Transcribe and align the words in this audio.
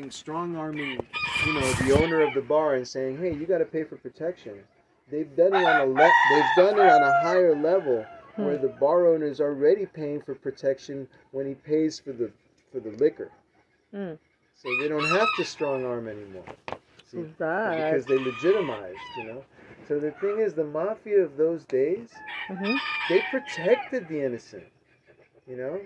strong 0.00 0.56
arming, 0.56 1.06
you 1.46 1.52
know, 1.52 1.72
the 1.72 1.98
owner 2.02 2.22
of 2.22 2.34
the 2.34 2.40
bar 2.40 2.74
and 2.74 2.86
saying, 2.86 3.18
"Hey, 3.18 3.34
you 3.34 3.46
got 3.46 3.58
to 3.58 3.64
pay 3.64 3.84
for 3.84 3.96
protection." 3.96 4.64
They've 5.10 5.36
done 5.36 5.54
it 5.54 5.64
on 5.64 5.80
a 5.80 5.84
le- 5.84 6.12
they've 6.30 6.56
done 6.56 6.78
it 6.78 6.90
on 6.90 7.02
a 7.02 7.20
higher 7.20 7.54
level 7.54 8.06
where 8.36 8.56
the 8.56 8.68
bar 8.68 9.06
owner 9.06 9.26
is 9.26 9.40
already 9.40 9.84
paying 9.84 10.20
for 10.22 10.34
protection 10.34 11.06
when 11.32 11.46
he 11.46 11.54
pays 11.54 11.98
for 11.98 12.12
the 12.12 12.30
for 12.72 12.80
the 12.80 12.90
liquor. 12.92 13.30
Mm. 13.94 14.18
So 14.54 14.74
they 14.78 14.88
don't 14.88 15.04
have 15.04 15.28
to 15.36 15.44
strong 15.44 15.84
arm 15.84 16.08
anymore. 16.08 16.44
See, 17.10 17.26
Right. 17.38 17.84
because 17.84 18.06
they 18.06 18.18
legitimized, 18.18 18.98
you 19.18 19.24
know. 19.24 19.44
So 19.86 19.98
the 19.98 20.12
thing 20.12 20.38
is, 20.38 20.54
the 20.54 20.64
mafia 20.64 21.20
of 21.22 21.36
those 21.36 21.66
days, 21.66 22.08
hmm 22.46 22.76
they 23.10 23.20
protected 23.30 24.08
the 24.08 24.22
innocent. 24.22 24.64
You 25.46 25.56
know, 25.56 25.80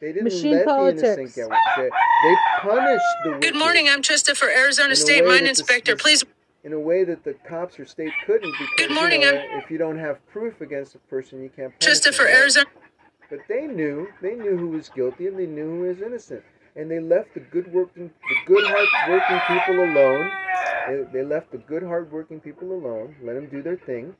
they 0.00 0.08
didn't 0.12 0.24
Machine 0.24 0.52
let 0.56 0.66
politics. 0.66 1.02
the 1.02 1.12
innocent 1.22 1.50
get. 1.50 1.58
They, 1.76 1.82
they 2.28 2.36
punished 2.60 3.04
the. 3.24 3.38
Good 3.40 3.56
morning. 3.56 3.88
I'm 3.88 4.02
Trista 4.02 4.36
for 4.36 4.48
Arizona 4.48 4.94
State 4.96 5.24
Mine 5.24 5.38
that 5.38 5.42
the 5.44 5.48
Inspector. 5.50 5.96
Please. 5.96 6.24
in 6.64 6.72
a 6.72 6.80
way 6.80 7.04
that 7.04 7.22
the 7.24 7.34
cops 7.48 7.78
or 7.78 7.86
state 7.86 8.12
couldn't 8.26 8.50
because 8.52 8.68
Good 8.76 8.90
morning, 8.92 9.22
you 9.22 9.32
know, 9.32 9.38
I'm- 9.38 9.58
if 9.60 9.70
you 9.70 9.78
don't 9.78 9.98
have 9.98 10.18
proof 10.28 10.60
against 10.60 10.94
a 10.94 10.98
person, 10.98 11.42
you 11.42 11.48
can't. 11.48 11.72
punish 11.78 11.98
Trista 12.00 12.12
for 12.14 12.24
them, 12.24 12.32
right? 12.32 12.40
Arizona. 12.40 12.66
But 13.30 13.40
they 13.48 13.66
knew, 13.66 14.08
they 14.22 14.34
knew 14.34 14.56
who 14.56 14.68
was 14.68 14.88
guilty 14.88 15.26
and 15.28 15.38
they 15.38 15.46
knew 15.46 15.64
who 15.64 15.88
was 15.88 16.00
innocent, 16.00 16.42
and 16.76 16.90
they 16.90 17.00
left 17.00 17.34
the 17.34 17.40
good 17.40 17.72
working, 17.72 18.10
the 18.28 18.36
good 18.46 18.64
hard 18.66 18.88
working 19.08 19.40
people 19.48 19.82
alone. 19.84 20.30
They, 20.88 21.18
they 21.20 21.24
left 21.24 21.50
the 21.52 21.58
good 21.58 21.82
hard 21.82 22.10
working 22.12 22.38
people 22.40 22.72
alone, 22.72 23.16
let 23.22 23.34
them 23.34 23.46
do 23.46 23.62
their 23.62 23.76
thing, 23.76 24.14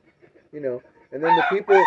you 0.51 0.59
know. 0.59 0.81
And 1.13 1.23
then 1.23 1.35
the 1.37 1.43
people 1.49 1.81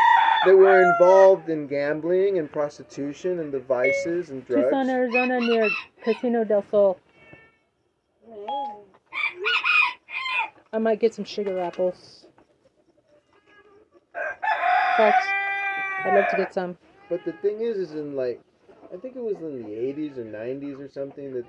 that 0.45 0.57
were 0.57 0.83
involved 0.83 1.49
in 1.49 1.67
gambling 1.67 2.39
and 2.39 2.51
prostitution 2.51 3.41
and 3.41 3.53
the 3.53 3.61
vices 3.61 4.31
and 4.31 4.47
drugs. 4.47 4.65
Tucson, 4.65 4.89
Arizona, 4.89 5.41
near 5.41 5.69
Casino 6.03 6.45
del 6.45 6.65
Sol. 6.71 6.99
I 10.73 10.79
might 10.79 11.01
get 11.01 11.15
some 11.15 11.25
sugar 11.25 11.61
apples. 11.61 12.27
Facts. 14.97 15.27
I'd 16.05 16.15
love 16.15 16.31
to 16.31 16.37
get 16.37 16.55
some. 16.55 16.79
But 17.09 17.25
the 17.25 17.33
thing 17.33 17.61
is, 17.61 17.77
is 17.77 17.93
in 17.93 18.15
like, 18.15 18.41
I 18.93 18.97
think 18.97 19.17
it 19.17 19.23
was 19.23 19.37
in 19.37 19.63
the 19.63 19.69
'80s 19.69 20.17
or 20.17 20.25
'90s 20.25 20.79
or 20.79 20.89
something 20.89 21.33
that 21.35 21.45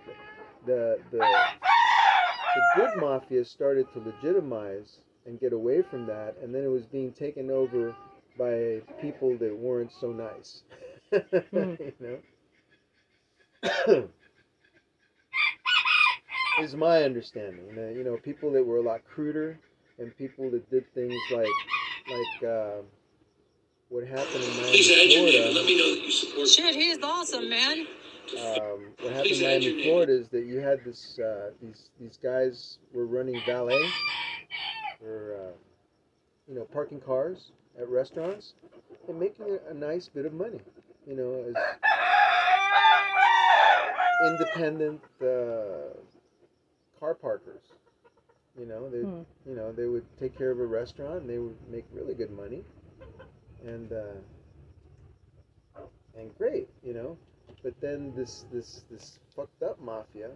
the 0.66 1.00
the 1.11 1.17
the 1.17 2.61
good 2.76 2.98
mafia 2.98 3.45
started 3.45 3.88
to 3.94 4.00
legitimize 4.00 4.98
and 5.26 5.39
get 5.39 5.53
away 5.53 5.81
from 5.83 6.05
that, 6.08 6.36
and 6.42 6.53
then 6.53 6.64
it 6.64 6.70
was 6.70 6.86
being 6.86 7.11
taken 7.11 7.52
over 7.52 7.95
by 8.42 8.81
people 9.00 9.38
that 9.38 9.56
weren't 9.56 9.92
so 10.00 10.11
nice. 10.11 10.64
you 11.11 11.94
know. 12.00 12.17
is 16.61 16.75
my 16.75 17.03
understanding. 17.03 17.66
You 17.67 17.75
know, 17.75 17.89
you 17.89 18.03
know, 18.03 18.17
people 18.17 18.52
that 18.53 18.66
were 18.66 18.78
a 18.78 18.81
lot 18.81 19.02
cruder 19.06 19.59
and 20.00 20.16
people 20.17 20.50
that 20.52 20.70
did 20.72 20.92
things 20.95 21.14
like 21.31 21.48
like 22.09 22.50
uh, 22.50 22.81
what 23.89 24.08
happened 24.08 24.44
in 24.44 24.50
Miami, 24.58 24.72
Please 24.72 24.92
add 24.92 25.11
your 25.11 25.26
name 25.26 25.44
and 25.44 25.53
Florida. 25.53 25.59
let 25.59 25.66
me 25.66 25.78
know 25.78 25.95
that 25.95 26.03
you 26.03 26.11
support 26.11 26.48
Shit, 26.48 26.76
he's 26.76 27.03
awesome, 27.03 27.48
man. 27.50 27.86
Um, 28.39 28.94
what 29.02 29.14
happened 29.14 29.23
Please 29.23 29.42
in 29.42 29.48
Miami. 29.48 29.83
Florida, 29.83 30.14
is 30.14 30.30
that 30.30 30.45
you 30.45 30.58
had 30.58 30.83
this 30.83 31.20
uh, 31.20 31.52
these 31.61 31.89
these 32.00 32.17
guys 32.22 32.80
were 32.92 33.05
running 33.05 33.39
valet 33.45 33.88
for 35.00 35.36
uh, 35.36 35.53
you 36.48 36.55
know 36.55 36.66
parking 36.73 37.00
cars 37.00 37.52
at 37.80 37.88
restaurants 37.89 38.53
and 39.08 39.19
making 39.19 39.45
a, 39.50 39.72
a 39.72 39.73
nice 39.73 40.08
bit 40.08 40.25
of 40.25 40.33
money. 40.33 40.59
You 41.08 41.16
know, 41.16 41.45
as 41.50 41.55
independent 44.27 45.02
uh, 45.22 45.94
car 46.99 47.16
parkers. 47.16 47.64
You 48.59 48.66
know, 48.66 48.89
they 48.89 48.99
Hmm. 48.99 49.22
you 49.49 49.55
know 49.55 49.72
they 49.72 49.88
would 49.88 50.05
take 50.17 50.38
care 50.38 50.52
of 50.52 50.59
a 50.59 50.66
restaurant 50.66 51.22
and 51.22 51.30
they 51.30 51.39
would 51.39 51.58
make 51.72 51.86
really 51.94 52.14
good 52.14 52.31
money, 52.31 52.64
and 53.66 53.92
uh, 53.92 54.20
and 56.17 56.38
great. 56.38 56.67
You 56.83 56.93
know, 56.93 57.17
but 57.64 57.73
then 57.82 58.14
this 58.15 58.45
this 58.52 58.83
this 58.92 59.20
fucked 59.36 59.64
up 59.64 59.80
mafia 59.82 60.30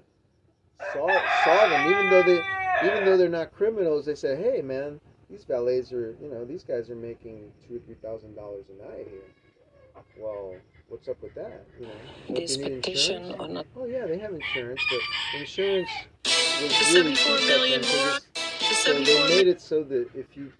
saw 0.94 1.08
saw 1.44 1.68
them 1.70 1.88
even 1.92 2.10
though 2.10 2.24
they 2.24 2.42
even 2.86 3.06
though 3.06 3.18
they're 3.18 3.30
not 3.30 3.54
criminals 3.54 4.06
they 4.06 4.16
said, 4.16 4.38
hey 4.38 4.62
man 4.62 5.00
these 5.30 5.44
valets 5.46 5.92
are 5.92 6.16
you 6.22 6.30
know 6.30 6.46
these 6.46 6.64
guys 6.64 6.90
are 6.90 6.96
making 6.96 7.52
two 7.68 7.78
or 7.78 7.80
three 7.80 7.96
thousand 7.96 8.36
dollars 8.36 8.66
a 8.70 8.88
night 8.88 9.08
here 9.10 10.04
well 10.20 10.54
what's 10.90 11.08
up 11.08 11.22
with 11.22 11.34
that 11.36 11.66
you 11.80 11.86
know 11.88 11.92
Don't 12.28 12.36
This 12.40 12.58
they 12.58 12.70
need 12.70 12.84
petition 12.84 13.24
insurance? 13.24 13.40
or 13.42 13.48
not. 13.48 13.66
oh 13.78 13.86
yeah 13.86 14.06
they 14.06 14.18
have 14.18 14.34
insurance 14.34 14.82
but 14.90 15.40
insurance 15.40 15.90
was 16.24 16.60
The 16.94 17.00
really 17.00 17.16
74 17.16 17.38
cheap 17.38 17.48
million 17.48 17.82
then, 17.82 17.90
so 17.90 17.98
more. 17.98 18.14
this- 18.14 18.30
The 18.60 18.76
so 18.76 18.94
they 19.04 19.30
made 19.38 19.48
it 19.48 19.62
so 19.62 19.84
that 19.84 20.08
if 20.16 20.36
you 20.38 20.52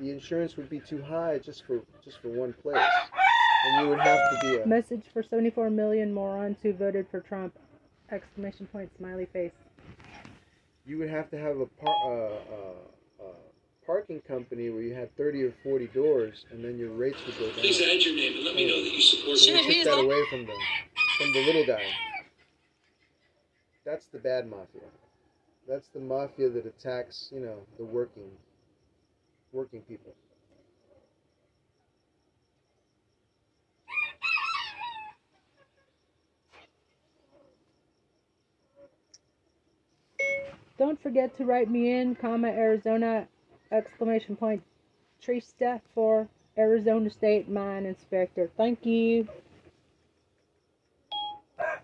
the 0.00 0.10
insurance 0.10 0.56
would 0.56 0.68
be 0.70 0.80
too 0.80 1.02
high 1.02 1.38
just 1.38 1.64
for 1.66 1.82
just 2.04 2.18
for 2.20 2.28
one 2.28 2.52
place 2.54 2.76
and 3.66 3.82
you 3.84 3.88
would 3.90 4.00
have 4.00 4.18
to 4.40 4.48
be 4.48 4.56
a 4.62 4.66
Message 4.66 5.04
for 5.12 5.22
74 5.22 5.70
million 5.70 6.12
morons 6.12 6.58
who 6.62 6.72
voted 6.72 7.06
for 7.10 7.20
Trump. 7.20 7.56
Exclamation 8.10 8.66
point, 8.66 8.90
smiley 8.98 9.26
face. 9.32 9.52
you 10.84 10.98
would 10.98 11.08
have 11.08 11.30
to 11.30 11.38
have 11.38 11.58
a 11.60 11.66
par- 11.66 11.94
uh, 12.04 12.08
uh, 12.10 12.54
uh, 12.54 12.72
parking 13.86 14.20
company 14.20 14.70
where 14.70 14.82
you 14.82 14.94
had 14.94 15.14
30 15.16 15.44
or 15.44 15.54
40 15.62 15.86
doors 15.88 16.46
and 16.50 16.64
then 16.64 16.78
your 16.78 16.90
rates 16.90 17.18
would 17.26 17.38
go 17.38 17.46
down. 17.46 17.54
Please 17.56 17.80
add 17.80 18.02
your 18.02 18.14
name 18.14 18.36
and 18.36 18.44
let 18.44 18.54
me 18.54 18.66
know 18.66 18.82
that 18.82 18.92
you 18.92 19.00
support 19.00 19.38
So 19.38 19.46
Shit, 19.46 19.54
they 19.54 19.62
took 19.62 19.72
he's 19.72 19.84
that 19.84 19.98
away 19.98 20.22
from 20.30 20.46
them, 20.46 20.56
from 21.18 21.32
the 21.32 21.44
little 21.46 21.66
guy. 21.66 21.82
That's 23.84 24.06
the 24.06 24.18
bad 24.18 24.48
mafia. 24.48 24.82
That's 25.68 25.88
the 25.88 26.00
mafia 26.00 26.50
that 26.50 26.66
attacks, 26.66 27.30
you 27.32 27.40
know, 27.40 27.56
the 27.78 27.84
working, 27.84 28.30
working 29.52 29.80
people. 29.82 30.12
Don't 40.78 41.00
forget 41.00 41.36
to 41.36 41.44
write 41.44 41.70
me 41.70 41.92
in, 41.92 42.16
comma, 42.16 42.48
Arizona, 42.48 43.28
exclamation 43.72 44.36
point, 44.36 44.62
Trista 45.24 45.80
for 45.94 46.28
Arizona 46.56 47.10
State 47.10 47.48
Mine 47.48 47.86
Inspector. 47.86 48.50
Thank 48.56 48.84
you. 48.84 49.28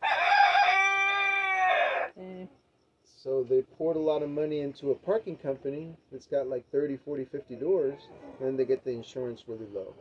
So 3.29 3.45
they 3.47 3.61
poured 3.61 3.97
a 3.97 4.01
lot 4.01 4.23
of 4.23 4.31
money 4.31 4.61
into 4.61 4.91
a 4.91 4.95
parking 4.95 5.37
company 5.37 5.95
that's 6.11 6.27
got 6.27 6.47
like 6.47 6.65
30, 6.71 6.99
40, 7.05 7.27
50 7.27 7.57
doors, 7.57 8.01
and 8.39 8.49
then 8.49 8.57
they 8.57 8.65
get 8.65 8.85
the 8.85 8.93
insurance 8.93 9.43
really 9.47 9.67
low. 9.75 9.93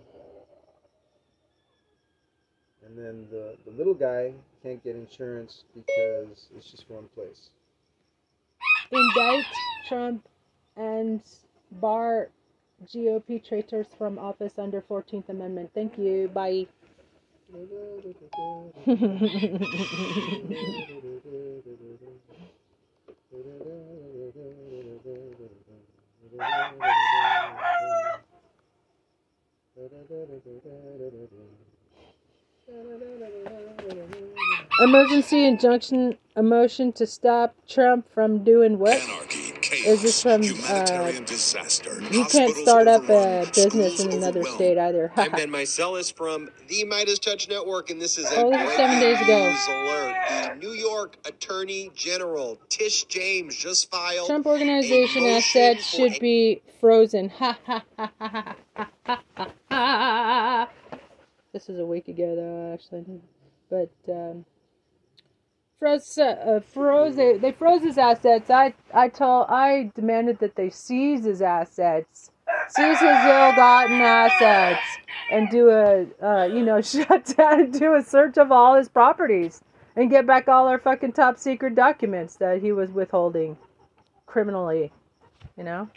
And 2.86 2.98
then 2.98 3.28
the, 3.32 3.56
the 3.66 3.76
little 3.76 3.96
guy 3.96 4.34
can't 4.64 4.82
get 4.84 4.96
insurance 4.96 5.64
because 5.76 6.48
it's 6.56 6.72
just 6.72 6.90
one 6.90 7.10
place. 7.16 7.50
indict 8.92 9.46
Trump 9.90 10.26
and 10.78 11.22
bar 11.72 12.30
GOP 12.86 13.44
traitors 13.44 13.88
from 13.98 14.20
office 14.20 14.54
under 14.58 14.82
14th 14.82 15.30
Amendment. 15.30 15.72
Thank 15.74 15.98
you. 15.98 16.30
Bye. 16.34 16.68
Emergency 34.80 35.46
injunction, 35.46 36.18
a 36.36 36.44
motion 36.44 36.92
to 36.94 37.08
stop 37.08 37.56
Trump 37.68 38.08
from 38.14 38.44
doing 38.44 38.78
what? 38.78 39.02
Anarchy, 39.02 39.37
is 39.88 40.02
this 40.02 40.22
from? 40.22 40.42
Uh, 40.42 41.12
you 42.12 42.26
can't 42.26 42.56
start 42.56 42.88
up 42.88 43.04
a 43.10 43.50
business 43.54 44.04
in 44.04 44.12
another 44.12 44.44
state 44.44 44.78
either. 44.78 45.12
I'm 45.18 45.32
Ben 45.32 45.50
Meiselas 45.50 46.14
from 46.14 46.50
the 46.68 46.84
Midas 46.84 47.20
Touch 47.20 47.48
Network, 47.48 47.90
and 47.90 48.00
this 48.02 48.18
is 48.18 48.30
a 48.32 48.36
Only 48.44 48.58
seven 48.76 49.00
days 49.00 49.22
ago. 49.22 49.56
alert. 49.70 50.16
The 50.30 50.56
New 50.56 50.74
York 50.74 51.18
Attorney 51.26 51.92
General 51.96 52.60
Tish 52.70 53.06
James 53.06 53.56
just 53.56 53.90
filed. 53.90 54.28
Trump 54.28 54.46
Organization 54.46 55.24
assets 55.26 55.86
should 55.86 56.20
be 56.20 56.62
frozen. 56.82 57.30
Ha 57.30 57.58
ha 57.66 57.84
ha 57.96 58.12
ha 58.20 58.42
ha 59.06 59.22
ha 59.38 59.54
ha. 59.70 60.70
This 61.54 61.70
is 61.70 61.80
a 61.80 61.86
week 61.86 62.08
ago, 62.10 62.36
though, 62.36 62.74
actually, 62.74 63.22
but. 63.70 63.92
Um, 64.12 64.46
froze, 65.80 66.18
uh, 66.18 66.62
froze. 66.74 67.16
They, 67.16 67.52
froze 67.52 67.84
his 67.84 67.98
assets. 67.98 68.50
I 68.50 68.74
I 68.94 69.10
told 69.10 69.48
I 69.50 69.92
demanded 69.96 70.40
that 70.40 70.56
they 70.56 70.70
seize 70.70 71.26
his 71.26 71.42
assets, 71.42 72.32
seize 72.70 73.00
his 73.00 73.10
ill-gotten 73.10 74.02
assets, 74.02 74.82
and 75.32 75.50
do 75.50 75.70
a 75.70 76.06
uh, 76.22 76.46
you 76.46 76.64
know 76.64 76.82
shut 76.94 77.26
down, 77.38 77.72
do 77.72 77.96
a 77.96 78.04
search 78.04 78.38
of 78.38 78.52
all 78.52 78.76
his 78.76 78.90
properties, 78.90 79.62
and 79.96 80.10
get 80.10 80.26
back 80.26 80.48
all 80.48 80.68
our 80.68 80.80
fucking 80.80 81.14
top 81.14 81.38
secret 81.38 81.76
documents 81.76 82.36
that 82.36 82.62
he 82.62 82.72
was 82.72 82.92
withholding 82.92 83.58
criminally. 84.26 84.92
You 85.58 85.64
know? 85.64 85.90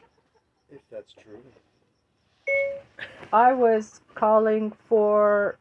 If 0.70 0.80
that's 0.90 1.12
true. 1.12 1.38
I 3.32 3.52
was 3.52 4.00
calling 4.14 4.72
for 4.88 5.58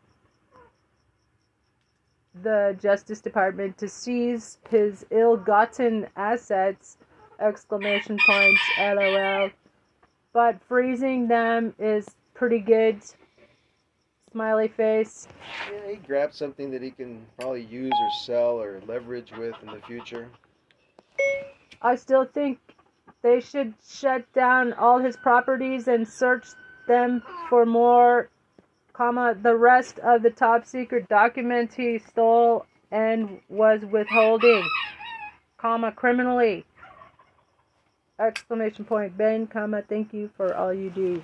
the 2.43 2.77
Justice 2.81 3.21
Department 3.21 3.77
to 3.77 3.87
seize 3.87 4.59
his 4.69 5.05
ill-gotten 5.11 6.07
assets 6.15 6.97
exclamation 7.39 8.17
points 8.25 8.61
lol. 8.79 9.49
But 10.33 10.61
freezing 10.67 11.27
them 11.27 11.73
is 11.79 12.07
pretty 12.33 12.59
good. 12.59 13.01
Smiley 14.31 14.67
face. 14.67 15.27
Yeah, 15.71 15.89
he 15.89 15.95
grabbed 15.95 16.35
something 16.35 16.69
that 16.71 16.83
he 16.83 16.91
can 16.91 17.25
probably 17.39 17.63
use 17.63 17.91
or 17.91 18.09
sell 18.23 18.61
or 18.61 18.79
leverage 18.87 19.31
with 19.31 19.55
in 19.63 19.71
the 19.73 19.81
future. 19.87 20.29
I 21.81 21.95
still 21.95 22.25
think 22.25 22.59
they 23.23 23.39
should 23.39 23.73
shut 23.89 24.31
down 24.33 24.73
all 24.73 24.99
his 24.99 25.17
properties 25.17 25.87
and 25.87 26.07
search 26.07 26.45
them 26.87 27.23
for 27.49 27.65
more, 27.65 28.29
comma, 28.99 29.33
the 29.41 29.55
rest 29.55 29.97
of 29.99 30.23
the 30.23 30.29
top 30.29 30.65
secret 30.65 31.07
documents 31.07 31.73
he 31.73 31.97
stole 31.99 32.65
and 32.91 33.39
was 33.47 33.79
withholding, 33.85 34.61
comma, 35.57 35.89
criminally. 35.89 36.65
Exclamation 38.19 38.83
point, 38.83 39.17
Ben, 39.17 39.47
comma, 39.47 39.81
thank 39.87 40.13
you 40.13 40.29
for 40.35 40.53
all 40.53 40.73
you 40.73 40.89
do. 40.89 41.23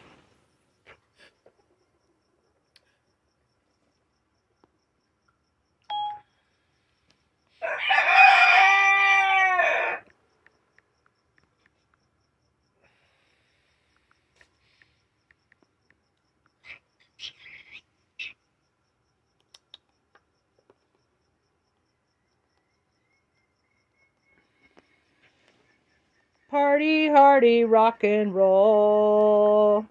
Party 27.46 27.64
rock 27.64 28.04
and 28.04 28.34
roll. 28.34 29.86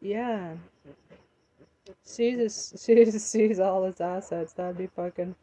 Yeah. 0.00 0.52
Sees 2.04 2.38
his, 2.38 2.54
sees 2.76 3.24
sees 3.24 3.58
all 3.58 3.82
his 3.82 4.00
assets. 4.00 4.52
That'd 4.52 4.78
be 4.78 4.86
fucking 4.86 5.34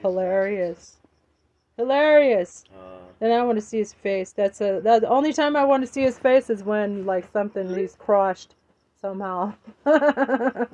hilarious. 0.00 0.98
Hilarious. 1.76 2.62
Uh, 2.72 2.98
And 3.20 3.32
I 3.32 3.42
want 3.42 3.58
to 3.58 3.64
see 3.64 3.78
his 3.78 3.92
face. 3.92 4.30
That's 4.30 4.60
a 4.60 4.80
that, 4.84 5.00
the 5.00 5.08
only 5.08 5.32
time 5.32 5.56
I 5.56 5.64
want 5.64 5.84
to 5.84 5.92
see 5.92 6.02
his 6.02 6.16
face 6.16 6.48
is 6.48 6.62
when 6.62 7.04
like 7.04 7.32
something 7.32 7.74
he's 7.74 7.96
crushed 7.96 8.54
somehow. 9.04 9.52
that, 9.84 10.70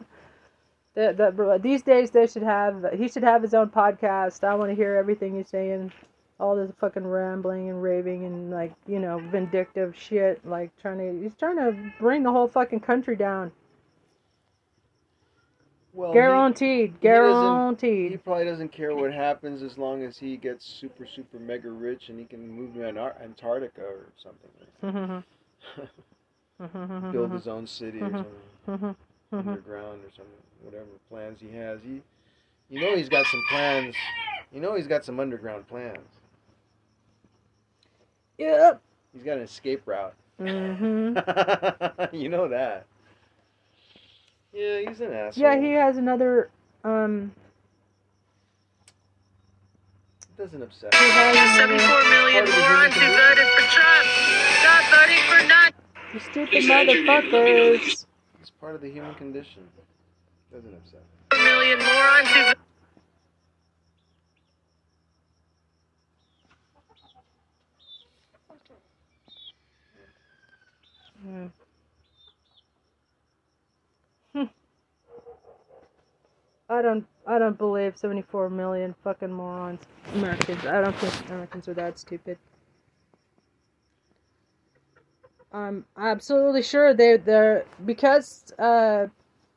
that 0.94 1.61
these 1.62 1.82
days 1.82 2.12
they 2.12 2.29
should 2.29 2.44
have 2.44 2.87
he 2.97 3.09
should 3.09 3.25
have 3.25 3.43
his 3.43 3.55
own 3.55 3.71
podcast. 3.71 4.44
I 4.44 4.55
want 4.55 4.71
to 4.71 4.77
hear 4.77 4.94
everything 4.94 5.37
he's 5.37 5.49
saying, 5.49 5.91
all 6.38 6.55
this 6.55 6.71
fucking 6.79 7.05
rambling 7.05 7.69
and 7.71 7.82
raving 7.82 8.25
and 8.25 8.53
like 8.53 8.73
you 8.87 9.00
know 9.00 9.19
vindictive 9.32 9.97
shit. 9.97 10.47
Like 10.47 10.71
trying 10.81 10.99
to 10.99 11.23
he's 11.23 11.35
trying 11.35 11.56
to 11.56 11.93
bring 11.99 12.23
the 12.23 12.31
whole 12.31 12.47
fucking 12.47 12.81
country 12.81 13.17
down. 13.17 13.50
well, 15.93 16.12
Guaranteed, 16.12 16.93
he 16.93 16.99
guaranteed. 17.00 18.12
He 18.12 18.17
probably 18.17 18.44
doesn't 18.44 18.71
care 18.71 18.94
what 18.94 19.12
happens 19.12 19.61
as 19.61 19.76
long 19.76 20.05
as 20.05 20.17
he 20.17 20.37
gets 20.37 20.65
super, 20.65 21.05
super 21.05 21.41
mega 21.41 21.71
rich 21.71 22.11
and 22.11 22.19
he 22.21 22.26
can 22.26 22.49
move 22.49 22.75
to 22.75 22.87
Antarctica 22.87 23.83
or 23.83 24.06
something. 24.23 25.25
Mm-hmm, 26.61 27.12
build 27.12 27.29
mm-hmm, 27.29 27.37
his 27.37 27.49
own 27.49 27.67
city 27.67 28.01
or 28.01 28.11
mm-hmm. 28.11 28.23
something 28.67 28.97
underground 29.33 30.01
or 30.05 30.11
something. 30.15 30.35
Whatever 30.62 30.85
plans 31.09 31.41
he 31.41 31.57
has, 31.57 31.81
he, 31.83 32.03
you 32.69 32.81
know, 32.81 32.95
he's 32.95 33.09
got 33.09 33.25
some 33.27 33.43
plans. 33.49 33.95
You 34.53 34.61
know, 34.61 34.75
he's 34.75 34.87
got 34.87 35.05
some 35.05 35.19
underground 35.21 35.67
plans. 35.69 35.99
yep. 38.37 38.81
He's 39.15 39.23
got 39.23 39.39
an 39.39 39.45
escape 39.45 39.83
route. 39.87 40.15
hmm 40.39 41.17
you 42.12 42.29
know 42.29 42.49
that. 42.49 42.85
Yeah, 44.53 44.81
he's 44.87 45.01
an 45.01 45.12
asshole. 45.12 45.43
Yeah, 45.43 45.61
he 45.61 45.73
has 45.73 45.97
another 45.97 46.51
um. 46.85 47.33
It 50.23 50.43
doesn't 50.43 50.62
upset. 50.62 50.93
Me. 50.93 50.99
74 50.99 51.89
million 52.11 52.47
Part 52.47 52.59
morons 52.59 52.95
who 52.95 53.07
voted 53.07 53.49
for 53.49 53.62
Trump. 53.71 54.07
Stop 54.61 54.85
voting 54.91 55.23
for 55.29 55.47
none. 55.47 55.80
You 56.12 56.21
stupid 56.21 56.49
He's 56.51 56.69
motherfuckers. 56.69 58.07
It's 58.41 58.51
part 58.61 58.75
of 58.75 58.81
the 58.81 58.91
human 58.91 59.15
condition. 59.15 59.62
Doesn't 60.53 60.75
upset. 60.75 61.01
me. 61.33 61.45
million 61.45 61.79
morons 61.79 62.29
who 62.29 62.53
Hmm. 71.23 71.47
Hmm. 74.35 74.45
I 76.71 76.83
don't. 76.83 77.07
I 77.27 77.39
don't 77.39 77.59
believe 77.59 77.97
seventy-four 77.99 78.51
million 78.51 78.95
fucking 79.05 79.33
morons, 79.33 79.83
Americans. 80.15 80.65
I 80.65 80.81
don't 80.81 80.97
think 80.97 81.29
Americans 81.29 81.69
are 81.69 81.75
that 81.75 81.99
stupid. 81.99 82.39
I'm 85.52 85.85
absolutely 85.97 86.62
sure 86.62 86.94
they 86.94 87.17
they're 87.17 87.64
because 87.85 88.52
uh, 88.58 89.08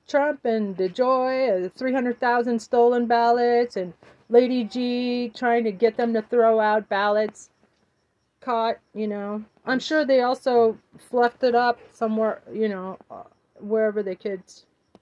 Trump 0.07 0.45
and 0.45 0.75
DeJoy, 0.77 1.65
uh, 1.65 1.69
three 1.75 1.93
hundred 1.93 2.19
thousand 2.19 2.59
stolen 2.61 3.07
ballots, 3.07 3.77
and 3.77 3.93
Lady 4.29 4.63
G 4.63 5.31
trying 5.35 5.63
to 5.65 5.71
get 5.71 5.97
them 5.97 6.13
to 6.13 6.21
throw 6.23 6.59
out 6.59 6.89
ballots 6.89 7.49
caught. 8.41 8.77
You 8.93 9.07
know, 9.07 9.43
I'm 9.65 9.79
sure 9.79 10.05
they 10.05 10.21
also 10.21 10.77
fluffed 11.09 11.43
it 11.43 11.55
up 11.55 11.79
somewhere. 11.93 12.41
You 12.51 12.69
know, 12.69 12.97
uh, 13.11 13.23
wherever 13.59 14.03
they 14.03 14.15
could. 14.15 14.43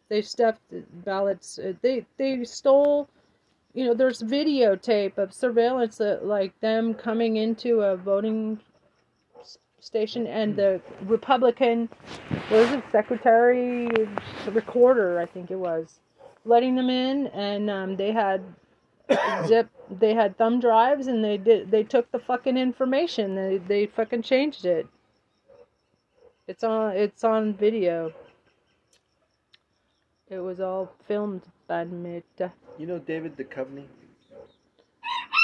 They 0.09 0.21
stuffed 0.21 0.61
ballots. 1.05 1.59
uh, 1.59 1.73
They 1.81 2.05
they 2.17 2.43
stole. 2.45 3.09
You 3.73 3.85
know, 3.85 3.93
there's 3.93 4.21
videotape 4.23 5.17
of 5.17 5.33
surveillance 5.33 5.97
that 5.99 6.25
like 6.25 6.59
them 6.61 6.93
coming 6.93 7.37
into 7.37 7.81
a 7.81 7.97
voting 7.97 8.59
station 9.81 10.27
and 10.27 10.55
the 10.55 10.79
Republican, 11.01 11.89
what 12.49 12.51
was 12.51 12.71
it, 12.71 12.83
secretary, 12.91 13.89
recorder, 14.47 15.19
I 15.19 15.25
think 15.25 15.51
it 15.51 15.57
was, 15.57 15.99
letting 16.45 16.75
them 16.75 16.89
in, 16.89 17.27
and 17.27 17.69
um, 17.69 17.97
they 17.97 18.11
had 18.11 18.41
zip, 19.47 19.69
they 19.89 20.13
had 20.13 20.37
thumb 20.37 20.59
drives, 20.59 21.07
and 21.07 21.23
they 21.23 21.37
did, 21.37 21.71
they 21.71 21.83
took 21.83 22.09
the 22.11 22.19
fucking 22.19 22.57
information, 22.57 23.35
they 23.35 23.57
they 23.57 23.85
fucking 23.87 24.21
changed 24.21 24.65
it. 24.65 24.87
It's 26.47 26.63
on, 26.63 26.95
it's 26.95 27.23
on 27.23 27.53
video. 27.53 28.13
It 30.29 30.39
was 30.39 30.59
all 30.59 30.91
filmed 31.07 31.41
by 31.67 31.85
me. 31.85 32.23
You 32.77 32.85
know 32.85 32.99
David 32.99 33.35
Duchovny, 33.35 33.85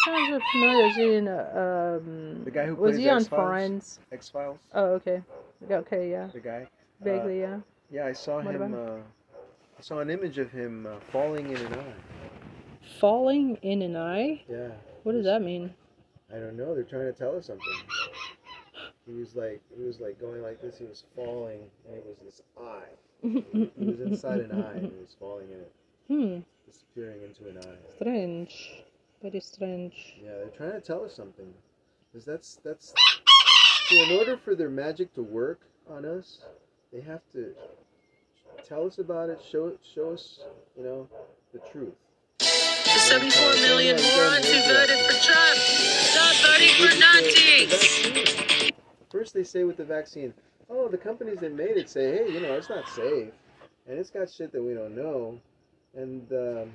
Sounds 0.07 0.43
familiar. 0.51 0.85
Is 0.85 0.95
he 0.95 1.13
in 1.15 1.27
a, 1.27 1.99
um, 1.99 2.43
the 2.45 2.51
guy 2.51 2.65
who 2.65 2.75
was 2.75 2.97
he 2.97 3.09
on 3.09 3.17
X-Files? 3.21 3.49
Friends? 3.49 3.99
X 4.11 4.29
Files. 4.29 4.59
Oh, 4.73 4.85
okay. 4.85 5.21
Okay, 5.69 6.09
yeah. 6.09 6.27
The 6.33 6.39
guy. 6.39 6.67
Vaguely, 7.01 7.41
yeah. 7.41 7.59
Yeah, 7.91 8.05
I 8.05 8.13
saw 8.13 8.41
What 8.41 8.55
him. 8.55 8.73
Uh, 8.73 8.97
I 9.77 9.81
saw 9.81 9.99
an 9.99 10.09
image 10.09 10.37
of 10.37 10.51
him 10.51 10.87
uh, 10.87 10.99
falling 11.11 11.51
in 11.51 11.57
an 11.57 11.73
eye. 11.73 11.93
Falling 12.99 13.57
in 13.57 13.81
an 13.81 13.95
eye? 13.97 14.43
Yeah. 14.49 14.69
What 15.03 15.11
does 15.11 15.25
that 15.25 15.41
mean? 15.41 15.73
I 16.33 16.39
don't 16.39 16.57
know. 16.57 16.73
They're 16.73 16.83
trying 16.83 17.05
to 17.05 17.13
tell 17.13 17.35
us 17.35 17.47
something. 17.47 17.65
He 19.05 19.13
was 19.13 19.35
like, 19.35 19.61
he 19.77 19.83
was 19.83 19.99
like 19.99 20.19
going 20.19 20.41
like 20.41 20.61
this. 20.61 20.77
He 20.77 20.85
was 20.85 21.03
falling, 21.15 21.61
and 21.87 21.97
it 21.97 22.05
was 22.05 22.17
this 22.23 22.41
eye. 22.59 22.89
He 23.21 23.85
was 23.85 23.99
inside 24.01 24.39
an 24.39 24.51
eye, 24.63 24.73
and 24.77 24.91
he 24.91 24.99
was 24.99 25.15
falling 25.19 25.47
in 25.49 25.59
it, 25.59 25.73
Hmm. 26.07 26.39
disappearing 26.65 27.23
into 27.23 27.49
an 27.49 27.57
eye. 27.57 27.93
Strange. 27.95 28.83
Very 29.21 29.39
strange. 29.39 30.15
Yeah, 30.23 30.31
they're 30.37 30.47
trying 30.55 30.73
to 30.73 30.81
tell 30.81 31.03
us 31.03 31.15
something. 31.15 31.53
Cause 32.13 32.25
that's 32.25 32.59
that's. 32.63 32.93
See, 33.87 34.03
in 34.03 34.17
order 34.17 34.37
for 34.37 34.55
their 34.55 34.69
magic 34.69 35.13
to 35.15 35.23
work 35.23 35.61
on 35.89 36.05
us, 36.05 36.39
they 36.91 37.01
have 37.01 37.21
to 37.33 37.53
tell 38.67 38.85
us 38.85 38.99
about 38.99 39.29
it, 39.29 39.41
show 39.41 39.67
it, 39.67 39.79
show 39.81 40.11
us, 40.11 40.39
you 40.75 40.83
know, 40.83 41.07
the 41.53 41.59
truth. 41.71 41.93
The 42.39 42.45
74 42.45 43.53
million 43.53 43.95
morons 43.95 44.47
who 44.47 44.73
voted 44.73 44.99
for 44.99 45.23
Trump. 45.23 45.55
Stop 45.57 46.35
voting 46.45 46.73
for 46.75 46.99
Nazis. 46.99 48.71
First, 49.09 49.33
they 49.33 49.43
say 49.43 49.63
with 49.63 49.77
the 49.77 49.85
vaccine, 49.85 50.33
oh, 50.69 50.87
the 50.87 50.97
companies 50.97 51.39
that 51.39 51.53
made 51.53 51.77
it 51.77 51.89
say, 51.89 52.17
hey, 52.17 52.31
you 52.31 52.39
know, 52.41 52.53
it's 52.53 52.69
not 52.69 52.87
safe, 52.89 53.31
and 53.87 53.97
it's 53.97 54.09
got 54.09 54.29
shit 54.29 54.51
that 54.51 54.61
we 54.61 54.73
don't 54.73 54.95
know, 54.95 55.39
and 55.95 56.31
um, 56.31 56.71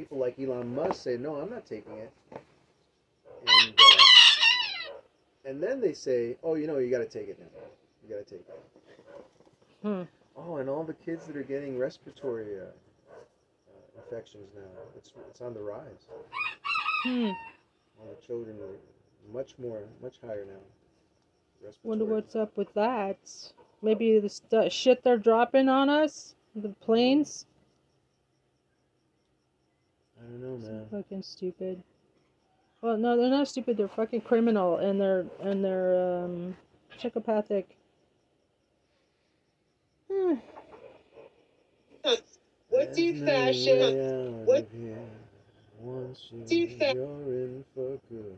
people 0.00 0.16
like 0.16 0.38
Elon 0.40 0.74
Musk 0.74 1.02
say, 1.02 1.18
no, 1.18 1.36
I'm 1.36 1.50
not 1.50 1.66
taking 1.66 1.92
it, 1.98 2.10
and 2.32 3.74
uh, 3.78 4.94
and 5.44 5.62
then 5.62 5.78
they 5.78 5.92
say, 5.92 6.36
oh, 6.42 6.54
you 6.54 6.66
know, 6.66 6.78
you 6.78 6.90
got 6.90 7.00
to 7.00 7.18
take 7.18 7.28
it 7.28 7.38
now, 7.38 7.60
you 8.02 8.14
got 8.14 8.26
to 8.26 8.34
take 8.34 8.46
it. 8.48 8.60
Hmm. 9.82 10.02
Oh, 10.38 10.56
and 10.56 10.70
all 10.70 10.84
the 10.84 10.94
kids 10.94 11.26
that 11.26 11.36
are 11.36 11.42
getting 11.42 11.76
respiratory 11.76 12.58
uh, 12.58 12.62
uh, 12.62 14.02
infections 14.02 14.48
now, 14.54 14.70
it's 14.96 15.12
it's 15.28 15.42
on 15.42 15.52
the 15.52 15.60
rise. 15.60 16.06
Hmm. 17.02 17.32
All 18.00 18.16
the 18.18 18.26
children 18.26 18.56
are 18.56 19.34
much 19.34 19.52
more, 19.58 19.82
much 20.02 20.14
higher 20.24 20.46
now. 20.46 21.70
Wonder 21.82 22.06
what's 22.06 22.34
up 22.34 22.56
with 22.56 22.72
that. 22.72 23.18
Maybe 23.82 24.18
the 24.18 24.30
st- 24.30 24.72
shit 24.72 25.02
they're 25.02 25.18
dropping 25.18 25.68
on 25.68 25.90
us, 25.90 26.36
the 26.54 26.70
planes. 26.70 27.44
I 30.20 30.30
don't 30.30 30.42
know, 30.42 30.68
man. 30.68 30.86
Fucking 30.90 31.22
stupid. 31.22 31.82
Well, 32.82 32.96
no, 32.96 33.16
they're 33.16 33.30
not 33.30 33.48
stupid. 33.48 33.76
They're 33.76 33.88
fucking 33.88 34.22
criminal, 34.22 34.76
and 34.76 35.00
they're 35.00 35.26
and 35.40 35.64
they're 35.64 36.22
um, 36.24 36.56
psychopathic. 36.98 37.68
Hmm. 40.10 40.34
What 42.68 42.94
do 42.94 43.12
There's 43.12 43.20
no 43.20 43.26
fashion? 43.26 44.44
what. 44.46 44.68
Once 45.80 46.26
you, 46.30 46.44
do 46.46 46.66
fa- 46.68 46.92
you're 46.94 47.32
in 47.32 47.64
for 47.74 47.98
good. 48.10 48.36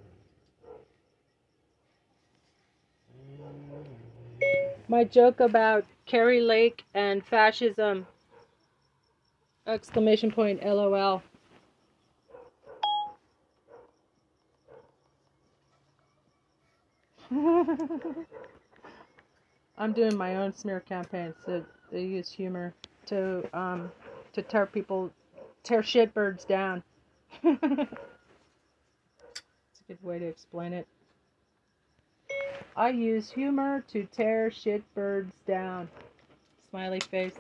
My 4.88 5.04
joke 5.04 5.40
about 5.40 5.84
Kari 6.06 6.40
Lake 6.40 6.84
and 6.94 7.24
fascism. 7.26 8.06
Exclamation 9.66 10.30
point! 10.30 10.64
LOL. 10.64 11.22
I'm 19.78 19.92
doing 19.92 20.16
my 20.16 20.36
own 20.36 20.52
smear 20.54 20.80
campaign, 20.80 21.34
so 21.46 21.64
they 21.90 22.02
use 22.02 22.30
humor 22.30 22.74
to 23.06 23.48
um 23.56 23.90
to 24.34 24.42
tear 24.42 24.66
people, 24.66 25.10
tear 25.62 25.80
shitbirds 25.82 26.46
down. 26.46 26.82
it's 27.42 27.62
a 27.72 27.86
good 29.88 30.02
way 30.02 30.18
to 30.18 30.26
explain 30.26 30.72
it. 30.74 30.86
I 32.76 32.90
use 32.90 33.30
humor 33.30 33.84
to 33.92 34.04
tear 34.06 34.50
shitbirds 34.50 35.32
down. 35.46 35.88
Smiley 36.70 37.00
face. 37.00 37.34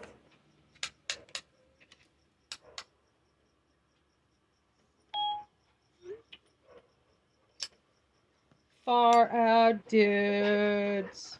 Far 8.84 9.30
out, 9.30 9.86
dudes. 9.88 11.38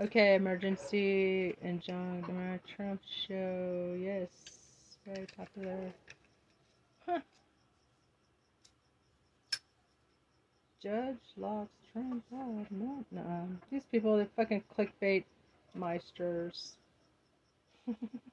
Okay, 0.00 0.36
emergency 0.36 1.54
and 1.60 1.82
John 1.82 2.22
Donald 2.26 2.60
Trump 2.74 3.02
show. 3.28 3.94
Yes, 4.00 4.28
very 5.06 5.26
popular. 5.36 5.92
Huh. 7.06 7.20
Judge 10.82 11.18
locks 11.36 11.68
Trump 11.92 12.24
out. 12.34 12.66
No, 12.70 13.04
no. 13.10 13.48
These 13.70 13.84
people, 13.92 14.16
they 14.16 14.26
fucking 14.34 14.64
clickbait 14.74 15.24
meisters. 15.78 16.72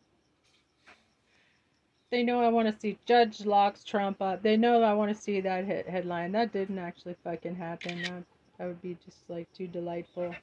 they 2.12 2.24
know 2.24 2.42
I 2.42 2.50
want 2.50 2.68
to 2.68 2.80
see 2.80 2.98
Judge 3.06 3.46
locks 3.46 3.84
Trump 3.84 4.22
up. 4.22 4.42
They 4.42 4.58
know 4.58 4.82
I 4.82 4.94
want 4.94 5.16
to 5.16 5.22
see 5.22 5.42
that 5.42 5.66
hit 5.66 5.88
headline. 5.88 6.32
That 6.32 6.52
didn't 6.52 6.80
actually 6.80 7.16
fucking 7.24 7.56
happen. 7.56 8.02
That, 8.04 8.24
that 8.58 8.68
would 8.68 8.82
be 8.82 8.98
just 9.06 9.30
like 9.30 9.52
too 9.54 9.68
delightful. 9.68 10.34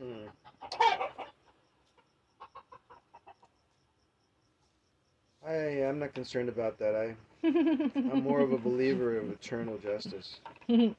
Hmm. 0.00 0.26
I 5.46 5.52
I'm 5.84 6.00
not 6.00 6.12
concerned 6.14 6.48
about 6.48 6.78
that. 6.80 6.94
I 6.96 7.14
I'm 7.46 8.24
more 8.24 8.40
of 8.40 8.52
a 8.52 8.58
believer 8.58 9.16
of 9.16 9.30
eternal 9.30 9.78
justice. 9.78 10.40
You 10.68 10.94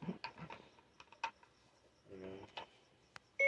know. 2.21 3.45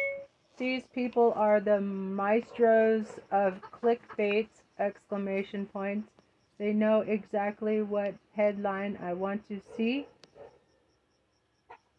These 0.57 0.83
people 0.93 1.33
are 1.37 1.61
the 1.61 1.79
maestros 1.79 3.05
of 3.31 3.61
clickbait! 3.71 4.49
Exclamation 4.79 5.65
point. 5.67 6.05
They 6.57 6.73
know 6.73 7.01
exactly 7.01 7.81
what 7.81 8.13
headline 8.35 8.97
I 9.01 9.13
want 9.13 9.47
to 9.49 9.61
see, 9.75 10.07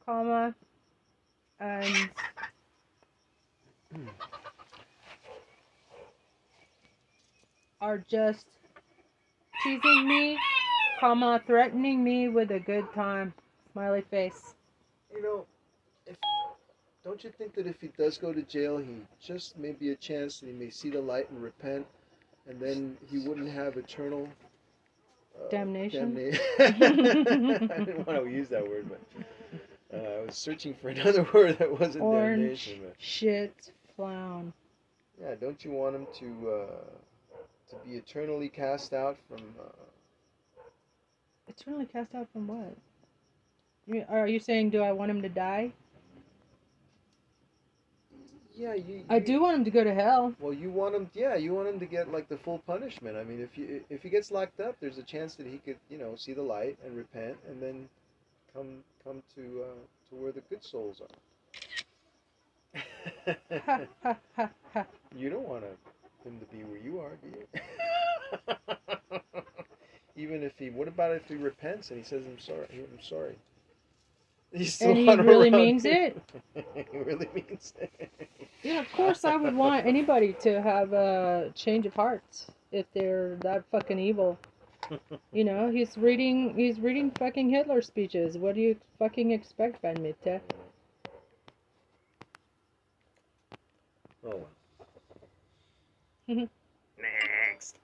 comma, 0.05 0.55
and 1.59 2.11
are 7.81 8.05
just 8.09 8.47
teasing 9.63 10.07
me, 10.07 10.39
comma, 11.01 11.43
threatening 11.47 12.05
me 12.05 12.29
with 12.29 12.51
a 12.51 12.61
good 12.61 12.93
time. 12.95 13.33
Smiley 13.73 14.05
face. 14.11 14.55
You 15.15 15.23
know, 15.23 15.47
if 16.07 16.17
don't 17.05 17.23
you 17.25 17.31
think 17.31 17.55
that 17.55 17.67
if 17.67 17.81
he 17.81 17.89
does 17.97 18.19
go 18.19 18.33
to 18.33 18.43
jail, 18.43 18.79
he 18.79 18.97
just 19.23 19.59
may 19.59 19.73
be 19.73 19.91
a 19.91 19.97
chance 19.97 20.41
that 20.41 20.47
he 20.47 20.53
may 20.53 20.71
see 20.71 20.91
the 20.91 21.01
light 21.01 21.31
and 21.31 21.43
repent, 21.43 21.87
and 22.51 22.61
then 22.61 22.97
he 23.11 23.19
wouldn't 23.19 23.49
have 23.49 23.77
eternal 23.77 24.29
uh, 25.39 25.49
Damnation? 25.51 26.15
damna- 26.15 27.71
I 27.71 27.79
didn't 27.85 28.07
want 28.07 28.25
to 28.25 28.31
use 28.31 28.49
that 28.49 28.67
word, 28.69 28.89
but 28.91 29.01
uh, 29.97 30.21
I 30.23 30.27
was 30.27 30.37
searching 30.37 30.75
for 30.75 30.89
another 30.97 31.27
word 31.33 31.59
that 31.59 31.71
wasn't 31.81 32.03
Orange 32.05 32.67
damnation. 32.67 32.81
But 32.85 32.95
shit 32.99 33.71
clown. 33.97 34.53
yeah, 35.21 35.35
don't 35.41 35.65
you 35.65 35.71
want 35.71 35.95
him 35.95 36.07
to 36.19 36.51
uh, 36.51 37.71
to 37.71 37.77
be 37.89 37.97
eternally 37.97 38.49
cast 38.49 38.93
out 38.93 39.17
from? 39.29 39.39
Uh, 39.59 39.69
Eternally 41.49 41.87
cast 41.87 42.15
out 42.15 42.29
from 42.33 42.47
what? 42.47 42.77
You, 43.87 44.05
are 44.09 44.29
you 44.29 44.39
saying, 44.39 44.71
do 44.71 44.83
I 44.83 44.93
want 44.93 45.11
him 45.11 45.21
to 45.23 45.29
die? 45.29 45.73
Yeah, 48.61 48.75
you, 48.75 49.05
I 49.09 49.19
do 49.19 49.41
want 49.41 49.57
him 49.57 49.65
to 49.65 49.71
go 49.71 49.83
to 49.83 49.95
hell. 49.95 50.35
Well, 50.39 50.53
you 50.53 50.71
want 50.71 50.95
him, 50.95 51.11
yeah, 51.15 51.35
you 51.37 51.55
want 51.55 51.69
him 51.69 51.81
to 51.81 51.87
get 51.87 52.13
like 52.13 52.29
the 52.29 52.37
full 52.37 52.59
punishment. 52.59 53.17
I 53.17 53.25
mean, 53.25 53.41
if 53.41 53.57
you 53.57 53.83
if 53.89 54.03
he 54.03 54.11
gets 54.11 54.31
locked 54.31 54.61
up, 54.61 54.77
there's 54.81 54.99
a 54.99 55.03
chance 55.03 55.35
that 55.37 55.47
he 55.47 55.59
could, 55.59 55.79
you 55.89 55.97
know, 55.97 56.15
see 56.17 56.35
the 56.35 56.43
light 56.43 56.77
and 56.85 56.95
repent, 56.95 57.39
and 57.49 57.63
then 57.63 57.89
come 58.53 58.85
come 59.03 59.23
to 59.35 59.65
uh, 59.65 60.11
to 60.11 60.17
where 60.17 60.33
the 60.33 60.43
good 60.43 60.63
souls 60.63 61.01
are. 61.01 61.09
you 65.17 65.31
don't 65.31 65.49
want 65.49 65.65
him 66.25 66.39
to 66.39 66.47
be 66.55 66.63
where 66.65 66.79
you 66.79 67.01
are, 67.01 67.17
do 67.23 67.29
you? 67.29 67.47
Even 70.17 70.43
if 70.43 70.53
he, 70.59 70.71
what 70.71 70.89
about 70.89 71.13
if 71.17 71.27
he 71.29 71.35
repents 71.35 71.91
and 71.91 71.99
he 71.99 72.05
says, 72.05 72.23
"I'm 72.27 72.39
sorry, 72.39 72.67
I'm 72.73 73.03
sorry." 73.03 73.37
Still 74.65 74.91
And 74.91 74.99
he 74.99 75.15
really 75.17 75.49
around 75.51 75.61
means 75.63 75.85
it? 75.85 76.21
he 76.75 76.99
really 76.99 77.29
means 77.35 77.73
it. 77.79 78.11
Yeah, 78.63 78.81
of 78.81 78.93
course 78.93 79.25
I 79.25 79.37
would 79.37 79.55
want 79.55 79.87
anybody 79.87 80.35
to 80.41 80.61
have 80.61 80.93
a 80.93 81.53
change 81.55 81.87
of 81.87 81.95
heart 81.95 82.47
if 82.73 82.87
they're 82.93 83.37
that 83.37 83.65
fucking 83.71 83.99
evil. 83.99 84.39
You 85.33 85.45
know, 85.45 85.71
he's 85.71 85.97
reading 85.97 86.57
he's 86.57 86.81
reading 86.81 87.13
fucking 87.13 87.49
Hitler 87.49 87.81
speeches. 87.81 88.37
What 88.37 88.57
do 88.57 88.61
you 88.61 88.77
fucking 88.99 89.31
expect, 89.31 89.81
Van 89.83 89.97
Mitte? 89.99 90.41
Oh 94.27 94.43
well. 96.27 96.49
Next. 96.99 97.77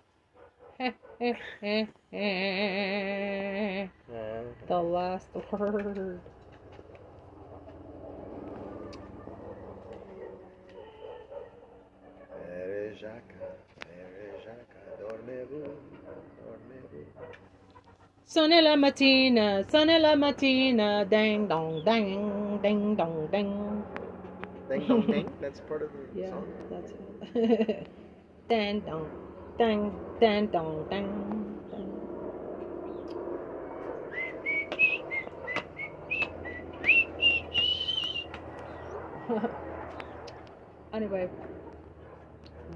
the 4.69 4.83
last 4.83 5.29
word. 5.53 6.21
Jaca, 12.97 13.13
Mère 13.85 14.41
Jaca, 14.43 14.81
dormez-vous, 14.99 15.69
dormez-vous. 16.41 17.05
La 18.63 18.77
mattina, 18.77 19.63
sonne 19.65 19.99
la 20.01 20.17
mattina, 20.17 21.05
ding 21.05 21.47
dong 21.47 21.85
dang, 21.85 22.59
ding 22.63 22.97
dong 22.97 23.29
ding. 23.31 23.85
Ding 24.71 24.87
dong 24.89 25.07
ding? 25.07 25.31
That's 25.43 25.61
part 25.61 25.83
of 25.83 25.91
the 25.93 26.09
yeah, 26.21 26.31
song? 26.31 26.47
Yeah, 26.71 26.81
that's 26.81 26.93
it. 27.35 27.87
ding 28.49 28.81
dong, 28.81 29.11
dang, 29.59 29.93
dang 30.19 30.47
dong 30.47 30.87
dang. 30.89 31.13
anyway, 40.95 41.29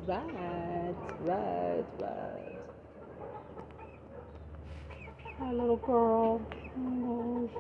Right, 0.07 0.95
right, 1.21 1.85
right. 2.00 2.59
My 5.38 5.52
little 5.52 5.76
girl. 5.76 6.40
Oh 6.76 6.78
my 6.78 7.47
gosh. 7.49 7.57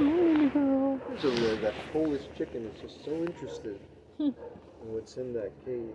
Little 0.00 0.48
girl. 0.48 1.00
There's 1.08 1.24
over 1.24 1.56
that 1.56 1.74
Polish 1.92 2.22
chicken 2.36 2.66
is 2.66 2.80
just 2.80 3.04
so 3.04 3.10
interested 3.12 3.78
Hmm. 4.16 4.24
in 4.24 4.92
what's 4.92 5.16
in 5.16 5.32
that 5.34 5.52
cage. 5.64 5.94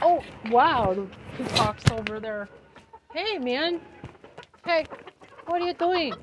Oh, 0.00 0.22
wow. 0.50 0.94
The 0.94 1.06
peacock's 1.36 1.90
over 1.92 2.18
there. 2.18 2.48
Hey, 3.14 3.38
man. 3.38 3.80
Hey, 4.64 4.84
what 5.46 5.62
are 5.62 5.66
you 5.66 5.74
doing? 5.74 6.14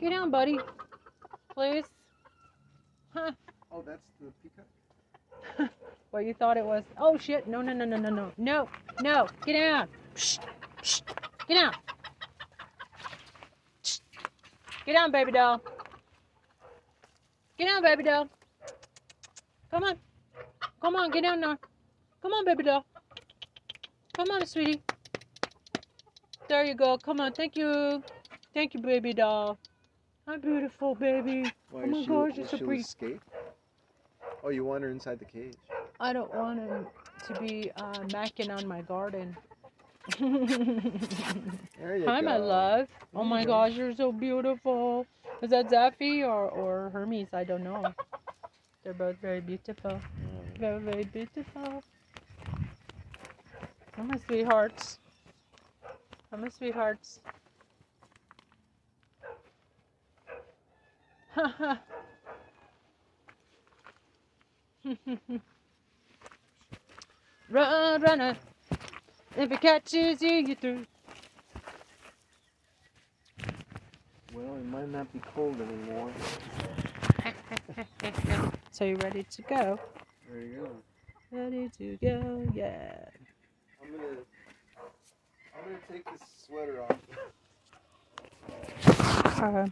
Get 0.00 0.10
down, 0.10 0.30
buddy. 0.30 0.58
Please. 1.54 1.84
Huh. 3.14 3.32
Oh, 3.70 3.82
that's 3.86 4.02
the 4.20 4.32
peacock? 4.42 5.70
What 6.10 6.26
you 6.26 6.34
thought 6.34 6.58
it 6.58 6.64
was? 6.64 6.84
Oh, 6.98 7.16
shit. 7.16 7.48
No, 7.48 7.62
no, 7.62 7.72
no, 7.72 7.86
no, 7.86 7.96
no, 7.96 8.10
no. 8.10 8.32
No, 8.36 8.68
no. 9.00 9.26
Get 9.46 9.54
down. 9.54 9.88
Shh. 10.14 10.36
Shh. 10.82 11.00
Get 11.48 11.54
down. 11.54 11.72
Get 14.84 14.92
down, 14.92 15.10
baby 15.10 15.32
doll. 15.32 15.62
Get 17.56 17.66
down, 17.66 17.82
baby 17.82 18.02
doll. 18.02 18.28
Come 19.70 19.84
on. 19.84 19.96
Come 20.82 20.96
on, 20.96 21.10
get 21.10 21.22
down 21.22 21.40
now. 21.40 21.56
Come 22.20 22.32
on, 22.32 22.44
baby 22.44 22.64
doll. 22.64 22.84
Come 24.14 24.30
on, 24.32 24.44
sweetie. 24.44 24.82
There 26.46 26.64
you 26.64 26.74
go. 26.74 26.98
Come 26.98 27.20
on. 27.20 27.32
Thank 27.32 27.56
you. 27.56 28.02
Thank 28.52 28.74
you, 28.74 28.80
baby 28.80 29.14
doll. 29.14 29.58
Hi, 30.28 30.36
beautiful 30.36 30.94
baby. 30.94 31.50
Why, 31.72 31.82
Oh 31.82 31.86
my 31.86 32.02
she, 32.02 32.06
gosh, 32.06 32.38
it's 32.38 32.52
a 32.52 32.58
she'll 32.58 32.70
escape? 32.70 33.20
Oh, 34.44 34.50
you 34.50 34.64
want 34.64 34.84
her 34.84 34.90
inside 34.90 35.18
the 35.18 35.24
cage? 35.24 35.56
I 35.98 36.12
don't 36.12 36.32
want 36.32 36.60
him 36.60 36.86
to 37.26 37.40
be 37.40 37.72
uh, 37.74 38.00
macking 38.04 38.56
on 38.56 38.68
my 38.68 38.82
garden. 38.82 39.36
There 41.78 41.96
you 41.96 42.06
Hi, 42.06 42.20
go. 42.20 42.26
my 42.26 42.36
love. 42.36 42.88
Oh 43.14 43.24
my 43.24 43.44
gosh, 43.44 43.72
you're 43.72 43.94
so 43.94 44.12
beautiful. 44.12 45.06
Is 45.42 45.50
that 45.50 45.68
Zaffy 45.68 46.22
or, 46.22 46.48
or 46.48 46.90
Hermes? 46.90 47.28
I 47.32 47.42
don't 47.42 47.64
know. 47.64 47.92
They're 48.84 48.94
both 48.94 49.16
very 49.16 49.40
beautiful. 49.40 49.90
Mm. 49.90 50.58
Very, 50.58 50.78
very 50.80 51.04
beautiful. 51.04 51.82
Oh, 53.98 54.02
my 54.04 54.16
sweethearts. 54.18 55.00
Oh, 56.32 56.36
my 56.36 56.48
sweethearts. 56.48 57.20
Run, 67.50 68.02
runner. 68.02 68.36
If 69.36 69.50
it 69.50 69.60
catches 69.60 70.20
you, 70.20 70.30
you 70.30 70.54
through. 70.54 70.84
Well, 74.34 74.56
it 74.56 74.66
might 74.66 74.90
not 74.90 75.10
be 75.12 75.20
cold 75.34 75.58
anymore. 75.60 76.10
so 78.70 78.84
you 78.84 78.96
ready 78.96 79.22
to 79.22 79.42
go? 79.42 79.78
There 80.28 80.40
you 80.40 80.56
go. 80.56 80.70
Ready 81.30 81.70
to 81.78 81.96
go, 81.96 82.46
yeah. 82.54 83.06
I'm 83.82 83.90
gonna, 83.90 84.04
I'm 85.56 85.64
gonna 85.64 85.78
take 85.90 86.04
this 86.10 86.20
sweater 86.46 86.82
off. 86.82 86.98
Uh, 89.42 89.66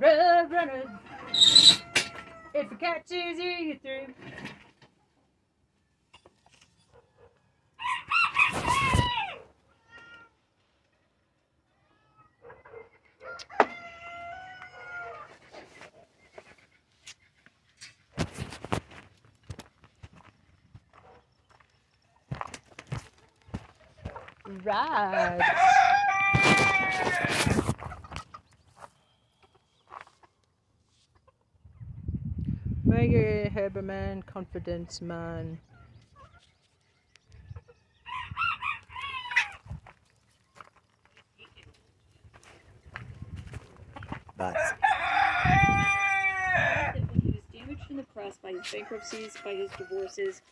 run, 0.00 0.50
runner. 0.50 1.00
If 2.54 2.72
it 2.72 2.80
catches 2.80 3.38
you, 3.38 3.50
you're 3.50 3.78
through. 3.78 4.14
Right. 24.64 25.67
Maggie 33.88 33.88
Haberman, 33.88 34.26
confidence 34.26 35.00
man. 35.00 35.58
But 44.36 44.54
that 44.54 44.78
when 47.10 47.20
he 47.20 47.30
was 47.30 47.42
damaged 47.52 47.90
in 47.90 47.96
the 47.96 48.04
press 48.04 48.38
by 48.40 48.52
his 48.52 48.70
bankruptcies, 48.70 49.34
by 49.44 49.54
his 49.54 49.68
divorces, 49.76 50.42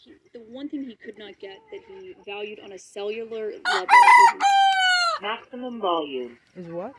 he, 0.00 0.14
the 0.32 0.40
one 0.40 0.70
thing 0.70 0.84
he 0.84 0.94
could 0.94 1.18
not 1.18 1.38
get 1.38 1.58
that 1.70 1.82
he 1.86 2.14
valued 2.24 2.60
on 2.60 2.72
a 2.72 2.78
cellular 2.78 3.50
level 3.50 3.86
was 3.90 4.40
Maximum 5.20 5.80
volume. 5.80 6.38
Is 6.56 6.68
what? 6.68 6.94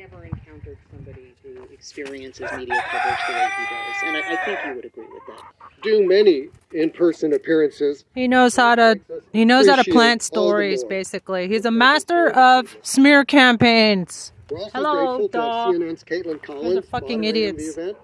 I 0.00 0.04
never 0.04 0.24
encountered 0.24 0.78
somebody 0.90 1.34
who 1.42 1.62
experiences 1.74 2.50
media 2.56 2.82
coverage 2.88 3.18
the 3.26 3.32
way 3.34 3.48
he 3.58 3.64
does, 3.74 3.96
and 4.04 4.16
I, 4.16 4.32
I 4.32 4.44
think 4.46 4.58
you 4.66 4.74
would 4.76 4.84
agree 4.86 5.04
with 5.04 5.22
that. 5.28 5.42
do 5.82 6.06
many 6.08 6.48
in-person 6.72 7.34
appearances. 7.34 8.06
He 8.14 8.26
knows 8.26 8.56
how 8.56 8.76
to 8.76 8.98
he 9.34 9.44
knows 9.44 9.68
how 9.68 9.76
to 9.76 9.84
plant 9.92 10.22
stories 10.22 10.84
basically. 10.84 11.48
He's 11.48 11.66
a 11.66 11.70
master 11.70 12.30
of 12.30 12.78
smear 12.82 13.24
campaigns. 13.26 14.32
Hello, 14.72 15.18
grateful 15.18 15.28
dog. 15.28 15.74
CNN's 15.74 16.04
Kaitlan 16.04 16.42
Collins 16.42 16.64
Those 16.64 16.78
are 16.78 16.82
fucking 16.82 17.20
moderating 17.20 17.54
idiots. 17.54 17.74
the 17.74 17.82
event. 17.82 17.98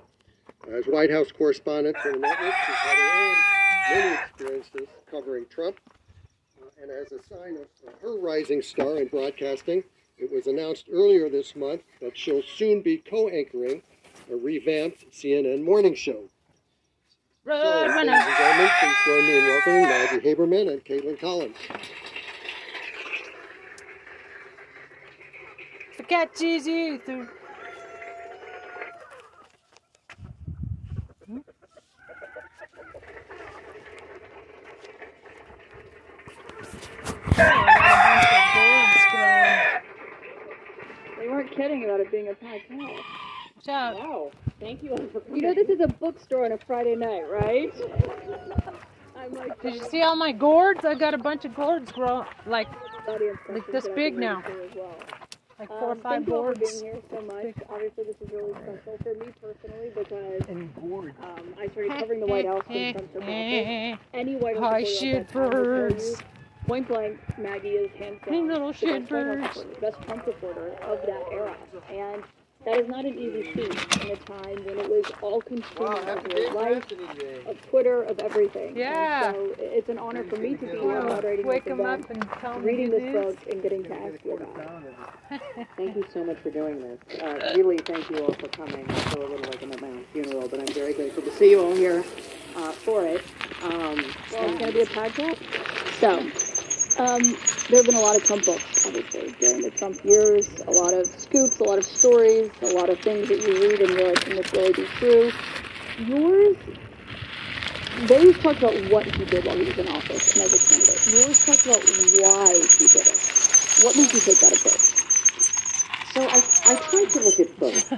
As 0.74 0.85
White 0.85 1.11
House 1.11 1.32
correspondent 1.32 1.96
for 2.02 2.12
the 2.12 2.18
network, 2.18 2.54
she's 2.66 2.74
had 2.74 2.96
her 2.98 3.94
own 3.94 3.98
many 4.04 4.14
experiences 4.22 4.88
covering 5.11 5.46
Trump. 5.48 5.80
Uh, 6.61 6.66
and 6.82 6.90
as 6.90 7.12
a 7.12 7.22
sign 7.22 7.56
of 7.56 7.68
uh, 7.88 7.92
her 8.02 8.18
rising 8.18 8.61
star 8.61 8.98
in 8.98 9.09
broadcasting, 9.09 9.82
it 10.18 10.31
was 10.31 10.46
announced 10.46 10.88
earlier 10.92 11.29
this 11.29 11.55
month 11.55 11.83
that 12.00 12.16
she'll 12.16 12.42
soon 12.42 12.83
be 12.83 12.98
co-anchoring 12.98 13.83
a 14.31 14.37
revamped 14.37 15.11
CNN 15.12 15.62
morning 15.62 15.94
show. 15.94 16.24
So, 17.44 17.52
ladies 17.52 17.94
and 17.94 18.37
gentlemen, 18.37 18.70
please 18.81 18.96
join 19.07 19.26
me 19.26 19.38
in 19.38 19.44
welcoming 19.44 19.83
Maggie 19.83 20.20
Haberman 20.20 20.72
and 20.72 20.85
Kaitlan 20.85 21.20
Collins. 21.20 21.57
If 25.92 26.00
it 26.00 26.09
catches 26.09 26.66
you 26.66 26.98
through. 26.98 27.29
They 41.18 41.29
weren't 41.29 41.50
kidding 41.50 41.85
about 41.85 41.96
it 42.07 42.12
being 42.12 42.29
a 42.29 42.35
packed 42.35 42.71
house. 42.71 43.01
Watch 43.57 43.69
out. 43.69 43.95
Wow. 43.99 44.31
Thank 44.61 44.83
you 44.83 44.90
all 44.92 44.99
for 45.12 45.21
coming. 45.21 45.37
You 45.37 45.42
know 45.42 45.55
this 45.55 45.69
is 45.69 45.81
a 45.81 45.88
bookstore 45.88 46.45
on 46.45 46.53
a 46.53 46.59
Friday 46.59 46.95
night, 46.97 47.25
right? 47.31 47.73
I'm 49.16 49.33
like, 49.33 49.61
Did 49.62 49.75
you 49.75 49.85
see 49.85 50.03
all 50.03 50.16
my 50.16 50.33
gourds? 50.33 50.85
I 50.85 50.95
got 50.95 51.14
a 51.14 51.19
bunch 51.19 51.45
of 51.45 51.55
gourds 51.55 51.90
grow 51.92 52.25
like 52.47 52.69
like 53.49 53.66
this 53.73 53.87
big 53.95 54.16
now. 54.16 54.42
ready 54.42 54.53
for 54.55 54.62
as 54.62 54.75
well. 54.77 54.97
like 55.59 55.69
four 55.69 55.79
or 55.79 55.90
Um, 55.92 56.01
five 56.01 56.12
thank 56.12 56.29
you 56.29 56.35
all 56.37 56.42
for 56.45 56.55
gourds. 56.55 56.81
being 56.83 56.92
here 56.92 57.03
so 57.11 57.21
much. 57.23 57.55
Obviously, 57.71 58.05
this 58.05 58.16
is 58.21 58.31
really 58.33 58.53
special 58.53 58.99
for 59.03 59.14
me 59.25 59.33
personally 59.40 59.90
because 59.95 60.49
And 60.49 60.75
gourd. 60.77 61.14
um, 61.23 61.55
I 61.59 61.66
started 61.69 61.92
covering 61.99 62.21
the 62.21 62.27
White 62.27 62.47
House 62.47 62.62
when 62.69 62.92
Trump 62.92 63.12
took 63.12 63.23
office. 63.23 63.99
Any 64.14 64.37
White 64.37 64.59
House 64.59 65.01
Hi, 65.01 65.12
reporter 65.12 65.87
at 65.88 66.23
that 66.66 66.87
time 66.87 67.00
will 67.00 67.12
tell 67.12 67.38
shitbirds. 67.38 67.38
you, 67.38 67.38
Point 67.38 67.38
blank, 67.38 67.38
Maggie 67.38 67.68
is 67.70 67.90
hands 67.98 68.20
Hey, 68.24 68.31
down 68.33 68.48
little 68.48 68.72
the 68.72 69.81
best 69.81 69.98
White 69.98 70.26
reporter, 70.26 70.26
Trump 70.26 70.26
reporter 70.26 70.68
of 70.83 71.00
that 71.07 71.24
era, 71.33 71.57
and 71.90 72.22
that 72.64 72.79
is 72.79 72.88
not 72.88 73.05
an 73.05 73.16
easy 73.16 73.42
feat 73.52 74.05
in 74.05 74.11
a 74.11 74.16
time 74.16 74.64
when 74.64 74.79
it 74.81 74.90
was 74.90 75.05
all 75.22 75.40
consuming 75.40 76.09
of 76.09 76.26
your 76.33 76.52
life, 76.52 76.85
of 77.46 77.62
Twitter, 77.70 78.02
of 78.02 78.18
everything. 78.18 78.76
Yeah. 78.76 79.26
And 79.29 79.37
so 79.37 79.55
it's 79.59 79.88
an 79.88 79.98
honor 79.98 80.24
for 80.24 80.37
me 80.37 80.55
to 80.57 80.66
be 80.66 80.66
here 80.66 80.83
Well, 80.83 81.05
moderating 81.05 81.46
wake 81.46 81.64
this 81.64 81.70
them 81.70 81.81
event, 81.81 82.05
up 82.05 82.11
and 82.11 82.31
tell 82.40 82.55
them 82.55 82.64
reading 82.64 82.90
this 82.90 83.02
it 83.05 83.12
book, 83.12 83.38
and 83.52 83.62
getting 83.62 83.85
to 83.85 83.92
ask 83.94 84.24
you 84.24 84.35
about 84.37 84.83
it. 85.31 85.40
Thank 85.76 85.94
you 85.96 86.05
so 86.12 86.24
much 86.24 86.38
for 86.38 86.50
doing 86.50 86.81
this. 86.81 86.98
Uh, 87.20 87.52
really, 87.57 87.79
thank 87.79 88.11
you 88.11 88.18
all 88.24 88.33
for 88.35 88.48
coming. 88.48 88.85
I 88.88 88.94
feel 88.94 89.22
a 89.22 89.29
little 89.29 89.38
like 89.48 89.62
I'm 89.62 89.72
at 89.72 89.81
my 89.81 89.88
own 89.88 90.05
funeral, 90.12 90.48
but 90.48 90.61
I'm 90.61 90.74
very 90.74 90.92
grateful 90.94 91.22
to 91.22 91.31
see 91.33 91.50
you 91.50 91.61
all 91.62 91.74
here 91.74 92.05
uh, 92.57 92.72
for 92.72 93.05
it. 93.05 93.22
Um, 93.62 93.70
Well, 93.72 93.94
it's 93.94 94.33
going 94.33 94.59
to 94.59 94.72
be 94.72 94.81
a 94.81 94.87
podcast. 94.87 95.38
So, 96.00 96.20
um, 96.98 97.22
there 97.68 97.78
have 97.78 97.87
been 97.87 97.94
a 97.94 98.00
lot 98.00 98.16
of 98.16 98.24
Trump 98.24 98.44
books, 98.44 98.87
obviously, 98.87 99.32
during 99.40 99.62
the 99.62 99.70
Trump 99.70 100.02
years. 100.04 100.48
A 100.66 100.70
lot 100.70 100.94
of 100.94 101.06
scoops, 101.06 101.61
a 101.61 101.64
lot 101.64 101.78
of 101.78 101.85
stories, 101.85 102.50
a 102.62 102.66
lot 102.72 102.88
of 102.88 102.98
things 103.00 103.28
that 103.28 103.38
you 103.40 103.52
read 103.68 103.80
and 103.80 103.90
you're 103.90 104.09
like, 104.09 104.20
can 104.22 104.37
this 104.37 104.52
really 104.52 104.72
be 104.72 104.87
true? 104.98 105.30
Yours, 106.09 106.56
they 108.09 108.32
talked 108.32 108.59
about 108.59 108.74
what 108.90 109.04
he 109.04 109.24
did 109.26 109.44
while 109.44 109.56
he 109.56 109.64
was 109.64 109.78
in 109.78 109.88
office 109.88 110.35
and 110.37 110.44
as 110.44 110.54
a 110.54 110.61
candidate. 110.68 111.06
Yours 111.12 111.46
talked 111.46 111.66
about 111.66 111.82
why 112.20 112.52
he 112.54 112.88
did 112.88 113.06
it. 113.06 113.85
What 113.85 113.96
made 113.96 114.12
you 114.12 114.20
take 114.20 114.40
that 114.40 114.52
approach? 114.56 114.95
So 116.16 116.22
I, 116.22 116.42
I 116.64 116.76
tried 116.88 117.11
to 117.11 117.20
look 117.20 117.40
at 117.40 117.61
both. 117.61 117.92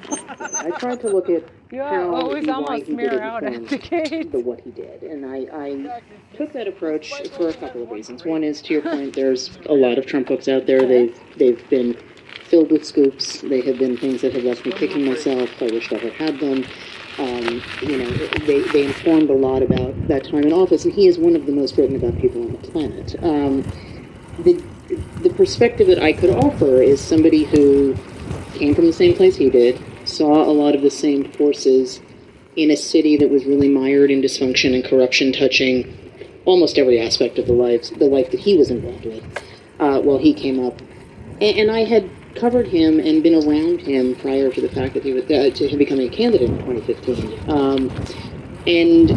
I 0.56 0.70
tried 0.72 1.00
to 1.02 1.08
look 1.08 1.30
at 1.30 1.44
You 1.70 1.82
how 1.82 2.14
always 2.14 2.44
and 2.44 2.48
why 2.48 2.54
almost 2.54 2.86
he 2.86 2.96
did 2.96 3.12
out 3.20 3.44
at 3.44 3.68
the 3.68 3.78
gate. 3.78 4.32
the 4.32 4.40
what 4.40 4.60
he 4.62 4.72
did, 4.72 5.02
and 5.02 5.24
I, 5.24 5.46
I 5.52 6.02
took 6.36 6.52
that 6.54 6.66
approach 6.66 7.12
for 7.36 7.48
a 7.48 7.52
couple 7.52 7.82
of 7.82 7.90
reasons. 7.90 8.24
One 8.24 8.42
is 8.42 8.60
to 8.62 8.72
your 8.72 8.82
point, 8.82 9.14
there's 9.14 9.56
a 9.66 9.74
lot 9.74 9.98
of 9.98 10.06
Trump 10.06 10.26
books 10.26 10.48
out 10.48 10.66
there. 10.66 10.84
They've 10.84 11.16
they've 11.36 11.70
been 11.70 11.96
filled 12.46 12.72
with 12.72 12.84
scoops. 12.84 13.42
They 13.42 13.60
have 13.60 13.78
been 13.78 13.96
things 13.96 14.22
that 14.22 14.32
have 14.32 14.42
left 14.42 14.66
me 14.66 14.72
kicking 14.72 15.04
myself. 15.04 15.50
I 15.62 15.66
wish 15.66 15.92
I 15.92 15.98
had 15.98 16.12
had 16.14 16.40
them. 16.40 16.64
Um, 17.18 17.62
you 17.82 17.98
know, 17.98 18.10
they, 18.46 18.62
they 18.62 18.84
informed 18.86 19.30
a 19.30 19.34
lot 19.34 19.62
about 19.62 20.08
that 20.08 20.24
time 20.24 20.44
in 20.44 20.52
office, 20.52 20.84
and 20.84 20.94
he 20.94 21.06
is 21.06 21.18
one 21.18 21.36
of 21.36 21.46
the 21.46 21.52
most 21.52 21.76
written 21.76 21.94
about 21.94 22.18
people 22.18 22.42
on 22.42 22.52
the 22.52 22.58
planet. 22.58 23.14
Um, 23.22 23.62
the 24.42 24.60
the 24.88 25.30
perspective 25.36 25.86
that 25.88 26.02
I 26.02 26.12
could 26.12 26.30
offer 26.30 26.80
is 26.80 27.00
somebody 27.00 27.44
who 27.44 27.94
came 28.54 28.74
from 28.74 28.86
the 28.86 28.92
same 28.92 29.14
place 29.14 29.36
he 29.36 29.50
did, 29.50 29.80
saw 30.04 30.44
a 30.44 30.52
lot 30.52 30.74
of 30.74 30.82
the 30.82 30.90
same 30.90 31.30
forces 31.32 32.00
in 32.56 32.70
a 32.70 32.76
city 32.76 33.16
that 33.16 33.30
was 33.30 33.44
really 33.44 33.68
mired 33.68 34.10
in 34.10 34.20
dysfunction 34.20 34.74
and 34.74 34.84
corruption, 34.84 35.32
touching 35.32 35.94
almost 36.44 36.78
every 36.78 36.98
aspect 36.98 37.38
of 37.38 37.46
the 37.46 37.52
life 37.52 37.90
the 37.98 38.06
life 38.06 38.30
that 38.30 38.40
he 38.40 38.56
was 38.56 38.70
involved 38.70 39.04
with 39.04 39.22
uh, 39.78 40.00
while 40.00 40.18
he 40.18 40.32
came 40.32 40.64
up. 40.64 40.80
And, 41.40 41.58
and 41.58 41.70
I 41.70 41.84
had 41.84 42.08
covered 42.34 42.66
him 42.66 42.98
and 42.98 43.22
been 43.22 43.34
around 43.34 43.80
him 43.80 44.14
prior 44.16 44.50
to 44.50 44.60
the 44.60 44.68
fact 44.68 44.94
that 44.94 45.02
he 45.02 45.12
was 45.12 45.24
uh, 45.24 45.50
to 45.54 45.68
him 45.68 45.78
becoming 45.78 46.08
a 46.08 46.10
candidate 46.10 46.48
in 46.48 46.58
2015. 46.58 47.50
Um, 47.50 47.90
and 48.66 49.10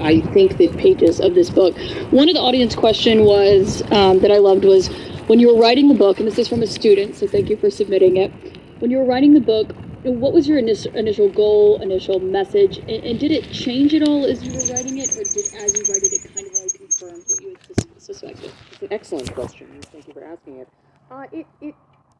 I 0.00 0.20
think 0.32 0.56
the 0.56 0.68
pages 0.68 1.20
of 1.20 1.34
this 1.34 1.50
book. 1.50 1.76
One 2.10 2.28
of 2.28 2.34
the 2.34 2.40
audience 2.40 2.74
question 2.74 3.24
was 3.24 3.82
um, 3.92 4.20
that 4.20 4.30
I 4.30 4.38
loved 4.38 4.64
was 4.64 4.88
when 5.28 5.38
you 5.38 5.54
were 5.54 5.60
writing 5.60 5.88
the 5.88 5.94
book, 5.94 6.18
and 6.18 6.26
this 6.26 6.38
is 6.38 6.48
from 6.48 6.62
a 6.62 6.66
student, 6.66 7.16
so 7.16 7.26
thank 7.26 7.50
you 7.50 7.56
for 7.56 7.70
submitting 7.70 8.16
it. 8.16 8.32
When 8.80 8.90
you 8.90 8.98
were 8.98 9.04
writing 9.04 9.34
the 9.34 9.40
book, 9.40 9.74
what 10.04 10.32
was 10.32 10.48
your 10.48 10.58
initial, 10.58 10.94
initial 10.96 11.28
goal, 11.28 11.82
initial 11.82 12.20
message, 12.20 12.78
and, 12.78 12.90
and 13.04 13.18
did 13.18 13.32
it 13.32 13.50
change 13.52 13.94
at 13.94 14.06
all 14.06 14.24
as 14.24 14.42
you 14.42 14.52
were 14.52 14.74
writing 14.74 14.98
it, 14.98 15.10
or 15.10 15.24
did 15.24 15.44
as 15.54 15.76
you 15.76 15.84
write 15.92 16.02
it, 16.02 16.12
it 16.12 16.34
kind 16.34 16.46
of 16.46 16.54
only 16.56 16.70
confirmed 16.70 17.24
what 17.26 17.40
you 17.42 17.48
had 17.50 17.76
sus- 17.76 18.04
suspected? 18.04 18.52
It's 18.72 18.82
an 18.82 18.88
excellent 18.90 19.34
question, 19.34 19.66
thank 19.92 20.06
you 20.06 20.14
for 20.14 20.24
asking 20.24 20.58
it. 20.58 20.68
Uh, 21.10 21.24
it, 21.32 21.46
it, 21.60 21.74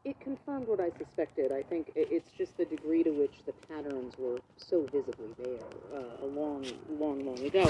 it 0.09 0.19
confirmed 0.21 0.67
what 0.67 0.79
I 0.79 0.89
suspected. 0.97 1.51
I 1.51 1.61
think 1.61 1.91
it's 1.95 2.31
just 2.37 2.57
the 2.57 2.65
degree 2.65 3.03
to 3.03 3.11
which 3.11 3.33
the 3.45 3.53
patterns 3.67 4.15
were 4.17 4.39
so 4.57 4.85
visibly 4.91 5.27
there 5.37 5.59
uh, 5.93 6.25
a 6.25 6.25
long, 6.25 6.65
long, 6.99 7.25
long 7.25 7.39
ago. 7.39 7.67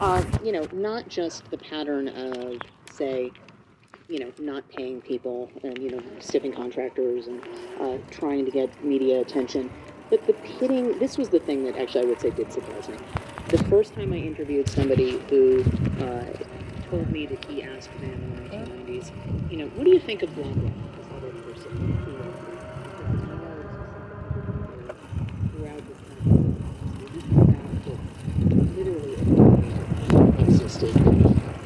Uh, 0.00 0.22
you 0.44 0.52
know, 0.52 0.66
not 0.72 1.08
just 1.08 1.50
the 1.50 1.56
pattern 1.56 2.08
of, 2.08 2.60
say, 2.90 3.30
you 4.08 4.18
know, 4.18 4.32
not 4.38 4.68
paying 4.68 5.00
people 5.00 5.50
and, 5.62 5.78
you 5.78 5.90
know, 5.90 6.02
stiffing 6.20 6.52
contractors 6.52 7.26
and 7.26 7.42
uh, 7.80 7.96
trying 8.10 8.44
to 8.44 8.50
get 8.50 8.84
media 8.84 9.20
attention. 9.20 9.70
But 10.10 10.26
the 10.26 10.34
pitting, 10.34 10.98
this 10.98 11.16
was 11.16 11.30
the 11.30 11.40
thing 11.40 11.64
that 11.64 11.76
actually 11.76 12.02
I 12.02 12.04
would 12.04 12.20
say 12.20 12.30
did 12.30 12.52
surprise 12.52 12.88
me. 12.88 12.96
The 13.48 13.62
first 13.64 13.94
time 13.94 14.12
I 14.12 14.16
interviewed 14.16 14.68
somebody 14.68 15.18
who 15.30 15.62
uh, 16.00 16.24
told 16.90 17.10
me 17.10 17.26
that 17.26 17.44
he 17.46 17.62
asked 17.62 17.92
them 18.00 18.12
in 18.12 18.34
the 18.34 18.56
1990s, 18.56 19.50
you 19.50 19.56
know, 19.58 19.66
what 19.68 19.84
do 19.84 19.90
you 19.90 20.00
think 20.00 20.22
of 20.22 20.34
blah 20.34 20.44
blah? 20.44 20.87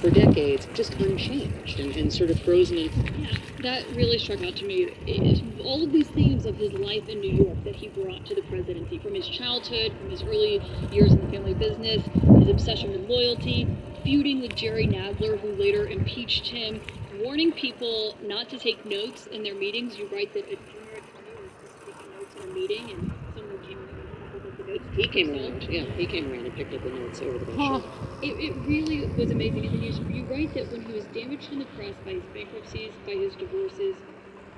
For 0.02 0.10
decades, 0.10 0.66
just 0.74 0.94
unchanged 0.94 1.78
and, 1.78 1.94
and 1.96 2.12
sort 2.12 2.30
of 2.30 2.40
frozen 2.40 2.76
in 2.76 2.90
Yeah, 3.22 3.36
that 3.62 3.86
really 3.94 4.18
struck 4.18 4.42
out 4.42 4.56
to 4.56 4.66
me. 4.66 4.88
It, 5.06 5.60
all 5.60 5.84
of 5.84 5.92
these 5.92 6.08
themes 6.08 6.44
of 6.44 6.56
his 6.56 6.72
life 6.72 7.08
in 7.08 7.20
New 7.20 7.44
York 7.44 7.62
that 7.64 7.76
he 7.76 7.88
brought 7.88 8.26
to 8.26 8.34
the 8.34 8.42
presidency, 8.42 8.98
from 8.98 9.14
his 9.14 9.28
childhood, 9.28 9.92
from 9.98 10.10
his 10.10 10.22
early 10.24 10.60
years 10.90 11.12
in 11.12 11.24
the 11.24 11.30
family 11.30 11.54
business, 11.54 12.02
his 12.40 12.48
obsession 12.48 12.90
with 12.90 13.08
loyalty, 13.08 13.68
feuding 14.02 14.40
with 14.40 14.56
Jerry 14.56 14.88
Nadler, 14.88 15.38
who 15.38 15.52
later 15.52 15.86
impeached 15.86 16.48
him, 16.48 16.80
warning 17.22 17.52
people 17.52 18.16
not 18.22 18.48
to 18.50 18.58
take 18.58 18.84
notes 18.84 19.26
in 19.26 19.42
their 19.42 19.54
meetings. 19.54 19.96
You 19.96 20.08
write 20.12 20.32
that 20.34 20.44
a 20.44 20.56
junior 20.56 20.98
attorney 20.98 21.34
was 21.62 21.72
taking 21.86 22.10
notes 22.18 22.34
in 22.36 22.42
a 22.42 22.52
meeting, 22.52 22.90
and 22.90 23.10
someone 23.36 23.58
came 23.62 23.78
around 23.78 24.00
and 24.00 24.32
picked 24.32 24.46
up 24.46 24.58
the 24.58 24.72
notes. 24.72 24.84
He 24.92 25.08
came 25.08 25.30
around, 25.30 25.62
yeah, 25.68 25.84
he 25.96 26.06
came 26.06 26.32
around 26.32 26.46
and 26.46 26.56
picked 26.56 26.74
up 26.74 26.82
the 26.82 26.90
notes 26.90 27.20
over 27.22 27.38
the 27.38 27.46
bench. 27.46 27.84
It, 28.22 28.38
it 28.38 28.68
really 28.68 29.10
was 29.18 29.32
amazing. 29.32 29.66
And 29.66 29.82
you, 29.82 29.90
you 30.06 30.22
write 30.30 30.54
that 30.54 30.70
when 30.70 30.80
he 30.80 30.92
was 30.94 31.02
damaged 31.06 31.50
in 31.50 31.58
the 31.58 31.66
press 31.74 31.94
by 32.06 32.12
his 32.12 32.22
bankruptcies, 32.32 32.92
by 33.04 33.18
his 33.18 33.34
divorces, 33.34 33.98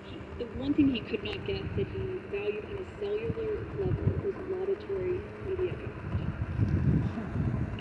he, 0.04 0.20
the 0.38 0.44
one 0.60 0.74
thing 0.74 0.88
he 0.92 1.00
could 1.00 1.24
not 1.24 1.40
get 1.46 1.64
that 1.74 1.88
he 1.88 2.20
valued 2.28 2.64
on 2.68 2.76
a 2.76 2.86
cellular 3.00 3.64
level 3.80 4.04
was 4.20 4.36
laudatory 4.52 5.16
media 5.48 5.72
coverage. 5.72 5.93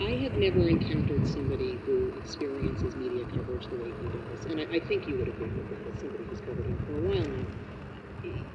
I 0.00 0.12
have 0.24 0.36
never 0.36 0.68
encountered 0.68 1.26
somebody 1.26 1.80
who 1.86 2.12
experiences 2.16 2.96
media 2.96 3.24
coverage 3.26 3.68
the 3.68 3.76
way 3.76 3.92
he 4.00 4.08
does, 4.08 4.46
and 4.46 4.60
I, 4.60 4.64
I 4.76 4.80
think 4.80 5.06
you 5.08 5.18
would 5.18 5.28
agree 5.28 5.52
with 5.52 5.68
that 5.70 5.86
as 5.88 6.00
somebody 6.00 6.24
who's 6.28 6.40
covered 6.40 6.66
him 6.66 6.78
for 6.86 6.94
a 6.96 7.00
while 7.00 7.28
now. 7.28 7.46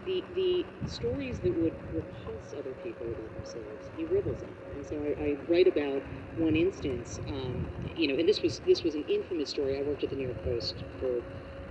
The, 0.06 0.26
the 0.36 0.66
stories 0.86 1.40
that 1.42 1.54
would 1.56 1.74
repulse 1.94 2.54
other 2.58 2.74
people 2.74 3.12
about 3.14 3.34
themselves, 3.36 3.90
he 3.96 4.06
rivels 4.06 4.42
at. 4.44 4.50
And 4.76 4.86
so 4.86 5.04
I, 5.04 5.10
I 5.22 5.38
write 5.48 5.68
about 5.68 6.04
one 6.36 6.56
instance, 6.56 7.20
um, 7.30 7.68
you 7.96 8.08
know, 8.08 8.16
and 8.20 8.28
this 8.28 8.42
was 8.42 8.60
this 8.66 8.84
was 8.84 8.96
an 8.96 9.04
infamous 9.08 9.50
story. 9.52 9.78
I 9.80 9.84
worked 9.84 10.04
at 10.04 10.10
the 10.10 10.16
New 10.16 10.28
York 10.28 10.44
Post 10.44 10.84
for 11.00 11.22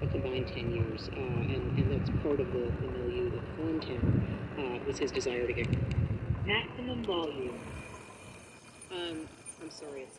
a 0.02 0.07
combined 0.07 0.48
10 0.48 0.70
years, 0.70 1.11
uh, 1.16 1.20
and, 1.20 1.72
and 1.78 1.90
that's 1.90 2.11
part 2.22 2.40
of 2.40 2.48
the, 2.52 2.72
the 2.81 2.88
milieu 2.88 3.31
that 3.33 3.42
formed 3.57 3.85
him, 3.85 4.09
uh, 4.59 4.78
was 4.87 4.98
his 4.98 5.11
desire 5.12 5.46
to 5.46 5.52
get 5.52 5.66
Maximum 6.46 7.04
volume. 7.04 7.61
um, 8.90 9.28
I'm 9.68 9.74
sorry, 9.74 10.07
it's 10.07 10.18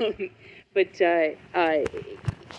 a 0.00 0.30
but 0.74 1.00
uh, 1.00 1.56
uh, 1.56 1.84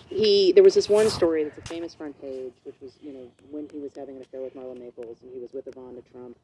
he 0.07 0.53
there 0.53 0.63
was 0.63 0.75
this 0.75 0.87
one 0.87 1.09
story 1.09 1.43
that's 1.43 1.57
a 1.57 1.61
famous 1.61 1.93
front 1.93 2.19
page, 2.21 2.53
which 2.63 2.75
was 2.81 2.93
you 3.01 3.11
know 3.11 3.27
when 3.51 3.67
he 3.69 3.79
was 3.79 3.91
having 3.97 4.15
an 4.15 4.21
affair 4.21 4.41
with 4.41 4.55
Marla 4.55 4.79
Maples 4.79 5.17
and 5.21 5.31
he 5.33 5.39
was 5.39 5.51
with 5.51 5.65
Ivana 5.65 6.01
Trump, 6.11 6.37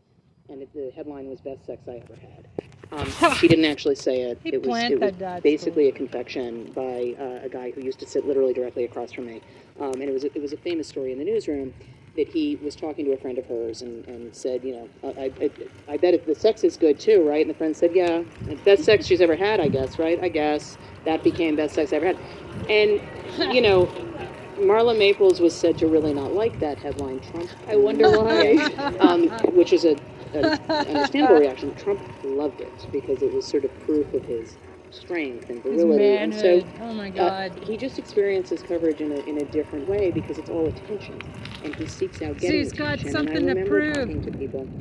and 0.50 0.62
it, 0.62 0.74
the 0.74 0.92
headline 0.94 1.30
was 1.30 1.40
"Best 1.40 1.66
Sex 1.66 1.82
I 1.88 2.02
Ever 2.04 2.16
Had." 2.16 2.48
Um, 2.92 3.34
she 3.36 3.48
didn't 3.48 3.66
actually 3.66 3.96
say 3.96 4.22
it. 4.22 4.40
He 4.44 4.50
it 4.50 4.66
was 4.66 4.84
it 4.84 5.00
was 5.00 5.42
basically 5.42 5.88
a 5.88 5.94
confection 5.94 6.72
by 6.74 7.16
uh, 7.18 7.46
a 7.46 7.50
guy 7.50 7.72
who 7.72 7.82
used 7.82 8.00
to 8.00 8.08
sit 8.08 8.26
literally 8.26 8.54
directly 8.54 8.84
across 8.84 9.14
from 9.14 9.28
me, 9.28 9.42
um, 9.80 9.94
and 9.94 10.04
it 10.04 10.12
was 10.14 10.26
a, 10.26 10.36
it 10.36 10.42
was 10.42 10.52
a 10.52 10.58
famous 10.58 10.88
story 10.88 11.14
in 11.14 11.20
the 11.20 11.26
newsroom 11.26 11.74
that 12.20 12.28
he 12.28 12.58
was 12.62 12.76
talking 12.76 13.06
to 13.06 13.14
a 13.14 13.18
friend 13.18 13.38
of 13.38 13.46
hers 13.46 13.82
and, 13.82 14.06
and 14.08 14.36
said, 14.36 14.62
you 14.62 14.74
know, 14.74 15.14
I, 15.18 15.32
I, 15.42 15.94
I 15.94 15.98
bet 15.98 16.14
if 16.14 16.26
the 16.26 16.36
sex 16.36 16.66
is 16.66 16.76
good 16.76 17.00
too, 17.00 17.26
right? 17.28 17.40
And 17.46 17.50
the 17.50 17.58
friend 17.58 17.76
said, 17.76 17.92
yeah, 17.94 18.24
best 18.66 18.84
sex 18.84 19.06
she's 19.06 19.22
ever 19.22 19.38
had, 19.38 19.62
I 19.62 19.70
guess, 19.70 19.98
right? 19.98 20.22
I 20.22 20.28
guess 20.28 20.78
that 21.06 21.24
became 21.24 21.56
best 21.56 21.76
sex 21.76 21.94
I 21.94 21.96
ever 21.96 22.08
had. 22.08 22.18
And, 22.70 23.00
you 23.56 23.62
know, 23.62 23.86
Marla 24.58 24.98
Maples 24.98 25.40
was 25.40 25.56
said 25.56 25.78
to 25.78 25.88
really 25.88 26.14
not 26.14 26.34
like 26.34 26.60
that 26.60 26.78
headline, 26.78 27.22
Trump. 27.22 27.50
I 27.70 27.78
wonder 27.78 28.12
why. 28.12 28.58
um, 29.00 29.30
which 29.54 29.72
is 29.72 29.86
a 29.86 29.96
an 30.34 30.60
understandable 30.74 31.40
reaction. 31.40 31.74
Trump 31.76 32.00
loved 32.24 32.62
it 32.62 32.88
because 32.92 33.24
it 33.24 33.34
was 33.34 33.48
sort 33.48 33.64
of 33.64 33.86
proof 33.86 34.14
of 34.14 34.24
his 34.26 34.58
strength 34.92 35.50
and 35.50 35.64
virility. 35.64 36.18
And 36.18 36.34
so. 36.36 36.64
Oh 36.82 36.94
my 36.94 37.10
uh, 37.10 37.50
God. 37.50 37.64
he 37.64 37.78
just 37.78 37.98
experiences 37.98 38.62
coverage 38.62 39.02
in 39.02 39.12
a, 39.12 39.20
in 39.22 39.38
a 39.42 39.46
different 39.46 39.88
way 39.88 40.12
because 40.12 40.38
it's 40.38 40.50
all 40.50 40.68
attention, 40.68 41.20
and 41.64 41.76
he 41.76 41.86
seeks 41.86 42.22
out 42.22 42.36
See, 42.40 42.48
getting 42.48 42.60
he's 42.62 42.74
got 42.74 43.00
attention. 43.00 43.12
something 43.12 43.48
to 43.48 43.66
prove. 43.66 44.24
to 44.24 44.32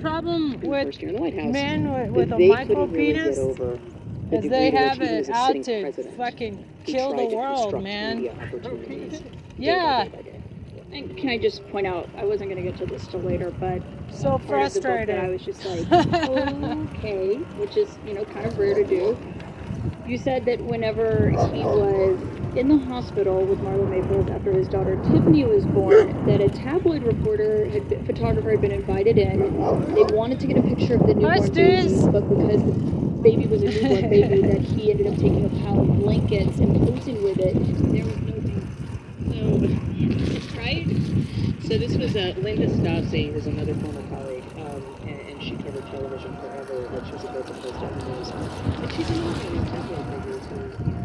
Problem 0.01 0.61
with 0.61 0.87
first 0.87 1.03
year 1.03 1.11
in 1.11 1.17
the 1.17 1.21
White 1.21 1.35
House 1.39 1.53
men 1.53 1.93
with, 1.93 2.07
that 2.07 2.13
with 2.13 2.33
a 2.33 2.39
they 2.39 2.49
micro 2.49 2.67
couldn't 2.67 2.93
really 2.93 3.13
penis 3.15 3.39
over 3.39 3.79
the 4.31 4.37
is 4.37 4.43
degree 4.43 4.49
they 4.49 4.71
have 4.71 5.01
it 5.03 5.29
out 5.31 5.47
sitting 5.49 5.63
to 5.65 5.83
president 5.83 6.17
fucking 6.17 6.65
kill 6.85 7.15
the 7.17 7.37
world, 7.37 7.83
man. 7.83 8.17
media 8.19 8.35
opportunities 8.41 9.23
Yeah. 9.57 10.05
day 10.05 10.11
by 10.11 10.23
day. 10.23 10.41
And 10.93 11.17
can 11.19 11.29
I 11.31 11.39
just 11.39 11.69
point 11.71 11.87
out, 11.87 12.09
I 12.17 12.25
wasn't 12.25 12.51
going 12.51 12.65
to 12.65 12.71
get 12.71 12.79
to 12.79 12.87
this 12.87 13.07
till 13.09 13.21
later, 13.21 13.51
but 13.51 13.83
So 14.11 14.39
part 14.39 14.63
of 14.63 14.75
the 14.75 14.81
book 14.81 15.07
that 15.07 15.19
I 15.19 15.29
was 15.29 15.43
just 15.43 15.65
like, 15.65 15.91
okay, 15.93 17.37
which 17.59 17.77
is, 17.77 17.99
you 18.07 18.15
know, 18.15 18.25
kind 18.25 18.47
of 18.47 18.59
rare 18.59 18.75
to 18.75 18.85
do. 18.85 19.19
You 20.09 20.17
said 20.17 20.47
that 20.47 20.63
whenever 20.63 21.29
he 21.29 21.63
was 21.63 22.19
in 22.57 22.69
the 22.69 22.79
hospital 22.79 23.45
with 23.45 23.59
Marla 23.59 23.87
Maples 23.91 24.31
after 24.31 24.51
his 24.53 24.67
daughter 24.67 24.97
Tiffany 25.05 25.45
was 25.45 25.67
born, 25.67 26.25
that 26.25 26.41
a 26.41 26.49
tabloid 26.49 27.03
reporter, 27.03 27.69
had 27.69 27.87
been, 27.91 28.07
photographer, 28.07 28.51
had 28.53 28.63
been 28.63 28.73
invited 28.73 29.19
in. 29.19 29.39
They 29.95 30.05
wanted 30.15 30.41
to 30.41 30.47
get 30.47 30.57
a 30.57 30.63
picture 30.63 30.95
of 30.95 31.07
the 31.07 31.13
newborn 31.13 31.53
baby, 31.53 32.07
but 32.11 32.27
because 32.27 32.65
the 32.65 32.73
baby 33.23 33.47
was 33.47 33.63
a 33.63 33.67
newborn 33.67 34.09
baby, 34.09 34.41
that 34.49 34.61
he 34.63 34.91
ended 34.91 35.09
up 35.09 35.17
taking 35.17 35.45
a 35.45 35.51
pile 35.63 35.81
of 35.81 35.99
blankets 35.99 36.59
and 36.59 36.75
posing 36.89 37.23
with 37.23 37.39
it. 37.39 37.55
There 37.55 38.07
was 38.07 38.17
no 38.25 38.49
So, 39.31 40.59
right? 40.59 40.87
So 41.69 41.77
this 41.77 41.97
was 41.99 42.17
uh, 42.17 42.33
Linda 42.39 42.67
Stasi, 42.67 43.31
who's 43.31 43.47
another 43.47 43.75
former 43.75 44.01
colleague, 44.09 44.45
um, 44.57 44.83
and, 45.03 45.21
and 45.29 45.43
she 45.43 45.51
covered 45.57 45.85
television 45.91 46.35
forever, 46.39 46.89
but 46.91 47.05
she's 47.05 47.23
about 47.25 47.47
to 47.47 47.53
post 47.53 47.77
on 47.77 47.99
the 47.99 48.05
news. 48.07 48.31
And 48.31 48.91
she's 48.95 49.11
an 49.11 49.17
interesting 49.23 49.65
tabloid 49.67 50.07
figure 50.09 50.39
who 50.49 50.57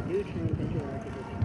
knew 0.08 0.24
Trump, 0.24 0.56
interacted 0.64 1.12
with 1.18 1.28
him. 1.28 1.42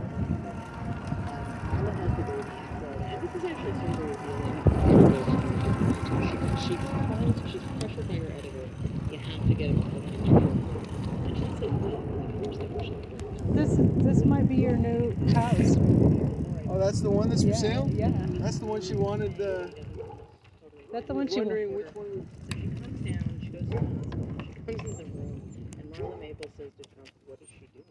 Um, 1.26 1.42
Ella 1.74 1.90
has 1.98 2.10
the 2.14 2.22
baby, 2.30 2.46
but, 2.78 2.94
and 3.10 3.18
this 3.26 3.34
is 3.34 3.42
actually 3.42 3.74
sort 3.74 3.90
of 3.90 4.06
revealing. 4.06 4.56
She, 6.22 6.38
she 6.68 6.74
calls, 6.78 7.34
she's 7.50 7.66
pressured 7.80 8.06
by 8.06 8.14
her 8.22 8.30
editor, 8.38 8.66
you 9.10 9.18
have 9.18 9.42
to 9.48 9.54
get 9.54 9.70
him 9.70 9.82
on 9.82 9.90
the 9.90 9.98
interview. 9.98 10.46
And 11.26 11.34
she 11.36 11.42
said, 11.58 11.70
well, 11.82 11.98
here's 12.44 12.58
the 12.58 12.66
question. 12.66 13.97
This 14.08 14.20
this 14.20 14.26
might 14.26 14.48
be 14.48 14.56
your 14.56 14.76
new 14.76 15.14
house. 15.34 15.76
Oh, 16.66 16.78
that's 16.78 17.02
the 17.02 17.10
one 17.10 17.28
that's 17.28 17.42
for 17.42 17.50
Yeah, 17.50 17.54
sale? 17.54 17.90
yeah. 17.92 18.10
That's 18.40 18.58
the 18.58 18.64
one 18.64 18.80
she 18.80 18.94
wanted. 18.94 19.38
Uh, 19.38 19.68
That's 20.90 21.06
the 21.06 21.12
one 21.14 21.28
she 21.28 21.36
wondering 21.40 21.76
which 21.76 21.94
one 21.94 22.06
was. 22.16 22.24
So 22.48 22.56
she 22.56 22.68
comes 22.80 23.00
down, 23.04 23.40
she 23.44 23.48
goes 23.50 23.60
to 23.60 23.68
the 23.68 23.80
hospital, 23.84 24.28
she 24.40 24.52
comes 24.64 24.80
into 24.80 24.96
the 24.96 25.04
room, 25.04 25.42
and 25.78 25.92
Marla 25.92 26.20
Maples 26.20 26.52
says 26.56 26.70
to 26.80 26.88
Trump, 26.94 27.10
What 27.26 27.38
is 27.42 27.48
she 27.50 27.68
doing? 27.74 27.84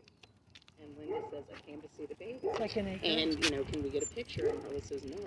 And 0.81 0.89
Linda 0.97 1.21
says, 1.29 1.43
I 1.53 1.69
came 1.69 1.81
to 1.81 1.87
see 1.95 2.07
the 2.07 2.15
baby. 2.15 2.39
like 2.59 2.75
an. 2.77 2.87
And, 3.03 3.45
you 3.45 3.51
know, 3.51 3.63
can 3.65 3.83
we 3.83 3.89
get 3.91 4.01
a 4.01 4.07
picture? 4.07 4.47
And 4.47 4.57
Marla 4.63 4.83
says, 4.83 5.03
No, 5.05 5.21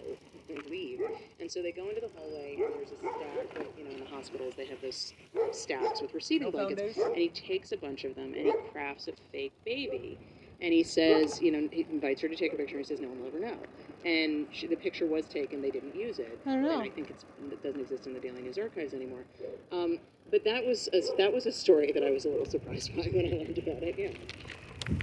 And 0.53 0.67
leave. 0.67 1.03
And 1.39 1.49
so 1.49 1.63
they 1.63 1.71
go 1.71 1.89
into 1.89 2.01
the 2.01 2.11
hallway, 2.19 2.59
and 2.59 2.75
there's 2.75 2.91
a 2.91 2.97
stack 2.99 3.61
of, 3.63 3.67
you 3.79 3.85
know, 3.85 3.91
in 3.93 4.01
the 4.01 4.11
hospitals, 4.11 4.55
they 4.57 4.67
have 4.67 4.81
those 4.83 5.15
stacks 5.53 6.03
with 6.03 6.13
receiving 6.15 6.51
blankets. 6.51 6.99
And 6.99 7.15
he 7.17 7.29
takes 7.29 7.71
a 7.71 7.77
bunch 7.77 8.03
of 8.03 8.17
them 8.17 8.35
and 8.35 8.47
he 8.47 8.53
crafts 8.73 9.07
a 9.07 9.13
fake 9.31 9.53
baby. 9.65 10.19
And 10.63 10.73
he 10.73 10.83
says, 10.83 11.41
you 11.41 11.53
know, 11.53 11.69
he 11.73 11.87
invites 11.91 12.21
her 12.21 12.29
to 12.29 12.37
take 12.37 12.53
a 12.53 12.57
picture. 12.57 12.77
And 12.77 12.85
he 12.85 12.89
says, 12.89 13.01
no 13.01 13.09
one 13.09 13.21
will 13.21 13.29
ever 13.29 13.41
know. 13.41 13.57
And 14.05 14.47
she, 14.53 14.67
the 14.67 14.77
picture 14.77 15.07
was 15.07 15.27
taken. 15.27 15.63
They 15.63 15.71
didn't 15.71 15.95
use 15.95 16.19
it. 16.19 16.39
I 16.45 16.53
don't 16.53 16.63
know. 16.63 16.73
And 16.73 16.83
I 16.83 16.91
think 16.91 17.11
it's, 17.11 17.25
it 17.51 17.63
doesn't 17.63 17.81
exist 17.81 18.07
in 18.07 18.13
the 18.15 18.21
Daily 18.21 18.43
News 18.43 18.59
archives 18.59 18.93
anymore. 18.93 19.25
Um, 19.73 19.99
but 20.31 20.45
that 20.45 20.65
was 20.65 20.89
a, 20.93 21.01
that 21.19 21.33
was 21.33 21.47
a 21.47 21.53
story 21.53 21.93
that 21.93 22.05
I 22.05 22.11
was 22.11 22.25
a 22.25 22.29
little 22.29 22.47
surprised 22.47 22.95
by 22.95 23.03
when 23.03 23.27
I 23.27 23.37
learned 23.39 23.59
about 23.59 23.83
it. 23.83 23.99
Yeah. 23.99 24.11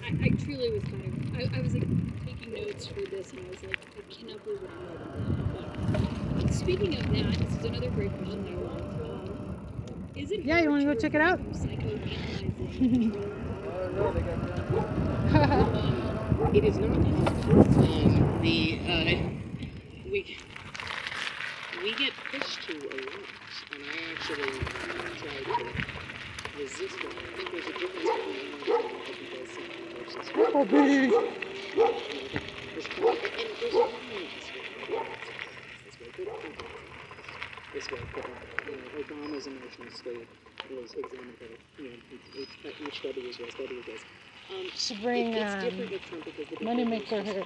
I, 0.04 0.26
I 0.26 0.30
truly 0.30 0.72
was 0.72 0.84
kind 0.84 1.06
of 1.06 1.36
I, 1.36 1.58
I 1.58 1.62
was 1.62 1.74
like 1.74 1.88
taking 2.26 2.54
notes 2.54 2.88
for 2.88 3.02
this 3.02 3.32
and 3.32 3.46
I 3.46 3.50
was 3.50 3.64
like 3.64 3.80
I 3.98 4.14
cannot 4.14 4.44
believe 4.44 4.62
what 4.62 4.72
I 4.72 4.76
know 4.84 4.94
about 5.60 6.42
that. 6.44 6.54
Speaking 6.54 6.98
of 6.98 7.10
that, 7.12 7.40
this 7.40 7.58
is 7.58 7.66
another 7.66 7.90
great 7.90 8.12
question 8.18 8.44
that 8.44 8.52
I 8.52 8.56
want. 8.56 8.82
Um, 8.82 10.10
is 10.16 10.32
it 10.32 10.44
Yeah, 10.44 10.62
you 10.62 10.70
wanna 10.70 10.86
go 10.86 10.94
check 10.94 11.14
it 11.14 11.22
out? 11.22 11.40
Psychoanalyzing 13.98 14.04
no, 14.04 14.12
they 14.14 14.22
got 14.22 14.38
it 16.56 16.64
is 16.64 16.78
not 16.78 16.92
um, 16.92 18.40
the 18.42 18.80
uh, 18.88 19.20
we 20.12 20.38
we 21.84 21.94
get 21.96 22.14
pushed 22.32 22.62
to 22.64 22.74
a 22.74 22.96
lot, 22.96 23.28
and 23.74 23.84
I 23.84 24.14
actually 24.14 24.60
try 25.18 25.38
to 25.44 25.66
resist 26.60 27.00
it. 27.00 27.06
I 27.06 27.38
think 27.38 27.52
there's 27.52 27.68
a 27.68 27.74
difference 27.74 28.10
between 28.10 28.54
analyzing 28.70 29.70
versus 30.00 30.30
baby. 30.32 31.08
There's 32.74 32.88
kind 32.88 33.06
and 33.08 33.50
there's 33.60 33.74
a 33.74 33.78
lot 33.78 33.90
of. 33.90 33.94
This 35.86 36.00
way, 36.00 36.08
good 36.16 36.28
point. 36.28 36.64
This 37.74 37.88
way, 37.92 38.00
good 38.14 38.24
point. 38.24 38.40
Obama's 38.98 39.48
emotional 39.48 39.92
state 39.92 40.28
was 40.72 40.94
examined 40.94 41.40
by, 41.40 41.46
you 41.78 41.90
know, 41.90 41.96
each, 42.14 42.78
each 42.88 43.00
study 43.00 43.28
was 43.28 43.40
well 43.40 43.50
studied 43.52 43.86
was. 43.88 44.02
Um, 44.50 44.70
Should 44.76 45.02
bring 45.02 45.34
it- 45.34 45.42
it's 45.42 45.54
um, 45.54 45.62
different 45.62 45.92
with 45.92 46.10
Trump 46.10 46.26
because 46.26 46.48
the 46.50 46.66
moneymaker 46.66 47.24
here. 47.24 47.44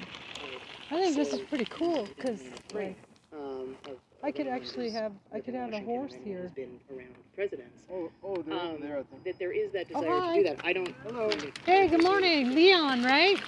I 0.91 0.95
think 1.03 1.15
this 1.15 1.33
is 1.33 1.39
pretty 1.41 1.65
cool 1.65 2.07
because 2.15 2.41
like 2.73 2.95
um, 3.33 3.75
I 4.23 4.31
could 4.31 4.47
actually 4.47 4.89
have 4.91 5.13
I 5.33 5.39
could 5.39 5.55
have 5.55 5.71
a 5.73 5.79
horse 5.79 6.13
here. 6.23 6.41
who's 6.43 6.51
been 6.51 6.79
around 6.93 7.15
presidents. 7.33 7.83
Oh, 7.91 8.09
oh, 8.23 8.35
they're 8.41 8.59
Um, 8.59 8.81
there. 8.81 8.97
I 8.99 9.03
think. 9.03 9.23
that 9.23 9.39
there 9.39 9.51
is 9.53 9.71
that 9.71 9.87
Oh, 9.95 10.01
desire 10.01 10.19
to 10.21 10.33
do 10.35 10.43
that. 10.43 10.65
I 10.65 10.73
don't. 10.73 10.93
Hello. 11.03 11.29
Hey, 11.65 11.87
good 11.87 12.03
morning, 12.03 12.53
Leon. 12.53 13.03
Right? 13.03 13.39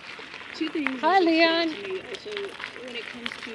two 0.56 0.70
things 0.70 1.00
Hi, 1.02 1.20
Leon. 1.20 1.70
stand 1.70 1.88
me 1.88 2.02
also 2.10 2.30
when 2.86 2.96
it 2.96 3.06
comes 3.08 3.30
to 3.44 3.52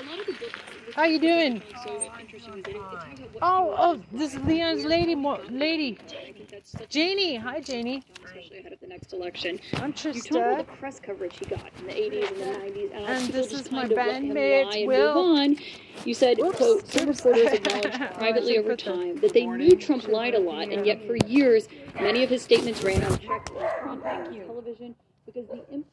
a 0.00 0.02
lot 0.08 0.18
of 0.18 0.26
the 0.26 0.32
books 0.32 0.58
How 0.94 1.04
you 1.04 1.18
doing? 1.18 1.60
so 1.84 2.08
interesting 2.20 2.58
is 2.58 2.64
they, 2.64 2.72
don't- 2.72 2.90
they 2.90 2.96
talk 2.96 3.12
about 3.18 3.32
what 3.34 3.42
Oh, 3.42 3.74
oh, 3.76 4.00
this 4.12 4.34
is 4.34 4.40
Leon's 4.44 4.84
lady, 4.84 5.14
mo- 5.16 5.40
lady, 5.50 5.98
I 6.08 6.32
think 6.32 6.48
that's 6.48 6.70
such 6.70 6.88
Janie. 6.88 7.34
Hi, 7.36 7.60
Janie. 7.60 8.02
especially 8.24 8.58
ahead 8.60 8.72
of 8.72 8.78
the 8.80 8.86
next 8.86 9.12
election. 9.12 9.58
I'm 9.74 9.92
You 10.02 10.12
talk 10.12 10.30
about 10.30 10.58
the 10.66 10.72
press 10.74 11.00
coverage 11.00 11.36
he 11.38 11.46
got 11.46 11.68
in 11.80 11.86
the 11.88 11.92
80s 11.94 12.28
and 12.28 12.36
the 12.40 12.44
90s, 12.44 12.94
and, 12.94 13.04
And 13.06 13.26
this 13.32 13.52
is 13.52 13.72
my 13.72 13.80
kind 13.88 13.92
of 13.92 13.98
let 13.98 14.22
him 14.22 14.30
bandmate, 14.34 14.86
Will. 14.86 15.14
move 15.14 15.38
on. 15.40 15.56
You 16.04 16.14
said, 16.14 16.38
Whoops. 16.38 16.58
quote, 16.58 16.86
some 16.88 17.08
reporters 17.08 17.52
acknowledged 17.52 18.14
privately 18.14 18.58
over 18.58 18.76
time 18.76 19.16
that 19.20 19.32
they 19.32 19.46
knew 19.46 19.70
Trump 19.76 20.06
lied 20.06 20.34
a 20.34 20.40
lot, 20.40 20.68
and 20.68 20.86
yet 20.86 21.04
for 21.06 21.16
years, 21.26 21.66
many 22.00 22.22
of 22.22 22.30
his 22.30 22.42
statements 22.42 22.84
ran 22.84 23.02
unchecked 23.02 23.50
on 23.84 24.00
on 24.00 24.32
television 24.32 24.94
because 25.26 25.46
the 25.48 25.64
imp- 25.74 25.86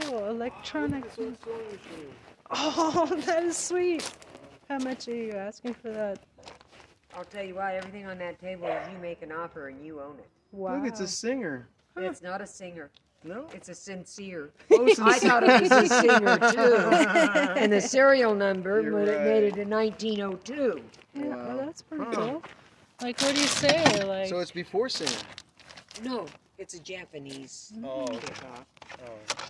Cool, 0.00 0.26
electronic. 0.26 1.04
Oh, 1.18 1.36
oh 2.50 3.16
that 3.26 3.42
is 3.44 3.56
sweet. 3.56 4.10
How 4.68 4.78
much 4.78 5.08
are 5.08 5.14
you 5.14 5.32
asking 5.32 5.74
for 5.74 5.90
that? 5.90 6.18
I'll 7.16 7.24
tell 7.24 7.44
you 7.44 7.56
why. 7.56 7.76
Everything 7.76 8.06
on 8.06 8.18
that 8.18 8.40
table 8.40 8.66
is 8.66 8.88
you 8.90 8.98
make 8.98 9.22
an 9.22 9.32
offer 9.32 9.68
and 9.68 9.84
you 9.84 10.00
own 10.00 10.18
it. 10.18 10.28
Wow. 10.52 10.76
Look, 10.76 10.86
it's 10.86 11.00
a 11.00 11.08
singer. 11.08 11.68
It's 11.96 12.22
not 12.22 12.40
a 12.40 12.46
singer. 12.46 12.90
No. 13.24 13.46
It's 13.54 13.68
a 13.68 13.74
sincere. 13.74 14.50
Oh, 14.72 14.88
I 15.00 15.18
thought 15.18 15.44
it 15.44 15.60
was 15.62 15.70
a 15.70 15.86
singer 15.86 16.38
too. 16.50 16.74
and 17.60 17.72
the 17.72 17.80
serial 17.80 18.34
number 18.34 18.80
You're 18.80 18.94
when 18.94 19.08
it 19.08 19.20
made 19.22 19.44
it 19.44 19.56
in 19.58 19.70
1902. 19.70 20.82
Yeah, 21.14 21.24
well, 21.28 21.56
that's 21.58 21.82
pretty 21.82 22.04
Huh. 22.04 22.12
cool. 22.14 22.42
Like, 23.00 23.20
what 23.20 23.34
do 23.34 23.40
you 23.40 23.46
say? 23.46 24.04
Like, 24.04 24.28
So 24.28 24.38
it's 24.40 24.50
before 24.50 24.88
singer. 24.88 25.20
No, 26.02 26.26
it's 26.58 26.74
a 26.74 26.80
Japanese. 26.80 27.72
Oh. 27.84 28.06
Mm-hmm. 28.06 29.04
Oh. 29.06 29.44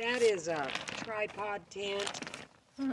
That 0.00 0.22
is 0.22 0.48
a 0.48 0.66
tripod 1.04 1.60
tent, 1.68 2.20
uh, 2.80 2.92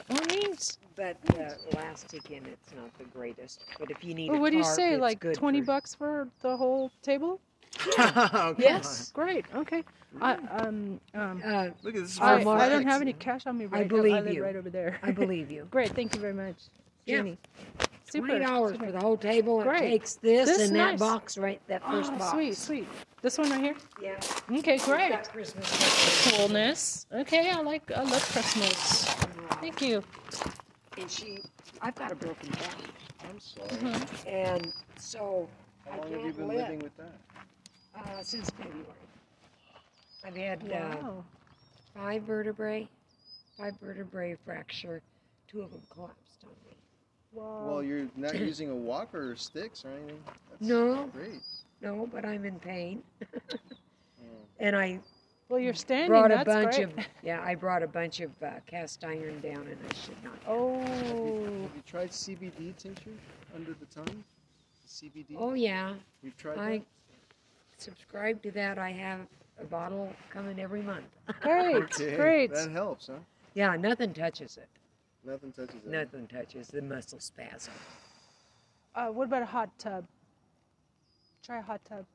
but 0.96 1.22
the 1.26 1.56
elastic 1.72 2.32
in 2.32 2.46
it's 2.46 2.74
not 2.76 2.96
the 2.98 3.06
greatest. 3.06 3.62
But 3.80 3.90
if 3.92 4.04
you 4.04 4.14
need 4.14 4.30
Well, 4.30 4.40
a 4.40 4.42
what 4.42 4.52
do 4.52 4.58
you 4.58 4.64
tarp, 4.64 4.76
say? 4.76 4.94
it's 4.94 5.02
Like 5.02 5.20
good 5.22 5.36
20 5.36 5.62
for- 5.62 5.66
bucks 5.66 5.96
for 5.96 6.28
the 6.42 6.58
whole 6.58 6.92
table? 7.02 7.40
Oh, 7.98 8.04
come 8.24 8.56
Yes. 8.60 9.12
Great. 9.14 9.46
Okay. 9.56 9.84
I 10.22 10.34
um 10.34 11.00
um. 11.14 11.42
Uh, 11.46 11.70
Look 11.84 11.96
at 11.96 12.02
this. 12.02 12.20
I, 12.20 12.42
I 12.42 12.70
don't 12.70 12.86
have 12.88 13.02
any 13.02 13.14
cash 13.14 13.46
on 13.46 13.58
me 13.58 13.66
right 13.66 13.84
now. 13.90 13.96
believe 13.98 14.14
I 14.16 14.20
live 14.22 14.34
you. 14.34 14.44
right 14.44 14.56
over 14.56 14.70
there. 14.70 14.98
I 15.04 15.12
believe 15.12 15.52
you. 15.52 15.68
Great. 15.72 15.90
Thank 15.96 16.16
you 16.16 16.22
very 16.22 16.34
much, 16.34 16.56
Yeah. 17.06 17.18
Jeannie. 17.18 17.38
Super. 18.10 18.28
Twenty 18.28 18.46
dollars 18.46 18.72
super. 18.74 18.86
for 18.88 18.92
the 18.94 19.00
whole 19.00 19.18
table. 19.18 19.62
Great. 19.64 19.84
It 19.84 19.90
takes 19.90 20.16
this, 20.16 20.48
This 20.50 20.68
and 20.68 20.76
that 20.76 20.92
nice. 20.92 21.00
box 21.00 21.38
right, 21.38 21.62
that 21.68 21.84
first 21.90 22.12
Oh, 22.14 22.18
box. 22.18 22.32
sweet, 22.32 22.56
sweet. 22.58 22.88
This 23.22 23.38
one 23.38 23.50
right 23.50 23.62
here. 23.62 23.76
Yeah. 24.02 24.20
Okay, 24.52 24.78
great. 24.78 25.10
Got 25.10 25.30
Christmas. 25.32 26.32
Coolness. 26.32 27.08
Okay, 27.14 27.50
I 27.52 27.60
like. 27.62 27.92
I 27.92 28.04
love 28.04 28.22
Christmas. 28.32 29.06
Thank 29.60 29.82
you. 29.82 30.04
And 30.98 31.10
she, 31.10 31.40
I've 31.82 31.96
got 31.96 32.12
a 32.12 32.16
broken 32.16 32.50
back, 32.52 32.76
I'm 33.30 33.40
sorry. 33.40 33.70
Mhm. 33.70 34.28
and 34.28 34.74
so 34.98 35.48
How 35.86 35.98
long 35.98 36.02
have 36.04 36.12
you 36.12 36.18
can't 36.26 36.38
been 36.38 36.48
lift 36.48 36.60
living 36.62 36.80
with 36.80 36.98
that? 36.98 37.14
uh, 37.96 38.24
since 38.24 38.50
February. 38.52 38.84
I've 40.26 40.36
had 40.36 40.72
uh, 40.72 41.12
five 41.96 42.24
vertebrae, 42.24 42.88
five 43.58 43.74
vertebrae 43.80 44.36
fracture, 44.44 45.02
two 45.48 45.62
of 45.62 45.72
them 45.72 45.82
collapsed 45.92 46.44
on 46.44 46.50
me. 46.68 46.76
Wow. 47.32 47.64
Well, 47.68 47.84
you're 47.84 48.08
not 48.16 48.36
using 48.40 48.70
a 48.72 48.76
walker 48.76 49.32
or 49.32 49.36
sticks 49.36 49.86
or 49.86 49.90
anything. 49.90 50.20
That's 50.50 50.62
No. 50.62 51.06
Great. 51.14 51.42
No, 51.82 52.08
but 52.12 52.26
I'm 52.26 52.46
in 52.46 52.60
pain. 52.60 53.04
And 54.60 54.76
I 54.76 55.00
well, 55.50 55.60
you're 55.60 55.74
standing. 55.74 56.10
brought 56.10 56.32
a 56.32 56.36
That's 56.44 56.46
bunch 56.48 56.76
great. 56.78 56.98
of 56.98 57.06
yeah, 57.24 57.42
I 57.44 57.56
brought 57.56 57.84
a 57.84 57.88
bunch 57.88 58.22
of 58.22 58.32
uh, 58.42 58.54
cast 58.66 59.04
iron 59.06 59.40
down, 59.40 59.68
and 59.68 59.78
I 59.90 59.94
should 59.94 60.24
not. 60.24 60.34
Oh. 60.48 60.80
Have 60.82 61.76
you 61.76 61.84
tried 61.86 62.10
CBD 62.10 62.76
tincture 62.76 63.12
under 63.56 63.74
the 63.76 63.86
tongue? 63.86 64.24
CBD. 64.90 65.36
Oh 65.38 65.54
yeah, 65.54 65.94
You've 66.24 66.36
tried 66.38 66.58
I 66.58 66.78
that? 66.80 66.86
subscribe 67.78 68.42
to 68.44 68.52
that. 68.52 68.80
I 68.80 68.92
have 68.92 69.20
a 69.62 69.66
bottle 69.66 70.12
coming 70.32 70.60
every 70.60 70.82
month. 70.82 71.06
Great, 71.42 71.76
Okay, 72.02 72.16
great. 72.16 72.52
That 72.54 72.72
helps, 72.72 73.08
huh? 73.08 73.14
Yeah, 73.54 73.76
nothing 73.76 74.14
touches 74.14 74.58
it. 74.58 74.68
Nothing 75.24 75.52
touches 75.52 75.76
it. 75.76 75.88
Nothing 75.88 76.28
touches 76.28 76.68
the 76.70 76.82
muscle 76.82 77.20
spasm. 77.20 77.74
Uh, 78.96 79.08
what 79.10 79.26
about 79.26 79.44
a 79.44 79.46
hot 79.46 79.70
tub? 79.78 80.04
Try 81.46 81.60
a 81.60 81.62
hot 81.62 81.82
tub. 81.88 82.06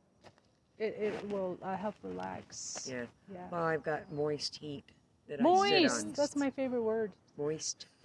It, 0.78 0.96
it 0.98 1.30
will 1.30 1.58
uh, 1.62 1.76
help 1.76 1.94
relax. 2.02 2.88
Yeah. 2.90 3.04
Yeah. 3.32 3.40
Well, 3.50 3.62
I've 3.62 3.82
got 3.82 4.10
moist 4.12 4.56
heat 4.56 4.84
that 5.28 5.40
I 5.40 5.42
Moist. 5.42 5.96
sit 5.96 6.06
on. 6.06 6.12
That's 6.12 6.36
my 6.36 6.50
favorite 6.50 6.82
word. 6.82 7.12
moist. 7.38 7.86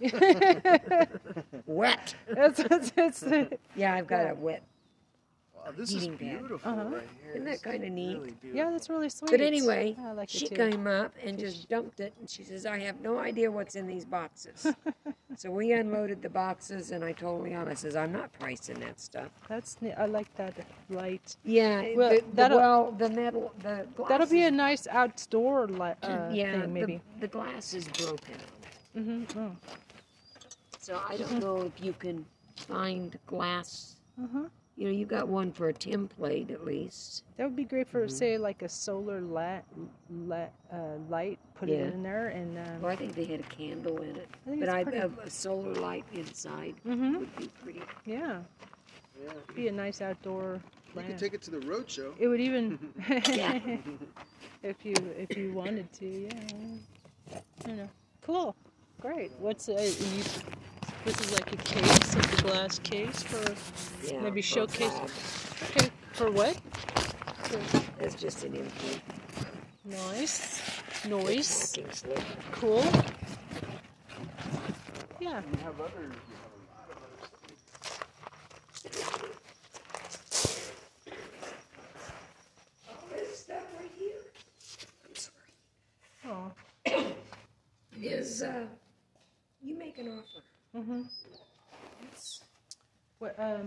wet. 1.66 2.14
That's, 2.28 2.62
that's, 2.62 2.90
that's. 2.90 3.24
Yeah, 3.76 3.94
I've 3.94 4.06
got 4.06 4.30
a 4.30 4.34
wet. 4.34 4.62
Wow, 5.64 5.72
this 5.76 5.92
is 5.92 6.08
beautiful 6.08 6.70
uh-huh. 6.70 6.84
right 6.84 7.08
here. 7.22 7.30
Isn't 7.32 7.44
that 7.44 7.62
kinda 7.62 7.90
neat? 7.90 8.18
really 8.18 8.34
Yeah, 8.52 8.70
that's 8.70 8.88
really 8.88 9.08
sweet. 9.08 9.30
But 9.30 9.40
anyway, 9.40 9.96
I 10.00 10.12
like 10.12 10.28
she 10.28 10.48
came 10.48 10.86
up 10.86 11.12
and 11.22 11.38
just 11.38 11.68
dumped 11.68 12.00
it, 12.00 12.14
and 12.20 12.28
she 12.28 12.44
says, 12.44 12.66
"I 12.66 12.78
have 12.78 13.00
no 13.00 13.18
idea 13.18 13.50
what's 13.50 13.74
in 13.74 13.86
these 13.86 14.04
boxes." 14.04 14.66
so 15.36 15.50
we 15.50 15.72
unloaded 15.72 16.22
the 16.22 16.28
boxes, 16.28 16.90
and 16.90 17.04
I 17.04 17.12
told 17.12 17.44
Leon, 17.44 17.68
I 17.68 17.74
says, 17.74 17.96
"I'm 17.96 18.12
not 18.12 18.32
pricing 18.38 18.78
that 18.80 19.00
stuff." 19.00 19.28
That's 19.48 19.80
neat. 19.82 19.94
I 19.98 20.06
like 20.06 20.34
that 20.36 20.54
light. 20.88 21.36
Yeah, 21.44 21.84
Well, 21.94 22.10
the, 22.10 22.16
the, 22.16 22.24
that'll- 22.34 22.58
well, 22.58 22.92
the 22.92 23.10
metal, 23.10 23.52
the 23.62 23.86
glass 23.94 24.08
That'll 24.08 24.26
be 24.26 24.44
a 24.44 24.50
nice 24.50 24.86
outdoor 24.86 25.66
li- 25.66 25.94
uh, 26.02 26.30
yeah, 26.32 26.60
thing, 26.60 26.72
maybe. 26.72 27.00
The, 27.20 27.28
glass 27.28 27.74
is 27.74 27.86
broken 27.88 28.36
Mm-hmm. 28.96 29.38
Oh. 29.38 29.56
so 30.80 31.00
I 31.08 31.16
don't 31.16 31.40
know 31.40 31.62
if 31.62 31.84
you 31.84 31.92
can 31.92 32.24
find 32.56 33.16
glass. 33.26 33.96
Uh-huh. 34.20 34.48
You 34.78 34.84
know, 34.84 34.90
you 34.92 35.06
got 35.06 35.26
one 35.26 35.50
for 35.50 35.68
a 35.70 35.74
template 35.74 36.52
at 36.52 36.64
least. 36.64 37.24
That 37.36 37.44
would 37.44 37.56
be 37.56 37.64
great 37.64 37.88
for, 37.88 38.02
Mm-hmm. 38.06 38.14
say, 38.16 38.38
like 38.38 38.62
a 38.62 38.68
solar 38.68 39.20
la- 39.20 39.58
la- 40.08 40.46
uh, 40.72 40.96
light. 41.08 41.40
Put 41.56 41.68
Yeah. 41.68 41.78
it 41.78 41.94
in 41.94 42.02
there, 42.04 42.28
and 42.28 42.56
um, 42.56 42.82
Well, 42.82 42.92
I 42.92 42.94
think 42.94 43.16
they 43.16 43.24
had 43.24 43.40
a 43.40 43.42
candle 43.42 44.00
in 44.02 44.14
it, 44.14 44.28
I 44.46 44.50
think 44.50 44.60
but 44.60 44.68
it's 44.68 44.74
I, 44.76 44.82
pretty. 44.84 44.98
a, 44.98 45.08
a 45.24 45.30
solar 45.30 45.74
light 45.74 46.04
inside 46.14 46.76
Mhm. 46.86 47.18
would 47.18 47.36
be 47.36 47.48
pretty. 47.60 47.82
yeah, 48.06 48.40
Yeah. 49.20 49.32
be 49.56 49.66
a 49.66 49.72
nice 49.72 50.00
outdoor 50.00 50.60
You 50.94 51.02
could 51.02 51.18
take 51.18 51.34
it 51.34 51.42
to 51.42 51.50
the 51.50 51.60
road 51.66 51.90
show. 51.90 52.14
It 52.20 52.28
would 52.28 52.40
even, 52.40 52.78
if 54.62 54.84
you 54.84 54.94
if 55.18 55.36
you 55.36 55.52
wanted 55.52 55.92
to, 55.94 56.06
yeah. 56.06 57.40
You 57.66 57.74
know, 57.74 57.88
cool, 58.22 58.54
great. 59.00 59.32
What's 59.40 59.68
uh, 59.68 59.72
you, 59.72 60.22
this 61.04 61.20
is 61.20 61.32
like 61.32 61.52
a 61.52 61.56
case, 61.56 62.16
like 62.16 62.38
a 62.38 62.42
glass 62.42 62.78
case 62.80 63.22
for 63.22 63.54
Yeah, 64.06 64.20
maybe 64.20 64.42
for 64.42 64.48
showcase. 64.48 64.92
Okay, 65.70 65.90
for 66.12 66.30
what? 66.30 66.56
For 67.44 67.80
That's 68.00 68.14
just 68.14 68.44
an 68.44 68.56
empty 68.56 69.00
Nice. 69.84 70.60
noise, 71.06 71.74
cool. 72.52 72.84
Yeah. 75.20 75.42
You 75.50 75.58
have 75.64 75.80
other. 75.80 76.10
This 83.12 83.40
stuff 83.40 83.64
right 83.78 83.90
here. 83.98 84.22
I'm 85.04 85.14
sorry. 85.14 85.52
Oh. 86.26 86.52
Is 88.00 88.42
uh, 88.42 88.66
you 89.62 89.76
make 89.76 89.98
an 89.98 90.08
offer? 90.08 90.44
Mm-hmm. 90.76 91.02
It's 92.12 92.40
What? 93.18 93.34
Um. 93.38 93.66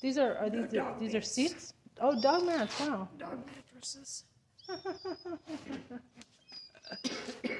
These 0.00 0.18
are 0.18 0.36
are 0.36 0.48
these 0.50 0.70
dog 0.72 1.00
these 1.00 1.14
are 1.14 1.18
mats. 1.18 1.32
seats? 1.32 1.74
Oh, 2.00 2.20
dog 2.20 2.46
mats. 2.46 2.78
Wow. 2.80 3.08
dog 3.18 3.38
mattresses. 3.46 4.24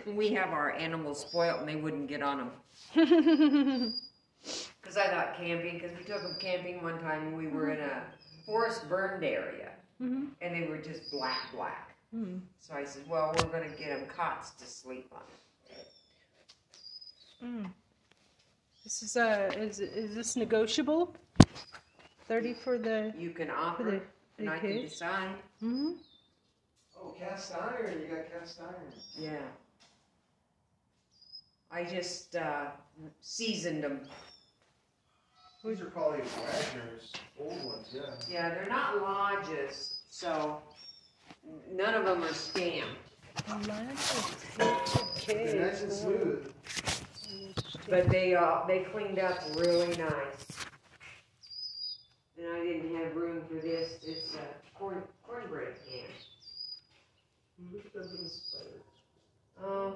we 0.06 0.32
have 0.32 0.50
our 0.50 0.72
animals 0.72 1.20
spoiled, 1.20 1.60
and 1.60 1.68
they 1.68 1.76
wouldn't 1.76 2.08
get 2.08 2.22
on 2.22 2.38
them. 2.38 2.50
Because 4.80 4.96
I 4.96 5.08
thought 5.08 5.36
camping, 5.36 5.74
because 5.74 5.96
we 5.96 6.04
took 6.04 6.22
them 6.22 6.36
camping 6.38 6.82
one 6.82 7.00
time, 7.00 7.28
and 7.28 7.36
we 7.36 7.48
were 7.48 7.70
in 7.70 7.80
a 7.80 8.02
forest 8.46 8.88
burned 8.88 9.24
area, 9.24 9.70
mm-hmm. 10.00 10.26
and 10.40 10.54
they 10.54 10.68
were 10.68 10.78
just 10.78 11.10
black, 11.10 11.52
black. 11.52 11.96
Mm. 12.14 12.40
So 12.60 12.74
I 12.74 12.84
said, 12.84 13.02
well, 13.08 13.34
we're 13.36 13.50
going 13.50 13.70
to 13.70 13.76
get 13.76 13.98
them 13.98 14.08
cots 14.08 14.52
to 14.52 14.64
sleep 14.64 15.12
on. 15.12 15.20
Mm. 17.46 17.70
This 18.84 19.02
is 19.02 19.16
uh 19.16 19.50
is 19.56 19.80
is 19.80 20.14
this 20.14 20.36
negotiable? 20.36 21.14
Thirty 22.26 22.54
for 22.54 22.78
the. 22.78 23.12
You 23.18 23.30
can 23.30 23.48
For 23.48 23.54
offer, 23.56 23.82
the- 23.84 23.96
it, 23.96 24.06
and 24.38 24.48
the 24.48 24.52
I 24.52 24.58
can 24.58 24.68
cage? 24.70 24.90
decide. 24.90 25.34
Mm-hmm. 25.62 25.92
Oh, 27.00 27.14
cast 27.18 27.54
iron. 27.54 28.00
You 28.02 28.08
got 28.14 28.30
cast 28.32 28.60
iron. 28.60 28.92
Yeah. 29.18 29.38
I 31.70 31.84
just 31.84 32.34
uh, 32.36 32.66
seasoned 33.20 33.84
them. 33.84 34.00
These 35.64 35.80
are 35.82 35.86
probably 35.86 36.20
Wagner's 36.20 37.12
old 37.38 37.62
ones, 37.64 37.88
yeah. 37.92 38.02
Yeah, 38.30 38.54
they're 38.54 38.68
not 38.68 39.02
lodges, 39.02 39.98
so 40.08 40.62
none 41.70 41.94
of 41.94 42.04
them 42.06 42.22
are 42.24 42.32
stamped. 42.32 42.96
They're 45.26 45.60
nice 45.60 45.82
and 45.82 45.92
smooth. 45.92 46.52
But 47.88 48.08
they 48.10 48.34
uh, 48.34 48.66
they 48.66 48.80
cleaned 48.80 49.18
up 49.18 49.38
really 49.56 49.88
nice. 49.96 50.46
And 52.36 52.46
I 52.54 52.60
didn't 52.64 52.94
have 52.96 53.16
room 53.16 53.42
for 53.48 53.54
this. 53.54 53.98
It's 54.06 54.34
a 54.34 54.78
corn 54.78 55.02
cornbread 55.26 55.74
can. 55.88 56.08
Look 57.72 57.86
at 57.86 57.92
that 57.94 58.10
little 58.10 58.28
spider. 58.28 58.82
Um, 59.64 59.94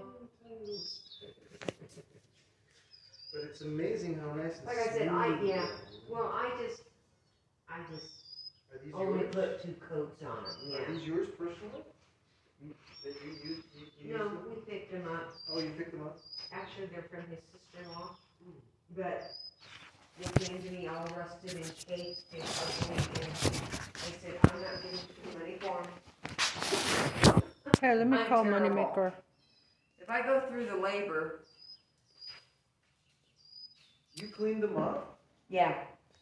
But 3.32 3.40
it's 3.44 3.60
amazing 3.62 4.18
how 4.20 4.34
nice 4.34 4.58
and 4.58 4.66
like 4.66 4.78
I 4.78 4.92
said, 4.92 5.08
I 5.08 5.26
smooth 5.38 5.48
yeah. 5.48 5.64
it 5.64 5.88
is. 5.94 6.00
Well, 6.10 6.30
I 6.34 6.50
just 6.66 6.82
I 7.68 7.78
just 7.90 8.10
Are 8.72 8.78
these 8.84 8.92
only 8.94 9.20
yours? 9.24 9.34
put 9.34 9.62
two 9.62 9.74
coats 9.88 10.20
on 10.22 10.44
them. 10.44 10.52
Are 10.74 10.80
Yeah. 10.80 10.92
these 10.92 11.04
yours 11.06 11.28
personally? 11.38 11.82
That 13.04 13.14
you, 13.24 13.30
you, 13.42 13.56
you, 13.74 14.08
you 14.12 14.18
No, 14.18 14.24
them? 14.28 14.38
we 14.48 14.54
picked 14.70 14.92
them 14.92 15.08
up. 15.08 15.34
Oh, 15.50 15.58
you 15.60 15.70
picked 15.78 15.92
them 15.92 16.02
up? 16.02 16.18
Actually, 16.52 16.86
they're 16.86 17.08
from 17.10 17.22
his 17.30 17.40
sister-in-law, 17.72 18.16
but 18.96 19.22
they 20.18 20.44
came 20.44 20.62
to 20.62 20.70
me 20.70 20.86
all 20.88 21.06
rusted 21.16 21.54
and 21.54 21.72
caked 21.86 22.32
and 22.32 22.42
ugly, 22.42 22.96
and 22.96 23.32
I 23.94 24.10
said, 24.20 24.38
I'm 24.50 24.60
not 24.60 24.82
giving 24.82 24.98
you 24.98 25.38
money 25.38 25.56
for 25.60 25.82
them. 25.82 27.42
Okay, 27.76 27.94
let 27.94 28.06
me 28.06 28.18
I'm 28.18 28.26
call 28.26 28.44
terrible. 28.44 28.68
Moneymaker. 28.68 29.12
If 30.00 30.10
I 30.10 30.22
go 30.22 30.42
through 30.48 30.66
the 30.66 30.76
labor, 30.76 31.40
You 34.14 34.28
cleaned 34.28 34.62
them 34.62 34.76
up? 34.76 35.18
yeah, 35.48 35.74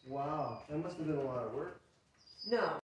Wow, 0.07 0.63
that 0.69 0.77
must 0.81 0.97
have 0.97 1.05
been 1.05 1.17
a 1.17 1.21
lot 1.21 1.43
of 1.45 1.53
work. 1.53 1.81
no. 2.49 2.80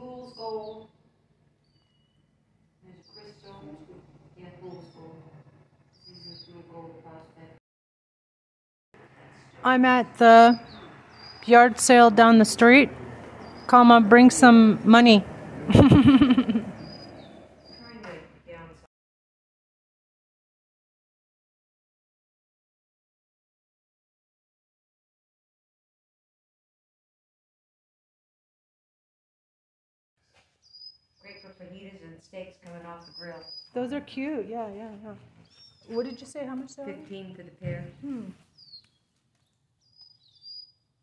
Fool's 0.00 0.32
gold. 0.36 0.88
There's 2.82 3.04
crystal. 3.14 3.76
Yeah, 4.38 4.46
fool's 4.60 4.86
gold. 4.94 5.22
This 6.08 6.26
is 6.26 6.48
fool's 6.48 6.64
gold 6.72 7.02
prospect. 7.04 7.58
I'm 9.62 9.84
at 9.84 10.16
the 10.18 10.58
yard 11.44 11.78
sale 11.78 12.10
down 12.10 12.38
the 12.38 12.44
street, 12.44 12.88
Come 13.66 13.88
comma, 13.88 14.00
bring 14.00 14.30
some 14.30 14.80
money. 14.84 15.24
fajitas 32.20 32.24
steaks 32.24 32.58
coming 32.64 32.86
off 32.86 33.06
the 33.06 33.12
grill. 33.18 33.42
Those 33.74 33.92
are 33.92 34.00
cute. 34.00 34.46
Yeah, 34.48 34.68
yeah, 34.74 34.90
yeah. 35.04 35.14
What 35.94 36.04
did 36.04 36.20
you 36.20 36.26
say? 36.26 36.46
How 36.46 36.54
much 36.54 36.76
they 36.76 36.84
were? 36.84 36.92
Fifteen 36.92 37.34
for 37.34 37.42
the 37.42 37.50
pair. 37.50 37.84
Hmm. 38.00 38.22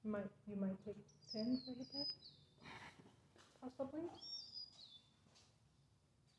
You 0.04 0.12
might 0.12 0.22
you 0.50 0.56
might 0.62 0.86
take 0.86 0.96
ten 1.32 1.60
for 1.66 1.72
the 1.78 1.86
pair, 1.92 2.06
Possibly. 3.62 4.02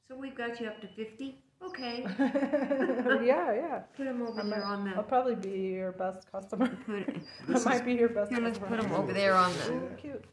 So 0.09 0.17
we've 0.17 0.35
got 0.37 0.59
you 0.61 0.69
up 0.69 0.81
to 0.81 0.89
fifty? 0.89 1.39
Okay. 1.63 2.03
yeah, 2.19 3.53
yeah. 3.53 3.83
Put 3.97 4.05
them 4.07 4.23
over 4.23 4.41
I 4.41 4.45
might- 4.45 4.51
there 4.51 4.65
on 4.65 4.85
the. 4.85 4.91
I'll 4.97 5.03
probably 5.03 5.35
be 5.35 5.59
your 5.75 5.93
best 5.93 6.31
customer. 6.33 6.69
Put 6.87 7.01
it. 7.01 7.17
I 7.55 7.59
might 7.65 7.85
be 7.85 7.95
your 7.95 8.09
best 8.09 8.31
Here, 8.31 8.41
let's 8.41 8.59
customer. 8.59 8.77
put 8.79 8.89
them 8.89 8.95
over 8.99 9.13
there 9.13 9.35
on 9.35 9.53
the. 9.53 9.73
Ooh, 9.73 9.91
cute. 10.01 10.25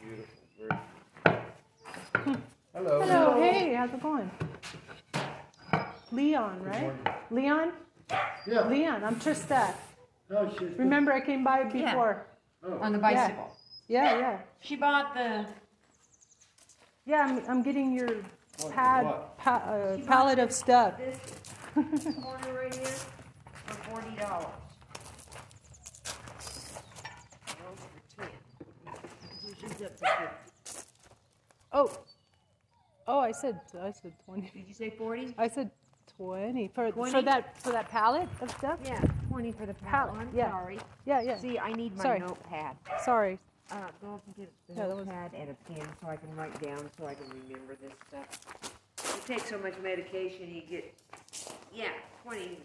Beautiful. 0.00 0.78
Very. 2.24 2.36
Hello. 2.76 3.00
Hello. 3.00 3.40
Hey, 3.40 3.72
how's 3.72 3.88
it 3.94 4.02
going? 4.02 4.30
Leon, 6.12 6.62
right? 6.62 6.92
Leon? 7.30 7.72
Yeah. 8.46 8.68
Leon, 8.68 9.02
I'm 9.02 9.16
Trista. 9.16 9.72
No, 10.28 10.52
she's. 10.58 10.76
Remember 10.76 11.10
I 11.10 11.22
came 11.22 11.42
by 11.42 11.60
Yeah. 11.60 11.70
before? 11.72 12.26
On 12.82 12.92
the 12.92 12.98
bicycle. 12.98 13.56
Yeah, 13.88 14.18
yeah. 14.18 14.38
She 14.60 14.76
bought 14.76 15.14
the. 15.14 15.46
Yeah, 17.06 17.24
I'm, 17.26 17.42
I'm 17.48 17.62
getting 17.62 17.92
your 17.94 18.10
What, 18.60 18.72
pad, 18.74 19.06
what? 19.06 19.38
pa, 19.38 19.54
uh, 19.56 19.96
palette 20.06 20.38
of 20.38 20.52
stuff. 20.52 20.94
This 21.76 22.14
corner 22.22 22.52
right 22.60 22.74
here 22.74 22.84
for 23.64 23.74
forty 23.88 24.14
dollars. 24.16 24.46
Those 27.46 27.80
for 28.16 28.22
ten. 28.22 28.28
She's 29.60 29.70
up 29.86 29.96
to 29.96 30.06
fifty. 30.06 30.84
Oh, 31.72 31.90
oh, 33.06 33.18
I 33.20 33.32
said 33.32 33.60
I 33.80 33.90
said 33.90 34.12
twenty. 34.24 34.50
Did 34.54 34.66
you 34.68 34.74
say 34.74 34.90
forty? 34.90 35.34
I 35.38 35.48
said 35.48 35.70
twenty 36.16 36.68
for 36.74 36.90
for 36.92 37.22
that 37.22 37.56
for 37.58 37.72
that 37.72 37.88
palette 37.90 38.28
of 38.40 38.50
stuff. 38.50 38.78
Yeah, 38.84 39.00
twenty 39.28 39.52
for 39.52 39.66
the 39.66 39.74
Palette, 39.74 40.14
palette. 40.14 40.28
I'm 40.28 40.36
yeah. 40.36 40.50
sorry. 40.50 40.78
Yeah, 41.04 41.20
yeah. 41.22 41.38
See, 41.38 41.58
I 41.58 41.72
need 41.72 41.96
my 41.96 42.02
Sorry. 42.02 42.18
notepad. 42.20 42.76
Sorry. 43.04 43.38
Uh, 43.70 43.74
go 44.00 44.14
up 44.14 44.22
and 44.26 44.36
get 44.36 44.52
the 44.68 44.74
Yeah, 44.74 44.86
that 44.86 44.96
was- 44.96 45.06
notepad 45.06 45.30
and 45.34 45.50
a 45.50 45.54
pen 45.72 45.88
so 46.00 46.08
I 46.08 46.16
can 46.16 46.34
write 46.36 46.60
down 46.62 46.88
so 46.96 47.06
I 47.06 47.14
can 47.14 47.28
remember 47.30 47.76
this 47.82 47.92
stuff. 48.08 49.26
You 49.28 49.34
take 49.36 49.44
so 49.46 49.58
much 49.58 49.74
medication, 49.82 50.54
you 50.54 50.62
get, 50.62 50.94
yeah, 51.74 51.88
twenty. 52.22 52.58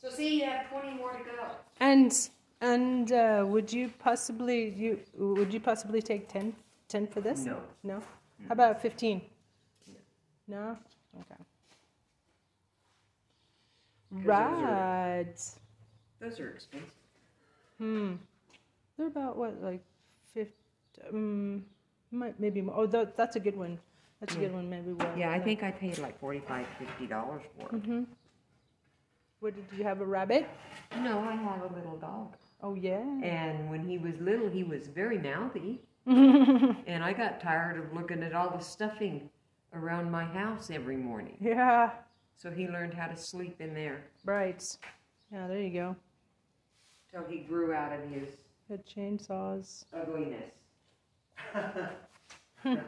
So 0.00 0.10
see, 0.10 0.40
you 0.40 0.46
have 0.46 0.70
twenty 0.70 0.94
more 0.96 1.12
to 1.12 1.18
go. 1.24 1.46
And 1.80 2.12
and 2.60 3.12
uh, 3.12 3.44
would 3.46 3.72
you 3.72 3.92
possibly 3.98 4.70
you 4.70 5.00
would 5.16 5.52
you 5.52 5.60
possibly 5.60 6.00
take 6.00 6.28
10, 6.28 6.54
10 6.88 7.06
for 7.06 7.20
this? 7.20 7.44
No. 7.44 7.60
No. 7.82 8.00
How 8.46 8.52
about 8.52 8.80
fifteen? 8.80 9.20
No. 10.46 10.76
Okay. 11.20 11.42
those 14.10 14.24
Right. 14.24 15.34
Those 16.20 16.40
are 16.40 16.50
expensive. 16.50 16.90
Hmm. 17.78 18.14
They're 18.96 19.06
about 19.06 19.36
what, 19.36 19.62
like, 19.62 19.82
fifty? 20.34 20.52
Um, 21.12 21.64
might 22.10 22.40
maybe 22.40 22.60
more. 22.60 22.74
Oh, 22.76 22.86
that, 22.86 23.16
that's 23.16 23.36
a 23.36 23.40
good 23.40 23.56
one. 23.56 23.78
That's 24.20 24.34
a 24.34 24.38
good 24.38 24.52
one. 24.52 24.68
Maybe 24.68 24.92
one. 24.92 25.16
Yeah, 25.16 25.30
I 25.30 25.38
think 25.38 25.62
I 25.62 25.70
paid 25.70 25.98
like 25.98 26.18
forty-five, 26.18 26.66
fifty 26.78 27.06
dollars 27.06 27.42
for 27.56 27.68
it. 27.68 27.82
Mm-hmm. 27.82 28.02
What 29.40 29.54
did 29.54 29.78
you 29.78 29.84
have 29.84 30.00
a 30.00 30.04
rabbit? 30.04 30.48
No, 30.96 31.20
I 31.20 31.36
have 31.36 31.70
a 31.70 31.74
little 31.74 31.96
dog. 32.00 32.34
Oh 32.62 32.74
yeah. 32.74 33.04
And 33.22 33.70
when 33.70 33.86
he 33.86 33.98
was 33.98 34.14
little, 34.20 34.48
he 34.48 34.64
was 34.64 34.88
very 34.88 35.18
mouthy. 35.18 35.80
And 36.86 37.04
I 37.04 37.12
got 37.12 37.40
tired 37.40 37.78
of 37.78 37.92
looking 37.92 38.22
at 38.22 38.32
all 38.34 38.50
the 38.56 38.62
stuffing 38.64 39.28
around 39.74 40.10
my 40.10 40.24
house 40.24 40.70
every 40.70 40.96
morning. 40.96 41.36
yeah. 41.40 41.90
So 42.36 42.50
he 42.50 42.66
learned 42.68 42.94
how 42.94 43.08
to 43.08 43.16
sleep 43.16 43.60
in 43.60 43.74
there 43.74 44.04
Right. 44.24 44.64
Yeah. 45.32 45.46
There 45.48 45.60
you 45.60 45.72
go. 45.72 45.96
till 47.12 47.24
he 47.28 47.38
grew 47.40 47.72
out 47.74 47.92
of 47.92 48.00
his 48.10 48.28
The 48.70 48.78
chainsaws. 48.78 49.84
ugliness. 49.92 50.50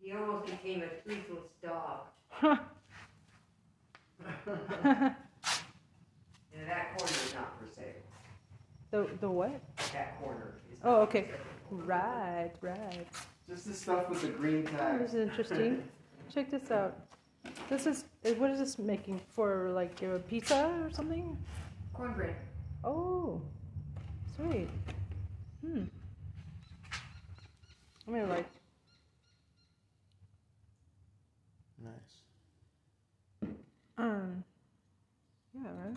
He 0.00 0.12
almost 0.12 0.46
became 0.46 0.82
a 0.84 0.88
toothless 1.08 1.50
dog. 1.62 2.00
And 6.58 6.66
that 6.70 6.96
corner 6.96 7.12
is 7.12 7.34
not. 7.34 7.55
The 8.90 9.08
the 9.20 9.30
what? 9.30 9.60
That 9.92 10.18
corner. 10.20 10.54
Oh, 10.84 10.96
okay. 11.02 11.30
Right. 11.70 12.52
Right. 12.60 13.06
Just 13.48 13.66
the 13.66 13.74
stuff 13.74 14.08
with 14.08 14.22
the 14.22 14.28
green 14.28 14.68
Oh, 14.80 14.98
this 14.98 15.14
is 15.14 15.28
interesting. 15.28 15.82
Check 16.34 16.50
this 16.50 16.70
out. 16.70 16.96
This 17.68 17.86
is 17.86 18.04
uh, 18.24 18.30
what 18.34 18.50
is 18.50 18.58
this 18.58 18.78
making 18.78 19.20
for 19.34 19.70
like 19.70 20.02
a 20.02 20.18
pizza 20.18 20.66
or 20.84 20.90
something? 20.92 21.36
Cornbread. 21.92 22.34
Oh, 22.84 23.40
sweet. 24.36 24.68
Hmm. 25.64 25.84
I 28.06 28.10
mean, 28.10 28.28
like, 28.28 28.46
Nice. 31.82 33.50
um, 33.98 34.44
yeah, 35.54 35.68
right. 35.84 35.96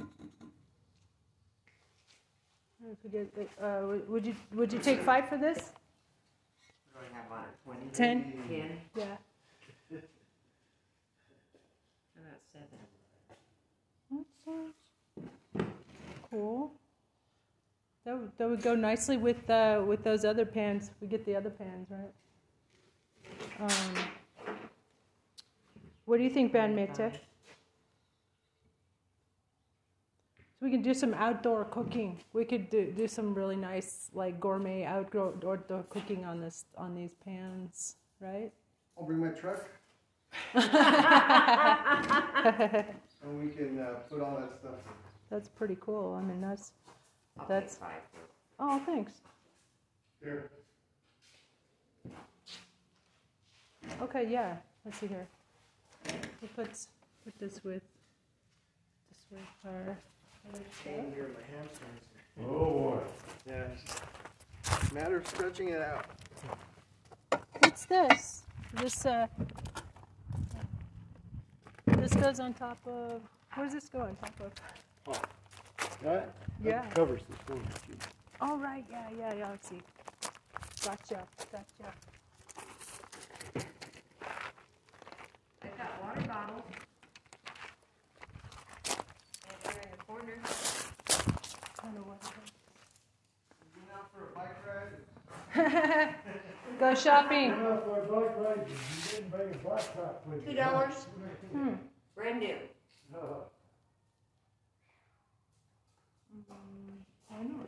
I 2.89 2.95
forget. 3.01 3.27
Uh, 3.61 3.81
would- 3.87 4.09
would 4.09 4.25
you 4.25 4.35
would 4.53 4.73
you 4.73 4.79
take 4.79 5.01
five 5.01 5.29
for 5.29 5.37
this? 5.37 5.73
What 6.93 7.01
do 7.01 7.13
have 7.13 7.31
on? 7.31 7.45
Twenty? 7.63 7.89
Ten. 7.91 8.33
Ten? 8.47 8.81
Yeah. 8.95 9.17
How 12.15 12.21
about 12.21 12.41
seven? 12.53 12.79
That 14.11 14.25
sounds 14.43 14.73
cool. 16.31 16.71
That 18.05 18.17
would, 18.17 18.31
that 18.37 18.49
would 18.49 18.61
go 18.63 18.75
nicely 18.75 19.17
with 19.17 19.47
uh, 19.49 19.83
with 19.85 20.03
those 20.03 20.25
other 20.25 20.45
pans. 20.45 20.91
We 20.99 21.07
get 21.07 21.25
the 21.25 21.35
other 21.35 21.51
pans, 21.51 21.87
right? 21.91 22.13
Um, 23.59 23.93
what 26.05 26.17
do 26.17 26.23
you 26.23 26.29
think, 26.29 26.51
Ben 26.51 26.75
bandmate? 26.75 27.19
So 30.59 30.65
we 30.65 30.71
can 30.71 30.81
do 30.81 30.93
some 30.93 31.13
outdoor 31.13 31.63
cooking. 31.65 32.19
We 32.33 32.43
could 32.43 32.69
do, 32.69 32.91
do 32.91 33.07
some 33.07 33.33
really 33.33 33.55
nice 33.55 34.09
like 34.13 34.41
gourmet 34.41 34.83
outdoor 34.83 35.33
outdoor 35.47 35.83
cooking 35.89 36.25
on 36.25 36.41
this 36.41 36.65
on 36.77 36.95
these 36.95 37.13
pans, 37.23 37.95
right? 38.19 38.51
I'll 38.97 39.05
bring 39.05 39.19
my 39.19 39.29
truck 39.29 39.65
and 40.53 40.63
we 43.39 43.49
can 43.49 43.79
uh, 43.79 43.99
put 44.09 44.21
all 44.21 44.37
that 44.37 44.53
stuff 44.59 44.73
in. 44.73 44.93
That's 45.29 45.47
pretty 45.47 45.77
cool. 45.79 46.15
I 46.15 46.21
mean, 46.21 46.41
that's 46.41 46.73
That's- 47.47 47.77
take 47.77 47.87
oh, 48.59 48.79
thanks. 48.85 49.13
Here. 50.21 50.51
Okay, 54.01 54.27
yeah. 54.29 54.57
Let's 54.83 54.97
see 54.97 55.07
here. 55.07 55.27
We'll 56.41 56.49
put 56.55 56.69
put 57.23 57.39
this 57.39 57.63
with 57.63 57.83
this 59.09 59.25
with 59.31 59.41
our 59.65 59.97
other 60.47 60.59
Stand 60.81 61.13
stuff. 61.13 61.27
my 61.33 61.57
hamstrings. 61.57 62.03
Oh, 62.41 62.43
boy. 62.43 62.99
Yeah, 63.47 63.63
it's 64.63 64.91
a 64.91 64.93
matter 64.93 65.17
of 65.17 65.27
stretching 65.27 65.69
it 65.69 65.81
out. 65.81 66.05
What's 67.59 67.85
this? 67.85 68.43
This 68.75 69.05
uh. 69.05 69.27
This 71.87 72.13
goes 72.13 72.39
on 72.39 72.53
top 72.53 72.77
of. 72.87 73.21
What 73.55 73.63
does 73.65 73.73
this 73.73 73.89
go 73.89 73.99
on 74.01 74.15
top 74.15 74.33
of? 74.39 75.19
That, 76.03 76.29
Yeah. 76.63 76.81
that 76.83 76.95
covers 76.95 77.21
the 77.29 77.35
storm. 77.43 77.63
Oh 78.41 78.57
right, 78.57 78.85
yeah, 78.89 79.09
yeah, 79.17 79.33
yeah. 79.33 79.49
Let's 79.49 79.67
see. 79.67 79.81
Gotcha, 80.85 81.23
gotcha. 81.51 81.93
I've 85.61 85.77
got 85.77 86.03
water 86.03 86.21
bottles. 86.27 86.63
And 89.65 89.75
they're 89.75 89.97
corner. 90.29 90.41
I 91.79 91.85
don't 91.85 91.95
know 91.95 92.01
what. 92.01 92.21
You 93.75 93.81
out 93.93 94.09
for 94.13 94.21
a 94.25 94.35
bike 94.35 94.57
ride? 94.65 96.15
Go 96.79 96.95
shopping. 96.95 97.51
Well, 97.63 97.81
for 97.83 97.99
a 97.99 98.05
bike 98.05 98.37
ride, 98.37 98.67
you 98.69 98.75
didn't 99.11 99.31
bring 99.31 99.49
a 99.49 99.57
blacktop 99.57 100.25
with 100.27 100.45
Two 100.45 100.53
dollars? 100.53 101.07
new. 101.53 101.77
Brand 102.15 102.39
new. 102.39 102.55
Oh. 103.15 103.43
I 107.31 107.43
know. 107.43 107.59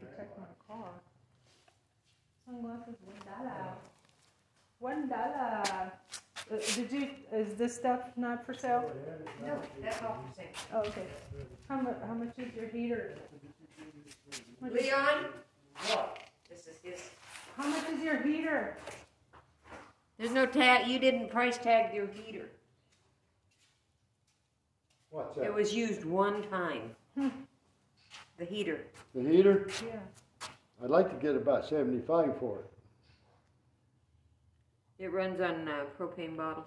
Protect 0.00 0.38
my 0.38 0.44
car. 0.66 0.88
Sunglasses, 2.46 2.96
one 3.04 3.18
dollar. 3.26 3.74
One 4.78 5.08
dollar. 5.08 5.92
Uh, 6.50 6.56
did 6.74 6.90
you? 6.90 7.08
Is 7.32 7.54
this 7.54 7.76
stuff 7.76 8.00
not 8.16 8.44
for 8.44 8.54
sale? 8.54 8.90
No, 9.46 9.60
that's 9.82 10.02
all 10.02 10.22
for 10.28 10.34
sale. 10.34 10.46
Oh, 10.74 10.78
okay. 10.80 11.06
How 11.68 11.80
much? 11.80 11.96
How 12.06 12.14
much 12.14 12.32
is 12.38 12.54
your 12.54 12.66
heater? 12.68 13.14
What 14.58 14.72
is- 14.76 14.82
Leon? 14.84 15.26
What? 15.86 16.18
This 16.48 16.66
is 16.66 16.76
his. 16.82 17.10
How 17.56 17.68
much 17.68 17.88
is 17.90 18.02
your 18.02 18.20
heater? 18.22 18.76
There's 20.18 20.32
no 20.32 20.44
tag, 20.44 20.86
you 20.86 20.98
didn't 20.98 21.30
price 21.30 21.56
tag 21.56 21.94
your 21.94 22.06
heater. 22.08 22.50
What's 25.10 25.36
It 25.38 25.44
that? 25.44 25.54
was 25.54 25.74
used 25.74 26.04
one 26.04 26.42
time. 26.50 26.94
Hmm. 27.16 27.28
The 28.38 28.44
heater. 28.44 28.80
The 29.14 29.22
heater? 29.22 29.68
Yeah. 29.86 29.98
I'd 30.82 30.90
like 30.90 31.10
to 31.10 31.16
get 31.16 31.36
about 31.36 31.64
seventy-five 31.66 32.38
for 32.38 32.58
it. 32.58 32.70
It 35.00 35.10
runs 35.12 35.40
on 35.40 35.66
uh, 35.66 35.84
propane 35.98 36.36
bottles. 36.36 36.66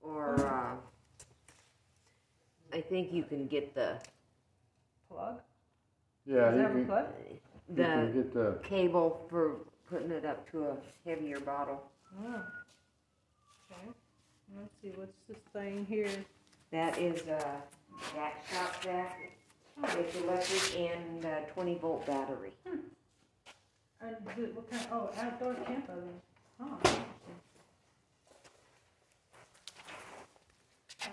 Or, 0.00 0.34
uh, 0.40 0.76
I 2.76 2.80
think 2.80 3.12
you 3.12 3.24
can 3.24 3.46
get 3.46 3.74
the, 3.74 3.98
Plug? 5.10 5.38
Yeah, 6.26 6.50
Does 6.50 6.54
it 6.54 6.56
you 6.56 6.62
have 6.62 6.70
a 6.70 6.74
can, 6.74 6.86
plug? 6.86 7.06
you 7.30 7.74
can 7.76 8.06
the 8.14 8.22
get 8.22 8.34
the, 8.34 8.58
cable 8.62 9.26
for 9.28 9.56
putting 9.90 10.10
it 10.10 10.24
up 10.24 10.50
to 10.52 10.64
a 10.64 10.76
heavier 11.06 11.40
bottle. 11.40 11.82
Oh. 12.22 12.42
Okay. 13.70 13.90
Let's 14.56 14.70
see. 14.82 14.92
What's 14.94 15.12
this 15.28 15.38
thing 15.52 15.86
here? 15.88 16.08
That 16.72 16.98
is 16.98 17.22
a 17.22 17.62
jack 18.14 18.44
shop 18.50 18.82
jack. 18.82 19.18
It's 19.82 20.16
electric 20.16 20.78
and 20.78 21.24
uh, 21.24 21.40
20 21.54 21.78
volt 21.78 22.06
battery. 22.06 22.52
And 22.66 24.16
the- 24.36 24.52
what 24.54 24.70
kind? 24.70 24.86
Oh, 24.92 25.10
outdoor 25.18 25.54
camp 25.54 25.88
oven. 25.88 26.20
Oh. 26.60 26.64
interesting. 26.84 27.04
Uh, 31.02 31.08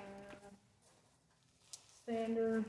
Standard. 2.04 2.66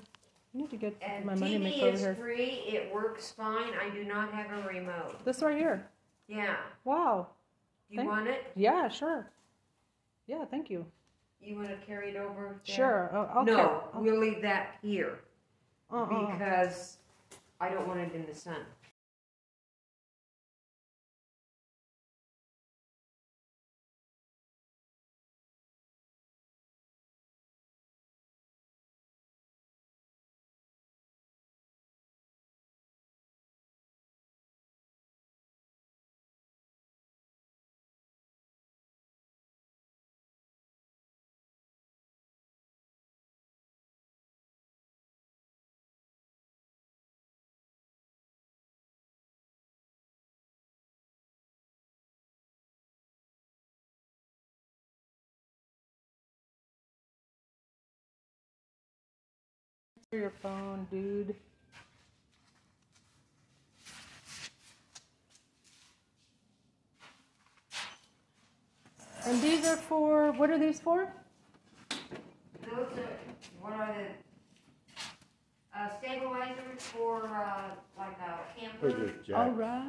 I 0.54 0.58
need 0.58 0.70
to 0.70 0.76
get 0.76 0.96
And 1.02 1.24
my 1.24 1.34
money 1.34 1.58
TV 1.58 1.62
maker 1.64 1.86
over 1.86 1.94
is 1.94 2.00
here. 2.00 2.14
free. 2.14 2.44
It 2.66 2.92
works 2.94 3.30
fine. 3.32 3.72
I 3.80 3.90
do 3.90 4.04
not 4.04 4.32
have 4.32 4.50
a 4.64 4.66
remote. 4.68 5.22
This 5.24 5.42
right 5.42 5.56
here. 5.56 5.86
Yeah. 6.28 6.56
Wow. 6.84 7.28
You 7.90 7.98
Thank- 7.98 8.08
want 8.10 8.28
it? 8.28 8.52
Yeah, 8.56 8.88
sure. 8.88 9.30
Yeah, 10.26 10.44
thank 10.50 10.70
you. 10.70 10.86
You 11.40 11.56
want 11.56 11.68
to 11.68 11.76
carry 11.86 12.10
it 12.10 12.16
over? 12.16 12.60
there? 12.66 12.74
Sure. 12.76 13.10
I'll, 13.12 13.30
I'll 13.38 13.44
no, 13.44 13.84
we'll 13.94 14.18
leave 14.18 14.42
that 14.42 14.76
here 14.82 15.20
uh-uh. 15.92 16.32
because 16.32 16.96
I 17.60 17.68
don't 17.68 17.86
want 17.86 18.00
it 18.00 18.12
in 18.14 18.26
the 18.26 18.34
sun. 18.34 18.62
Your 60.16 60.30
phone, 60.42 60.86
dude. 60.90 61.34
And 69.24 69.42
these 69.42 69.66
are 69.66 69.76
for 69.76 70.30
what 70.32 70.50
are 70.50 70.58
these 70.58 70.78
for? 70.78 71.08
Those 72.62 72.98
are 72.98 73.08
what 73.60 73.72
are 73.72 73.94
the 75.74 75.78
uh, 75.78 75.88
stabilizers 76.00 76.80
for 76.80 77.26
uh, 77.26 77.70
like 77.98 78.16
a 78.20 78.60
camper? 78.60 78.92
they're 78.92 79.06
just 79.08 79.30
All 79.32 79.46
jacks, 79.46 79.58
right. 79.58 79.82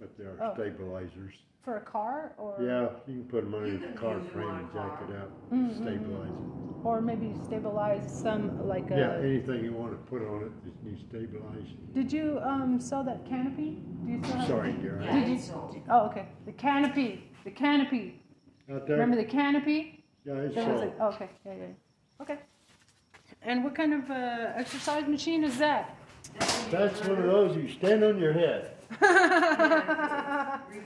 But 0.00 0.16
they're 0.18 0.36
Oh. 0.40 0.54
stabilizers. 0.54 1.34
For 1.62 1.78
a 1.78 1.80
car 1.80 2.32
or 2.38 2.56
Yeah, 2.60 2.90
you 3.08 3.22
can 3.22 3.24
put 3.24 3.42
them 3.42 3.52
You 3.52 3.58
underneath 3.58 3.80
can 3.82 3.92
the 3.92 3.98
car 3.98 4.20
frame 4.20 4.48
and 4.54 4.72
jack 4.72 5.02
it 5.08 5.16
up, 5.16 5.50
mm, 5.50 5.74
stabilize 5.74 6.28
it. 6.30 6.86
or 6.86 7.00
maybe 7.00 7.34
stabilize 7.42 8.08
some 8.22 8.68
like 8.68 8.88
a 8.92 8.96
Yeah, 8.96 9.18
anything 9.18 9.64
you 9.64 9.72
want 9.72 9.90
to 9.92 9.98
put 10.08 10.22
on 10.22 10.42
it 10.44 10.64
that 10.64 10.84
needs 10.84 11.00
stabilized. 11.08 11.92
Did 11.92 12.12
you 12.12 12.38
um 12.42 12.78
sell 12.78 13.02
that 13.04 13.24
canopy? 13.26 13.82
Do 14.04 14.12
you 14.12 14.22
still 14.22 14.36
have 14.36 14.46
Sorry, 14.46 14.72
dear. 14.74 15.00
Yeah, 15.02 15.12
Did 15.14 15.28
you- 15.28 15.34
it's 15.34 15.44
sold. 15.48 15.76
Oh, 15.90 16.06
okay. 16.06 16.28
The 16.44 16.52
canopy. 16.52 17.30
The 17.44 17.50
canopy. 17.50 18.22
Out 18.70 18.86
there? 18.86 18.96
Remember 18.96 19.16
the 19.16 19.24
canopy? 19.24 20.04
Yeah, 20.24 20.34
it's 20.34 20.54
That 20.54 20.68
was 20.68 20.80
sold. 20.80 20.92
like, 20.98 21.00
okay, 21.14 21.30
yeah, 21.44 21.52
yeah. 21.54 21.66
Okay. 22.22 22.38
And 23.42 23.64
what 23.64 23.74
kind 23.74 23.92
of 23.92 24.08
uh, 24.10 24.52
exercise 24.54 25.06
machine 25.08 25.42
is 25.42 25.58
that? 25.58 25.96
That's 26.70 27.00
one 27.08 27.18
of 27.18 27.24
those 27.24 27.56
you 27.56 27.68
stand 27.68 28.04
on 28.04 28.18
your 28.18 28.32
head. 28.32 28.75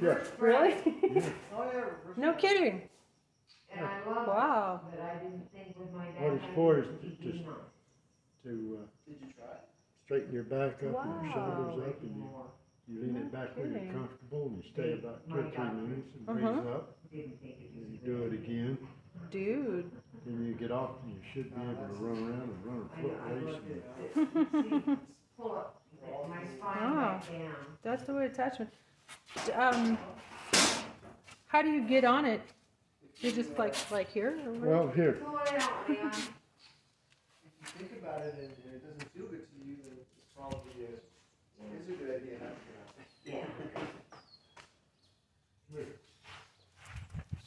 Yeah. 0.02 0.18
really? 0.38 0.74
Oh, 1.54 1.70
yeah. 1.72 1.84
no 2.16 2.32
kidding. 2.34 2.82
And 3.76 3.86
I 3.86 3.98
love 4.08 4.26
Wow. 4.26 4.80
it, 4.92 4.96
but 4.96 5.04
I 5.04 5.14
didn't 5.22 5.50
think 5.52 5.78
with 5.78 5.92
my 5.92 6.06
What 6.06 6.18
dad 6.18 6.32
it's 6.44 6.54
for 6.54 6.78
is 6.78 6.86
having 6.86 6.98
to 7.00 7.06
TV 7.22 7.32
just- 7.38 7.48
on. 7.48 7.54
To 8.44 8.78
uh, 8.80 8.86
Did 9.06 9.18
you 9.20 9.26
try? 9.36 9.56
straighten 10.06 10.32
your 10.32 10.44
back 10.44 10.82
up 10.82 11.04
and 11.04 11.24
your 11.24 11.32
shoulders 11.34 11.88
up 11.88 12.02
and 12.02 12.16
you, 12.16 12.24
you 12.88 13.00
lean 13.02 13.16
it 13.16 13.30
back 13.30 13.54
where 13.56 13.66
you're 13.66 13.92
comfortable 13.92 14.46
and 14.48 14.56
you 14.64 14.70
stay 14.72 14.92
about 14.94 15.28
two 15.28 15.36
or 15.36 15.42
three 15.50 15.64
minutes 15.80 16.08
and 16.16 16.36
raise 16.36 16.44
Uh-huh. 16.46 16.70
up. 16.70 16.96
And 17.12 17.92
you 17.92 17.98
do 18.04 18.22
it 18.24 18.32
again. 18.32 18.78
Dude. 19.30 19.90
Then 20.24 20.46
you 20.46 20.54
get 20.54 20.70
off 20.72 20.92
and 21.04 21.12
you 21.12 21.20
should 21.34 21.54
be 21.54 21.60
able 21.60 21.74
to 21.74 22.00
run 22.02 22.18
around 22.24 22.48
and 22.48 22.64
run 22.64 22.80
a 22.80 23.02
foot 23.02 23.16
race. 23.28 24.86
And 24.88 24.98
Pull 25.36 25.52
up, 25.52 25.79
let 26.12 26.28
my 26.28 26.36
spine 26.44 26.78
Ah. 26.80 27.18
back 27.18 27.28
down. 27.32 27.54
That's 27.82 28.04
the 28.04 28.14
way 28.14 28.26
attachment. 28.26 28.70
Um, 29.54 29.98
how 31.46 31.62
do 31.62 31.70
you 31.70 31.82
get 31.86 32.04
on 32.04 32.24
it? 32.24 32.40
You 33.18 33.32
just 33.32 33.58
like 33.58 33.74
like 33.90 34.08
here? 34.10 34.38
Or 34.46 34.52
what? 34.52 34.68
Well, 34.68 34.88
here, 34.94 35.12
Pull 35.12 35.38
it 35.38 35.62
out, 35.62 35.88
Leon. 35.88 36.12
If 37.62 37.76
you 37.82 37.86
think 37.88 38.02
about 38.02 38.22
it 38.22 38.34
and, 38.38 38.50
and 38.64 38.74
it 38.74 38.82
doesn't 38.82 39.12
feel 39.12 39.26
good 39.26 39.46
to 39.46 39.68
you, 39.68 39.76
then 39.84 39.92
it's 39.98 40.34
probably 40.34 40.72
a, 40.80 41.76
it's 41.76 41.88
a 41.88 41.92
good 41.92 42.16
idea 42.16 42.38
not 42.40 42.56
to. 42.56 43.30
Yeah. 43.30 43.44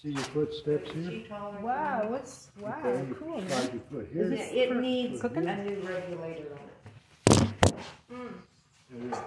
see 0.01 0.09
your 0.09 0.24
footsteps 0.24 0.91
here? 0.91 1.09
She 1.09 1.26
taller 1.28 1.53
than 1.55 1.64
wow, 1.64 2.07
what's 2.09 2.51
wow, 2.59 2.80
Okay, 2.86 3.07
you 3.07 3.16
cool. 3.16 3.41
slide 3.41 3.49
Man. 3.49 3.72
your 3.74 3.82
foot 3.91 4.07
Is 4.09 4.14
here. 4.14 4.30
this 4.30 4.51
It 4.51 4.76
needs 4.78 5.20
a 5.20 5.22
cooking? 5.30 5.43
new 5.45 5.82
regulator 5.88 6.57
on 7.32 7.47
it. 7.47 8.28
And 8.93 9.11
then 9.11 9.19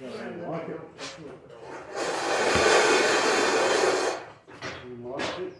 you 0.00 0.06
gotta 0.08 0.50
Lock 0.50 0.68
it. 0.68 0.80
It. 5.38 5.54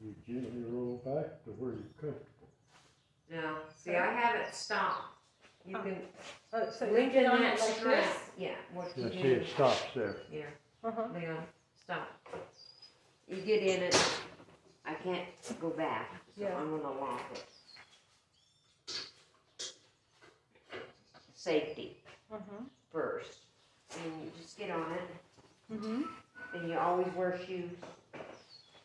You 0.00 0.14
gently 0.26 0.62
roll 0.70 1.02
back 1.04 1.42
to 1.44 1.50
where 1.58 1.72
you're 1.72 1.82
comfortable. 2.00 2.24
No, 3.30 3.56
see, 3.76 3.94
I 3.96 4.12
have 4.12 4.36
it 4.36 4.54
stopped. 4.54 5.14
You 5.66 5.76
can 5.78 5.96
Oh, 6.52 6.70
so 6.70 6.86
you 6.86 6.92
lengthen 6.92 7.22
get 7.22 7.30
on 7.32 7.40
that 7.40 7.54
it 7.58 7.60
like 7.60 7.74
strap. 7.74 8.04
this? 8.04 8.16
Yeah, 8.38 8.54
what 8.72 8.96
you 8.96 9.04
Yeah, 9.04 9.08
do. 9.10 9.20
see, 9.20 9.28
it 9.28 9.46
stops 9.48 9.82
there. 9.94 10.16
Yeah, 10.32 10.42
Uh-huh. 10.84 11.02
Leon, 11.14 11.44
stop. 11.76 12.08
You 13.26 13.36
get 13.42 13.62
in 13.62 13.82
it. 13.82 13.94
I 14.88 14.94
can't 14.94 15.26
go 15.60 15.68
back, 15.70 16.10
so 16.34 16.42
Yeah. 16.44 16.56
I'm 16.56 16.70
gonna 16.70 16.98
lock 16.98 17.20
it. 17.32 17.44
Safety 21.34 22.02
Uh-huh. 22.32 22.64
first. 22.92 23.38
And 23.94 24.24
you 24.24 24.30
just 24.40 24.56
get 24.58 24.70
on 24.70 24.92
it. 24.92 25.10
Mm-hmm. 25.72 26.02
And 26.54 26.68
you 26.68 26.78
always 26.78 27.12
wear 27.14 27.38
shoes. 27.38 27.70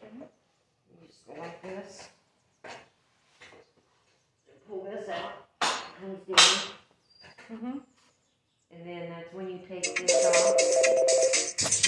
You 0.09 1.07
just 1.07 1.25
go 1.27 1.33
like 1.39 1.61
this. 1.61 2.09
Pull 4.67 4.83
this 4.83 5.09
out. 5.09 5.59
Comes 5.59 6.19
down. 6.27 6.37
Mm-hmm. 7.51 7.77
And 8.71 8.87
then 8.87 9.09
that's 9.09 9.33
when 9.33 9.49
you 9.49 9.59
take 9.67 9.95
this 9.95 10.25
off 10.25 10.55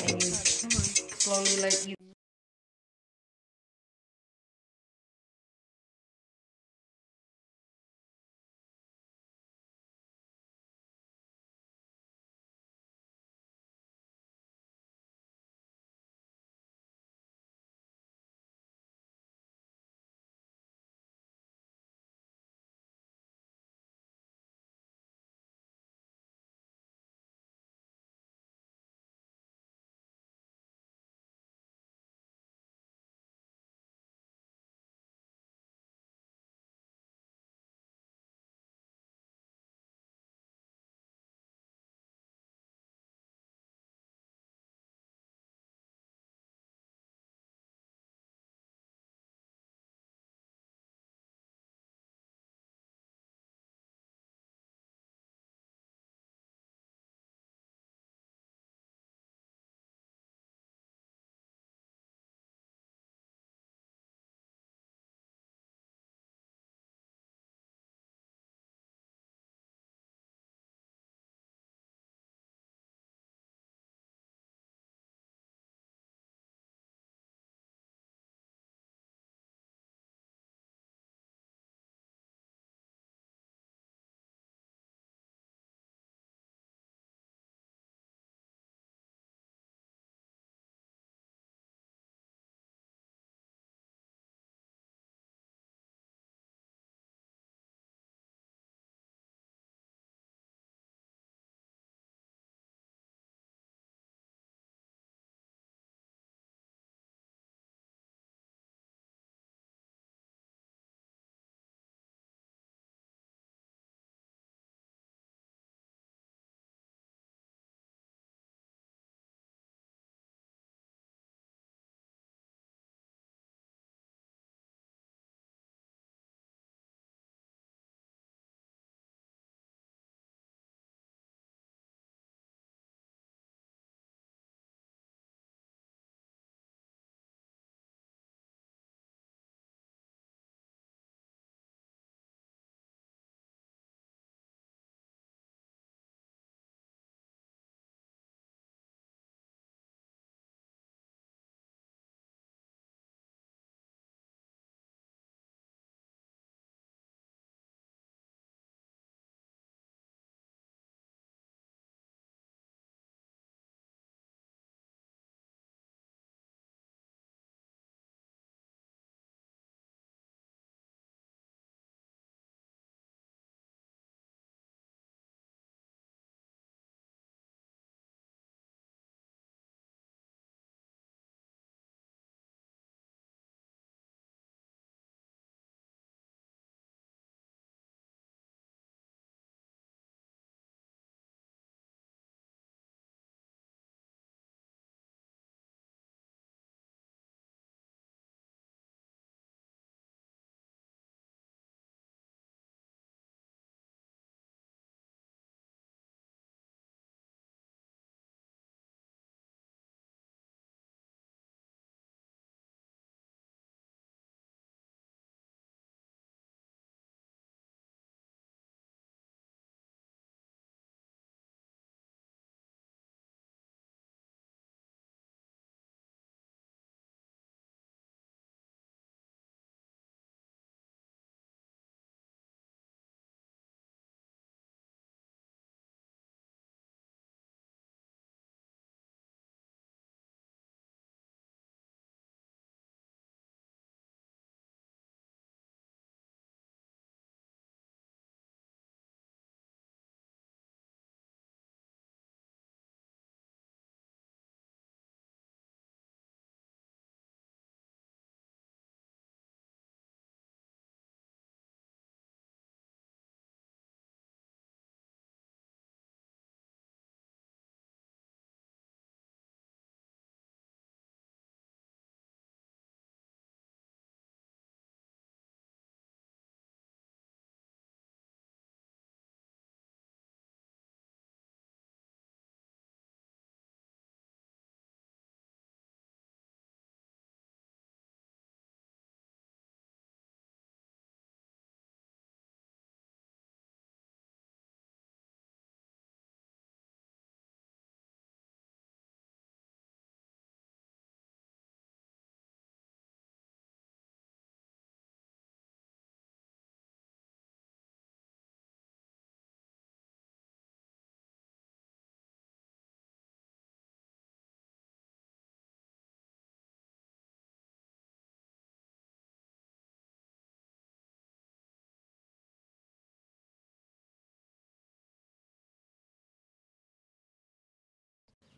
and 0.09 0.21
you 0.23 0.29
slowly 0.29 1.61
let 1.61 1.87
you 1.87 1.95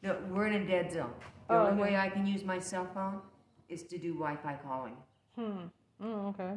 No, 0.08 0.16
we're 0.30 0.48
in 0.48 0.54
a 0.54 0.66
dead 0.66 0.90
zone. 0.94 1.12
The 1.50 1.56
Oh, 1.56 1.66
only 1.68 1.72
okay. 1.74 1.82
way 1.82 1.98
I 1.98 2.08
can 2.08 2.26
use 2.26 2.46
my 2.46 2.60
cell 2.60 2.88
phone 2.94 3.20
is 3.68 3.84
to 3.84 3.98
do 3.98 4.14
Wi-Fi 4.14 4.58
calling. 4.64 4.96
Hmm. 5.36 5.66
Oh, 6.02 6.28
okay. 6.28 6.54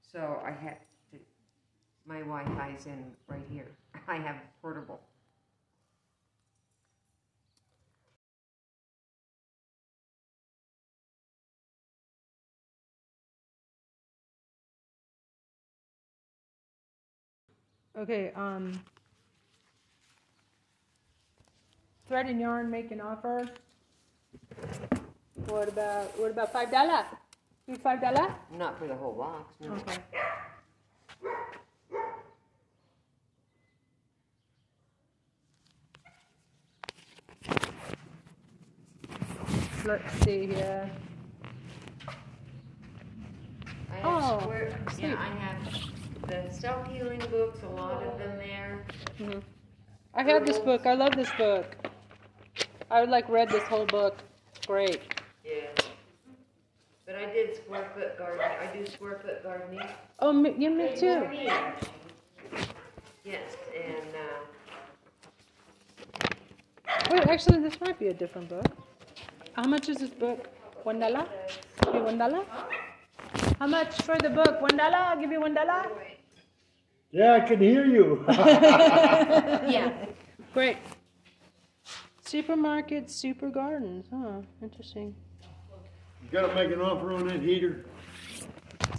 So 0.00 0.40
I 0.42 0.52
have 0.52 0.78
to, 1.10 1.18
my 2.06 2.20
Wi-Fi's 2.20 2.86
in 2.86 3.04
right 3.26 3.44
here. 3.50 3.66
I 4.08 4.16
have 4.16 4.36
portable. 4.62 5.00
Okay, 17.98 18.32
um, 18.34 18.80
thread 22.08 22.26
and 22.26 22.40
yarn 22.40 22.70
make 22.70 22.90
an 22.90 23.00
offer. 23.00 23.48
What 25.48 25.68
about 25.68 26.18
what 26.18 26.30
about 26.30 26.52
five 26.52 26.70
dollar? 26.70 27.04
You 27.66 27.76
five 27.76 28.00
dollar? 28.00 28.34
Not 28.56 28.78
for 28.78 28.86
the 28.86 28.94
whole 28.94 29.12
box. 29.14 29.54
No. 29.60 29.72
Okay. 29.74 29.98
Let's 39.84 40.12
see 40.24 40.46
here. 40.46 40.90
I 43.92 43.96
have 43.96 44.04
Oh, 44.32 44.40
square, 44.40 44.78
sweet. 44.92 45.08
yeah, 45.08 45.16
I 45.18 45.28
have 45.44 45.90
the 46.26 46.50
self-healing 46.54 47.20
books, 47.30 47.62
a 47.62 47.68
lot 47.68 48.02
of 48.02 48.18
them 48.18 48.38
there. 48.38 48.84
Mhm. 49.18 49.42
I 50.14 50.22
have 50.22 50.46
this 50.46 50.58
book. 50.58 50.86
I 50.86 50.94
love 50.94 51.14
this 51.14 51.30
book. 51.36 51.76
I 52.94 53.00
would 53.00 53.10
like 53.10 53.28
read 53.28 53.48
this 53.48 53.64
whole 53.64 53.86
book. 53.86 54.18
Great. 54.68 55.00
Yeah. 55.44 55.66
But 57.04 57.16
I 57.16 57.26
did 57.26 57.56
square 57.56 57.90
foot 57.92 58.16
gardening. 58.16 58.46
I 58.46 58.66
do 58.72 58.86
square 58.86 59.18
foot 59.20 59.42
gardening. 59.42 59.88
Oh, 60.20 60.32
me, 60.32 60.54
yeah, 60.56 60.68
me 60.68 60.94
too. 60.94 61.26
Yes, 63.24 63.56
and 63.74 64.14
uh, 64.14 64.44
Wait, 67.10 67.26
actually, 67.26 67.58
this 67.58 67.80
might 67.80 67.98
be 67.98 68.06
a 68.08 68.14
different 68.14 68.48
book. 68.48 68.64
How 69.54 69.64
much 69.64 69.88
is 69.88 69.96
this 69.96 70.10
book? 70.10 70.46
One 70.84 71.00
dollar? 71.00 71.26
Give 71.82 71.94
me 71.94 72.00
one 72.00 72.16
dollar? 72.16 72.44
How 73.58 73.66
much 73.66 74.02
for 74.02 74.16
the 74.18 74.30
book? 74.30 74.60
One 74.60 74.76
dollar? 74.76 74.98
I'll 74.98 75.20
give 75.20 75.32
you 75.32 75.40
one 75.40 75.54
dollar? 75.54 75.90
Yeah, 77.10 77.32
I 77.34 77.40
can 77.40 77.58
hear 77.58 77.86
you. 77.86 78.24
yeah. 78.28 79.92
Great. 80.52 80.76
Supermarket, 82.34 83.08
super 83.08 83.48
gardens. 83.48 84.06
Huh. 84.12 84.40
Interesting. 84.60 85.14
You 85.40 86.28
gotta 86.32 86.52
make 86.52 86.72
an 86.72 86.80
offer 86.80 87.12
on 87.12 87.28
that 87.28 87.40
heater. 87.40 87.84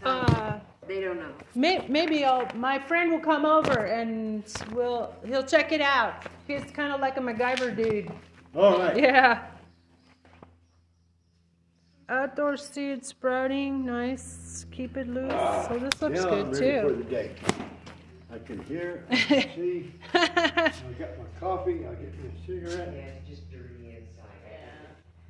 Uh, 0.04 0.60
they 0.88 1.02
don't 1.02 1.20
know. 1.20 1.34
may, 1.54 1.86
maybe 1.90 2.24
I'll, 2.24 2.48
my 2.56 2.80
friend 2.80 3.12
will 3.12 3.20
come 3.20 3.46
over 3.46 3.88
and 3.88 4.46
we'll, 4.72 5.14
he'll 5.26 5.44
check 5.44 5.74
it 5.74 5.82
out. 5.82 6.24
He's 6.48 6.64
kind 6.72 6.94
of 6.94 7.02
like 7.02 7.18
a 7.18 7.20
MacGyver 7.20 7.76
dude. 7.76 8.10
All 8.56 8.80
right. 8.80 8.98
Yeah. 8.98 9.48
Outdoor 12.08 12.56
seed 12.56 13.04
sprouting, 13.04 13.86
nice. 13.86 14.66
Keep 14.72 14.96
it 14.96 15.10
loose. 15.10 15.34
so 15.68 15.78
this 15.78 16.02
looks 16.02 16.22
now 16.24 16.30
I'm 16.30 16.52
good 16.52 16.62
ready 16.62 16.88
for 16.88 16.90
too. 16.90 17.04
the 17.04 17.10
day. 17.10 17.36
I 18.36 18.40
can 18.40 18.62
hear, 18.66 19.06
I 19.10 19.16
can 19.16 19.42
see. 19.56 19.92
I 20.14 20.72
got 21.00 21.18
my 21.18 21.40
coffee. 21.40 21.86
I 21.86 21.94
get 21.96 22.14
my 22.22 22.46
cigarette. 22.46 22.94
yeah, 22.94 23.02
it's 23.02 23.30
just 23.30 23.50
dirty 23.50 23.96
inside. 23.96 24.60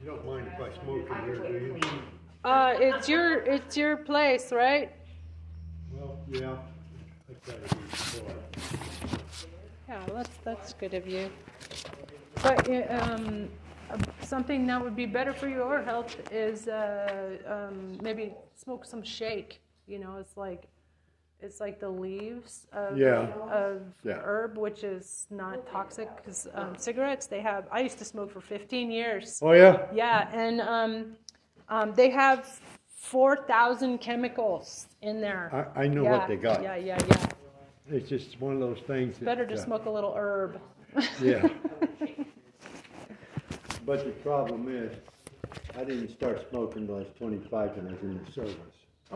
You 0.02 0.08
don't 0.08 0.26
mind 0.26 0.48
if 0.48 0.60
I 0.60 0.84
smoke 0.84 1.08
in 1.08 1.26
here, 1.26 1.36
do 1.36 1.54
you? 1.54 1.80
Uh, 2.44 2.76
it's 2.80 3.08
your 3.08 3.44
it's 3.44 3.78
your 3.78 3.98
place, 3.98 4.52
right? 4.52 4.92
Well, 5.94 6.18
yeah. 6.30 6.58
I 7.30 7.34
try 7.46 7.56
to 7.56 7.76
be 7.76 7.82
polite. 7.92 8.36
Yeah, 9.88 10.02
that's 10.08 10.38
that's 10.44 10.74
good 10.74 10.96
of 10.96 11.08
you. 11.08 11.30
But 12.42 12.68
uh, 12.68 12.86
um, 12.90 13.50
uh, 13.92 13.98
something 14.22 14.66
that 14.66 14.84
would 14.84 14.96
be 14.96 15.06
better 15.06 15.34
for 15.34 15.48
your 15.48 15.84
health 15.84 16.16
is 16.32 16.68
uh, 16.68 17.38
um, 17.48 18.00
maybe 18.02 18.34
smoke 18.56 18.84
some 18.84 19.04
shake. 19.04 19.62
You 19.88 20.00
know, 20.00 20.18
it's 20.20 20.38
like 20.38 20.68
it's 21.42 21.60
like 21.60 21.80
the 21.80 21.90
leaves 21.90 22.68
of 22.74 22.98
Yeah. 22.98 23.28
of 23.52 23.82
Yeah. 24.04 24.20
herb, 24.24 24.58
which 24.58 24.84
is 24.84 25.28
not 25.30 25.68
toxic. 25.68 26.16
Because 26.18 26.48
um, 26.54 26.76
cigarettes, 26.78 27.28
they 27.28 27.42
have. 27.42 27.68
I 27.72 27.82
used 27.82 27.98
to 28.00 28.06
smoke 28.06 28.32
for 28.32 28.42
15 28.42 28.92
years. 28.92 29.40
Oh, 29.42 29.52
yeah? 29.54 29.88
Yeah, 29.94 30.30
and 30.34 30.62
um, 30.62 31.16
um, 31.70 31.94
they 31.94 32.10
have 32.10 32.60
4,000 32.96 34.00
chemicals 34.00 34.88
in 35.02 35.22
there. 35.22 35.72
I, 35.76 35.84
I 35.84 35.88
know 35.88 36.04
what 36.06 36.28
they 36.28 36.38
got. 36.38 36.64
Yeah, 36.64 36.76
yeah, 36.76 36.98
yeah. 37.08 37.28
It's 37.92 38.10
just 38.10 38.40
one 38.42 38.54
of 38.54 38.60
those 38.60 38.80
things. 38.88 39.20
that, 39.20 39.26
Better 39.26 39.46
to 39.46 39.54
uh, 39.54 39.58
smoke 39.58 39.86
a 39.86 39.90
little 39.90 40.14
herb. 40.16 40.60
Yeah. 41.22 41.48
But 43.86 44.04
the 44.04 44.12
problem 44.12 44.68
is, 44.76 44.92
I 45.78 45.84
didn't 45.84 46.10
start 46.10 46.44
smoking 46.50 46.84
until 46.84 46.96
I 46.96 47.00
was 47.00 47.08
twenty-five 47.20 47.78
and 47.78 47.90
I 47.90 47.92
was 47.92 48.02
in 48.02 48.24
the 48.26 48.32
service. 48.32 48.56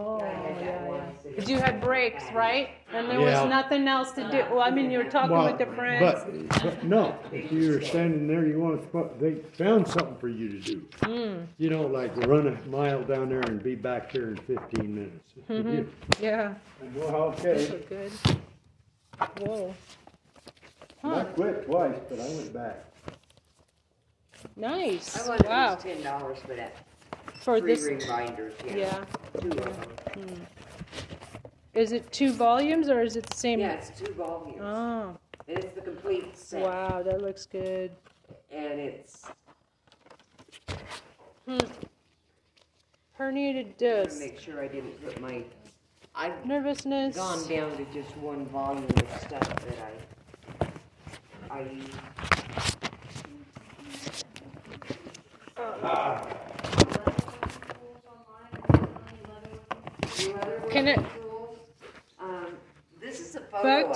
Oh, 0.02 0.20
yeah, 0.22 0.62
yeah. 0.62 1.02
Because 1.24 1.50
you 1.50 1.58
had 1.60 1.82
breaks, 1.82 2.24
right? 2.34 2.70
And 2.94 3.10
there 3.10 3.20
Yeah. 3.20 3.42
was 3.42 3.50
nothing 3.50 3.86
else 3.88 4.14
to 4.14 4.22
do. 4.32 4.46
Well, 4.50 4.62
I 4.62 4.70
mean, 4.72 4.90
you 4.90 5.00
were 5.00 5.10
talking 5.10 5.36
Well, 5.36 5.46
with 5.46 5.58
the 5.58 5.66
friends. 5.76 6.50
But, 6.50 6.64
but 6.64 6.84
no, 6.86 7.16
if 7.34 7.52
you're 7.52 7.82
standing 7.82 8.26
there, 8.28 8.46
you 8.46 8.60
want 8.62 8.90
to 8.92 9.10
they 9.20 9.36
found 9.62 9.88
something 9.88 10.16
for 10.18 10.30
you 10.30 10.48
to 10.50 10.60
do. 10.60 10.78
Mm. 11.02 11.48
You 11.58 11.70
know, 11.70 11.86
like 11.86 12.16
run 12.28 12.48
a 12.48 12.70
mile 12.70 13.04
down 13.04 13.28
there 13.30 13.42
and 13.42 13.62
be 13.62 13.76
back 13.76 14.12
here 14.12 14.30
in 14.30 14.38
fifteen 14.38 14.96
minutes. 14.96 15.30
Mhm. 15.50 15.88
Yeah. 16.22 16.54
Well, 16.96 17.32
Those 17.32 17.70
okay. 17.70 17.76
are 17.76 17.80
good. 17.90 18.12
Whoa. 19.42 19.74
I 21.04 21.24
quit 21.26 21.66
twice, 21.66 22.00
but 22.10 22.20
I 22.20 22.24
went 22.28 22.54
back. 22.54 22.86
Nice. 24.56 25.22
I 25.26 25.30
wanted 25.30 25.48
Wow. 25.48 25.76
these 25.76 25.84
ten 25.84 26.04
dollars 26.04 26.40
for 26.40 26.56
that. 26.56 26.74
For 27.42 27.60
three 27.60 27.74
this. 27.76 27.84
ring 27.86 28.02
binders. 28.08 28.54
Yeah. 28.68 28.76
Yeah. 28.76 29.06
Two 29.42 29.50
of 29.50 29.56
them. 30.16 30.24
Hmm. 30.26 30.44
Is 31.74 31.92
it 31.92 32.12
two 32.12 32.34
volumes 32.34 32.90
or 32.90 33.02
is 33.02 33.16
it 33.16 33.26
the 33.26 33.36
same? 33.38 33.60
Yeah, 33.60 33.74
it's 33.74 33.90
two 34.00 34.14
volumes. 34.14 34.60
Oh. 34.62 35.18
And 35.48 35.58
it's 35.60 35.74
the 35.74 35.82
complete 35.82 36.38
set. 36.38 36.62
Wow, 36.64 37.02
that 37.04 37.22
looks 37.22 37.46
good. 37.46 37.92
And 38.52 38.80
it's 38.80 39.26
Hmm. 41.48 41.58
Herniated 43.20 43.66
I'm 43.66 43.74
gonna 43.80 44.04
disc. 44.06 44.20
make 44.20 44.40
sure 44.40 44.62
I 44.62 44.68
didn't 44.68 45.04
put 45.04 45.20
my. 45.20 45.44
I've 46.16 46.46
Nervousness. 46.46 47.16
gone 47.16 47.48
down 47.48 47.76
to 47.78 47.86
just 47.94 48.16
one 48.18 48.46
volume 48.48 48.84
of 48.86 49.22
stuff 49.22 49.40
that 49.42 49.78
I. 51.50 51.56
I 51.60 51.62
use. 51.62 51.86
Can 60.70 60.88
it 60.88 61.00
Um, 62.20 62.48
this 63.02 63.20
is 63.20 63.36
a 63.36 63.40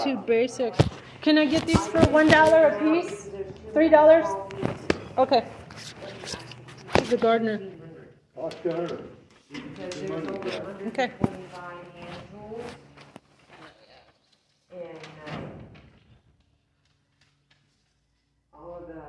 photo. 0.04 0.16
back 0.16 0.16
to 0.16 0.20
of- 0.20 0.26
basics? 0.26 0.78
Can 1.22 1.38
I 1.38 1.46
get 1.46 1.66
these 1.66 1.88
for 1.88 2.02
one 2.10 2.28
dollar 2.28 2.68
a 2.68 2.80
piece? 2.80 3.30
Three 3.72 3.90
dollars? 3.90 4.26
Okay. 5.18 5.46
The 7.10 7.18
gardener. 7.18 7.62
Okay. 8.38 8.62
125 11.20 11.94
hand 11.96 12.22
tools. 12.32 12.62
And, 14.72 15.50
all 18.54 18.76
of 18.82 18.88
the 18.88 19.04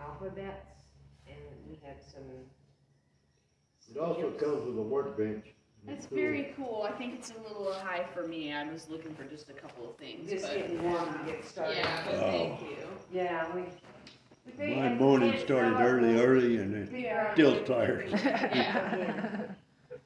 alphabets, 0.00 0.66
and 1.26 1.36
we 1.68 1.78
had 1.84 1.96
some. 2.02 2.22
It 3.90 3.98
also 3.98 4.30
comes 4.32 4.66
with 4.66 4.78
a 4.78 4.82
workbench. 4.82 5.55
It's 5.88 6.06
very 6.06 6.52
cool. 6.56 6.86
I 6.88 6.92
think 6.92 7.14
it's 7.14 7.30
a 7.30 7.48
little 7.48 7.72
high 7.72 8.04
for 8.14 8.26
me. 8.26 8.52
I 8.52 8.64
was 8.70 8.88
looking 8.90 9.14
for 9.14 9.24
just 9.24 9.48
a 9.50 9.52
couple 9.52 9.88
of 9.90 9.96
things. 9.96 10.28
Just 10.30 10.46
but, 10.46 10.56
getting 10.56 10.82
warm 10.82 11.12
to 11.18 11.32
get 11.32 11.44
started. 11.44 11.76
Yeah, 11.76 12.02
but 12.04 12.14
Oh. 12.14 12.30
thank 12.32 12.60
you. 12.62 12.76
Yeah, 13.12 13.46
we. 13.54 13.62
we 14.46 14.52
think- 14.52 14.76
My 14.78 14.86
I 14.86 14.94
morning 14.94 15.30
can't 15.32 15.42
started 15.44 15.76
tell 15.76 15.86
early, 15.86 16.20
early, 16.20 16.56
and 16.58 16.74
then 16.74 17.00
Yeah. 17.00 17.32
still 17.34 17.62
tired. 17.64 18.08
Yeah, 18.12 19.42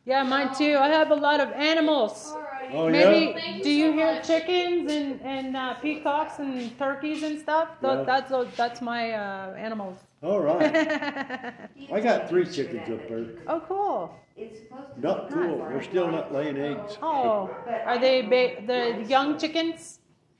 Yeah, 0.07 0.23
mine 0.23 0.55
too. 0.55 0.77
I 0.79 0.89
have 0.89 1.11
a 1.11 1.15
lot 1.15 1.41
of 1.41 1.51
animals. 1.53 2.35
Oh, 2.73 2.89
Maybe 2.89 3.33
yeah? 3.39 3.59
do 3.63 3.71
you 3.71 3.93
hear 3.93 4.21
chickens 4.23 4.91
and 4.91 5.21
and 5.23 5.57
uh, 5.57 5.75
peacocks 5.75 6.39
and 6.39 6.77
turkeys 6.79 7.23
and 7.23 7.39
stuff? 7.41 7.69
Tho- 7.81 7.99
Yeah. 7.99 8.03
That's 8.05 8.31
those- 8.31 8.55
that's 8.57 8.81
my 8.81 9.13
uh, 9.13 9.55
animals. 9.55 9.99
All 10.23 10.41
right. 10.41 10.63
I 11.93 12.01
got 12.01 12.29
three 12.29 12.47
chickens 12.47 12.89
up 12.91 13.09
there. 13.09 13.27
oh, 13.47 13.61
cool. 13.69 14.15
It's 14.41 14.61
supposed 14.61 14.95
to 14.95 15.01
Not 15.01 15.29
be 15.29 15.35
cool. 15.35 15.59
nice. 15.59 15.69
They're 15.69 15.83
still 15.83 16.11
not 16.11 16.33
laying 16.33 16.57
eggs. 16.57 16.97
Oh, 17.03 17.51
are 17.85 17.99
they 17.99 18.23
ba- 18.23 18.65
the 18.67 19.05
young 19.07 19.39
chickens? 19.39 19.99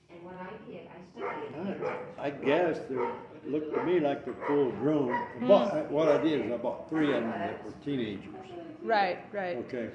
And 0.09 0.25
when 0.25 0.35
I 0.37 0.49
did, 0.67 0.89
I 0.89 1.75
still. 1.77 1.93
I 2.19 2.27
I 2.27 2.31
guess 2.31 2.81
they're, 2.89 3.13
looked 3.47 3.75
to 3.75 3.85
me 3.85 4.01
like 4.01 4.25
they're 4.25 4.35
full 4.47 4.71
grown. 4.73 5.13
I 5.13 5.17
hmm. 5.17 5.49
bought, 5.49 5.91
what 5.91 6.09
I 6.09 6.23
did 6.23 6.47
is 6.47 6.53
I 6.53 6.57
bought 6.57 6.89
three 6.89 7.13
of 7.15 7.23
them 7.23 7.31
that 7.31 7.63
were 7.63 7.73
teenagers. 7.85 8.25
Right, 8.83 9.19
right. 9.33 9.59
Okay. 9.59 9.91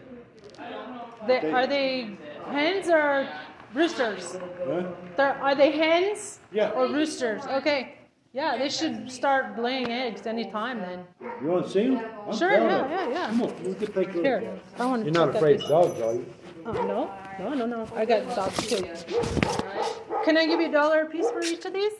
They, 1.25 1.39
They- 1.39 1.51
are 1.51 1.65
they 1.65 2.15
hens 2.45 2.87
or 2.89 3.27
roosters? 3.73 4.37
Huh? 4.67 4.83
They're, 5.17 5.33
are 5.41 5.55
they 5.55 5.71
hens? 5.71 6.39
Yeah. 6.51 6.69
Or 6.69 6.87
roosters? 6.87 7.43
Okay. 7.47 7.95
Yeah, 8.35 8.57
they 8.57 8.67
should 8.67 9.09
start 9.09 9.57
laying 9.57 9.89
eggs 9.89 10.27
anytime 10.27 10.81
then. 10.81 11.05
You 11.41 11.47
want 11.47 11.67
to 11.67 11.71
see 11.71 11.83
them? 11.87 12.01
I'm 12.27 12.35
Sure, 12.35 12.49
proud 12.49 12.69
yeah, 12.69 12.79
of 12.79 12.91
'em. 12.91 12.91
yeah, 12.91 13.09
yeah. 13.09 13.27
Come 13.27 13.41
on, 13.43 13.63
we 13.63 13.73
can 13.75 13.87
take 13.93 13.95
a 13.95 14.11
look 14.11 14.25
Here. 14.25 14.59
I 14.77 14.85
want 14.85 14.99
to 14.99 15.05
You're 15.05 15.13
not 15.13 15.27
check 15.27 15.35
afraid 15.35 15.59
these. 15.59 15.63
of 15.63 15.69
dogs, 15.69 16.01
are 16.01 16.13
you? 16.15 16.25
Oh, 16.65 16.71
no, 16.73 17.11
no, 17.39 17.53
no, 17.53 17.65
no. 17.65 17.87
I 17.95 18.03
got 18.03 18.27
dogs 18.35 18.67
too. 18.67 18.83
Can 20.25 20.35
I 20.35 20.45
give 20.47 20.59
you 20.59 20.67
a 20.67 20.71
dollar 20.71 21.03
a 21.03 21.05
piece 21.05 21.31
for 21.31 21.41
each 21.43 21.63
of 21.63 21.71
these? 21.71 21.93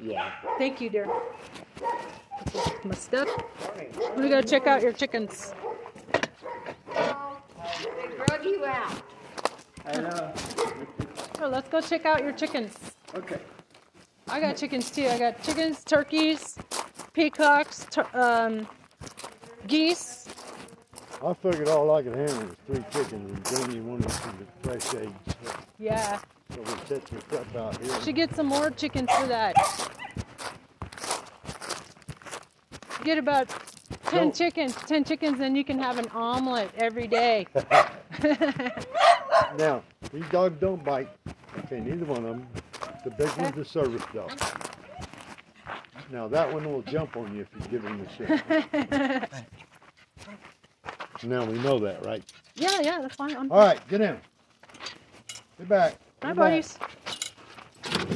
Yeah. 0.00 0.30
Thank 0.56 0.80
you, 0.80 0.88
dear. 0.88 1.06
My 2.82 2.94
stuff. 2.94 3.28
We 4.16 4.22
gotta 4.22 4.28
go 4.28 4.40
check 4.40 4.66
out 4.66 4.80
your 4.80 4.92
chickens. 4.92 5.52
They 6.94 8.24
drug 8.26 8.44
you 8.44 8.64
out. 8.64 9.02
I 9.84 10.00
know. 10.00 10.32
Oh, 11.40 11.48
let's 11.48 11.68
go 11.68 11.80
check 11.80 12.04
out 12.04 12.22
your 12.22 12.32
chickens. 12.32 12.76
Okay. 13.14 13.38
I 14.28 14.40
got 14.40 14.56
chickens 14.56 14.90
too. 14.90 15.06
I 15.06 15.18
got 15.18 15.42
chickens, 15.42 15.84
turkeys, 15.84 16.58
peacocks, 17.12 17.86
tur- 17.90 18.08
um, 18.12 18.66
geese. 19.66 20.26
I 21.24 21.32
figured 21.34 21.68
all 21.68 21.94
I 21.94 22.02
could 22.02 22.14
handle 22.14 22.46
was 22.46 22.56
three 22.66 22.84
chickens 22.90 23.30
and 23.30 23.42
bring 23.44 23.76
you 23.76 23.82
one 23.82 23.98
of 23.98 24.38
the 24.38 24.46
fresh 24.62 24.94
eggs. 24.94 25.36
Yeah. 25.78 26.18
So 26.50 26.60
we 26.60 26.70
set 26.86 27.08
some 27.08 27.20
stuff 27.20 27.56
out 27.56 27.80
here. 27.80 28.00
Should 28.02 28.16
get 28.16 28.34
some 28.34 28.46
more 28.46 28.70
chickens 28.70 29.10
for 29.12 29.26
that. 29.26 29.54
Get 33.04 33.18
about 33.18 33.48
ten 34.10 34.32
chickens, 34.32 34.74
ten 34.74 35.04
chickens, 35.04 35.40
and 35.40 35.56
you 35.56 35.64
can 35.64 35.78
have 35.78 35.98
an 35.98 36.08
omelet 36.08 36.70
every 36.78 37.06
day. 37.06 37.46
Now, 39.56 39.82
these 40.12 40.24
dogs 40.30 40.56
don't 40.60 40.84
bite. 40.84 41.08
Okay, 41.58 41.80
neither 41.80 42.04
one 42.04 42.18
of 42.18 42.24
them. 42.24 42.46
The 43.04 43.10
big 43.10 43.30
one's 43.38 43.56
a 43.56 43.64
service 43.64 44.02
dog. 44.12 44.32
Now 46.10 46.28
that 46.28 46.52
one 46.52 46.70
will 46.70 46.82
jump 46.82 47.16
on 47.16 47.34
you 47.34 47.42
if 47.42 47.48
you 47.54 47.68
give 47.68 47.84
him 47.84 48.00
a 48.00 48.08
shit. 48.16 48.28
now 51.24 51.44
we 51.44 51.58
know 51.58 51.78
that, 51.78 52.04
right? 52.04 52.22
yeah, 52.54 52.80
yeah, 52.80 53.00
that's 53.00 53.16
fine. 53.16 53.36
I'm 53.36 53.50
All 53.52 53.58
right, 53.58 53.80
get 53.88 54.00
in. 54.00 54.16
Get 55.58 55.68
back. 55.68 55.96
Hi, 56.22 56.32
buddies. 56.32 56.78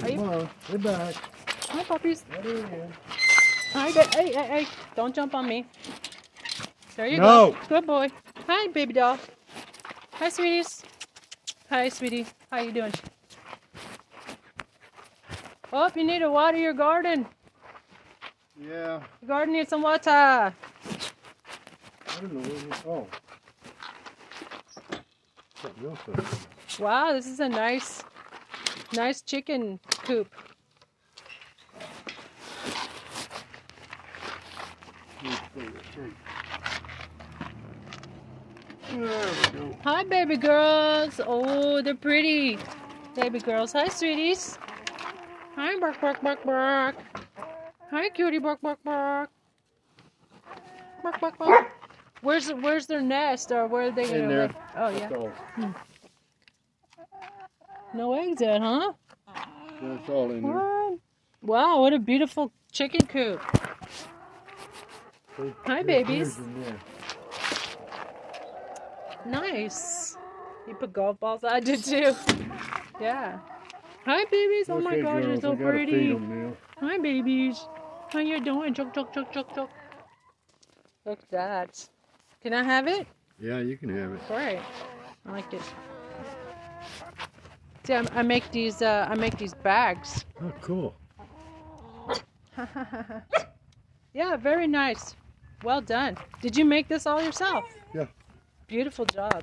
Are 0.03 0.11
you? 0.11 0.17
Come 0.17 0.31
on, 0.31 0.51
get 0.71 0.83
back. 0.83 1.15
Hi, 1.69 1.85
puppies. 1.85 2.25
Get 2.31 2.47
in. 2.47 2.93
Hi, 3.73 3.91
hey, 3.91 4.33
hey, 4.33 4.33
hey! 4.33 4.67
Don't 4.95 5.15
jump 5.15 5.35
on 5.35 5.49
me. 5.49 5.67
There 6.97 7.07
you 7.07 7.19
No. 7.19 7.53
go. 7.53 7.57
Good 7.69 7.87
boy. 7.87 8.09
Hi, 8.47 8.69
baby 8.69 8.93
doll. 8.93 9.19
Hi, 10.15 10.29
sweeties. 10.29 10.83
Hi, 11.71 11.89
sweetie. 11.89 12.27
How 12.51 12.61
you 12.61 12.73
doing? 12.73 12.93
Oh, 15.73 15.91
you 15.95 16.05
need 16.05 16.19
to 16.19 16.31
water 16.31 16.59
your 16.59 16.75
garden. 16.75 17.27
Yeah, 18.61 19.01
Your 19.23 19.29
garden 19.29 19.55
needs 19.55 19.71
some 19.71 19.83
water. 19.83 20.11
I 20.11 20.53
don't 22.21 22.33
know 22.35 22.41
where. 22.51 22.97
Oh. 22.99 23.07
Something 25.63 25.87
else. 25.87 25.99
over 26.09 26.21
there. 26.21 26.39
Wow, 26.87 27.13
this 27.13 27.27
is 27.27 27.41
a 27.41 27.49
nice, 27.49 28.05
nice 28.93 29.23
chicken 29.23 29.81
coop. 30.05 30.29
Hi, 38.93 40.05
baby 40.05 40.37
girls. 40.37 41.19
Oh, 41.27 41.81
they're 41.81 41.95
pretty. 41.95 42.59
Baby 43.17 43.39
girls. 43.41 43.73
Hi, 43.73 43.89
sweeties. 43.89 44.59
Hi, 45.57 45.79
bark, 45.81 45.99
bark, 46.01 46.21
bark, 46.21 46.45
bark. 46.45 46.97
Hi, 47.91 48.11
cutie, 48.11 48.39
bark, 48.39 48.61
bark, 48.61 48.79
bark. 48.85 49.31
Bark, 51.03 51.21
bark, 51.21 51.39
bark. 51.39 51.73
Where's 52.21 52.53
where's 52.53 52.87
their 52.87 53.01
nest, 53.01 53.51
or 53.51 53.67
where 53.67 53.85
are 53.89 53.91
they 53.91 54.05
gonna 54.05 54.19
In 54.19 54.29
there. 54.29 54.49
lay? 54.49 54.55
Oh 54.77 54.89
yeah. 54.91 55.09
All. 55.17 55.29
Hmm. 55.57 55.71
No 57.95 58.13
eggs 58.15 58.41
yet, 58.43 58.61
huh? 58.61 58.93
That's 59.81 60.09
all 60.09 60.31
in 60.31 60.43
there. 60.43 60.99
Wow, 61.41 61.81
what 61.81 61.93
a 61.95 61.99
beautiful 61.99 62.53
chicken 62.71 63.07
coop. 63.07 63.41
Hi, 65.67 65.83
babies. 65.83 66.39
Yours 69.27 69.35
in 69.35 69.43
there. 69.43 69.53
Nice. 69.53 70.17
You 70.67 70.75
put 70.75 70.93
golf 70.93 71.19
balls. 71.21 71.45
I 71.45 71.61
did 71.61 71.85
too. 71.85 72.15
Yeah. 73.01 73.39
Hi, 74.05 74.25
babies. 74.25 74.69
Oh 74.69 74.81
my 74.81 74.99
gosh, 75.01 75.25
you're 75.25 75.41
so 75.41 75.53
we 75.53 75.57
gotta 75.57 75.79
feed 75.79 76.19
pretty. 76.19 76.53
Hi, 76.81 76.99
babies. 76.99 77.67
How 78.13 78.21
you 78.21 78.41
doing? 78.41 78.75
Chuck, 78.75 78.95
chuck, 78.95 79.13
chuck, 79.13 79.33
chuck, 79.33 79.55
chuck. 79.55 79.71
Look 81.07 81.19
at 81.21 81.31
that. 81.31 81.89
Can 82.43 82.53
I 82.53 82.63
have 82.63 82.87
it? 82.87 83.07
Yeah, 83.39 83.61
you 83.61 83.77
can 83.77 83.89
have 83.97 84.13
it. 84.13 84.21
Great. 84.29 84.61
I 85.27 85.33
like 85.33 85.53
it. 85.53 85.63
See, 87.85 87.95
I, 87.95 88.05
I 88.15 88.23
make 88.23 88.51
these. 88.53 88.83
Uh, 88.83 89.07
I 89.09 89.15
make 89.15 89.39
these 89.39 89.55
bags. 89.55 90.25
Oh, 90.41 90.53
cool. 90.61 90.95
yeah, 94.15 94.37
very 94.37 94.67
nice. 94.67 95.17
Well 95.65 95.81
done. 95.81 96.17
Did 96.41 96.57
you 96.57 96.65
make 96.65 96.89
this 96.89 97.07
all 97.07 97.23
yourself? 97.23 97.65
Yeah. 97.95 98.07
Beautiful 98.67 99.05
job. 99.05 99.43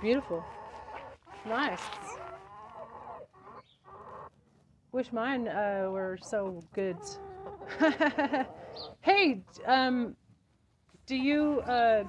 Beautiful. 0.00 0.44
Nice. 1.46 1.80
Wish 4.92 5.12
mine 5.12 5.48
uh, 5.48 5.88
were 5.90 6.18
so 6.20 6.62
good. 6.74 6.96
hey, 9.00 9.40
um, 9.66 10.16
do 11.06 11.16
you 11.16 11.60
uh, 11.60 12.04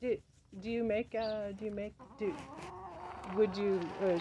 do, 0.00 0.16
do 0.60 0.70
you 0.70 0.82
make 0.82 1.14
uh, 1.14 1.52
do 1.58 1.64
you 1.64 1.70
make 1.70 1.94
do 2.18 2.34
would 3.36 3.56
you 3.56 3.80
uh, 4.04 4.18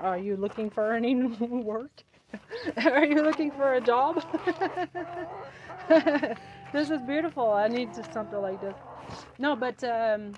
are 0.00 0.18
you 0.18 0.36
looking 0.36 0.70
for 0.70 0.92
any 0.92 1.14
work? 1.40 2.02
are 2.84 3.04
you 3.04 3.22
looking 3.22 3.50
for 3.50 3.74
a 3.74 3.80
job? 3.80 4.24
This 6.72 6.90
is 6.90 7.00
beautiful. 7.02 7.52
I 7.52 7.68
need 7.68 7.94
just 7.94 8.12
something 8.12 8.40
like 8.40 8.60
this. 8.60 8.74
No, 9.38 9.56
but 9.56 9.82
um, 9.84 10.32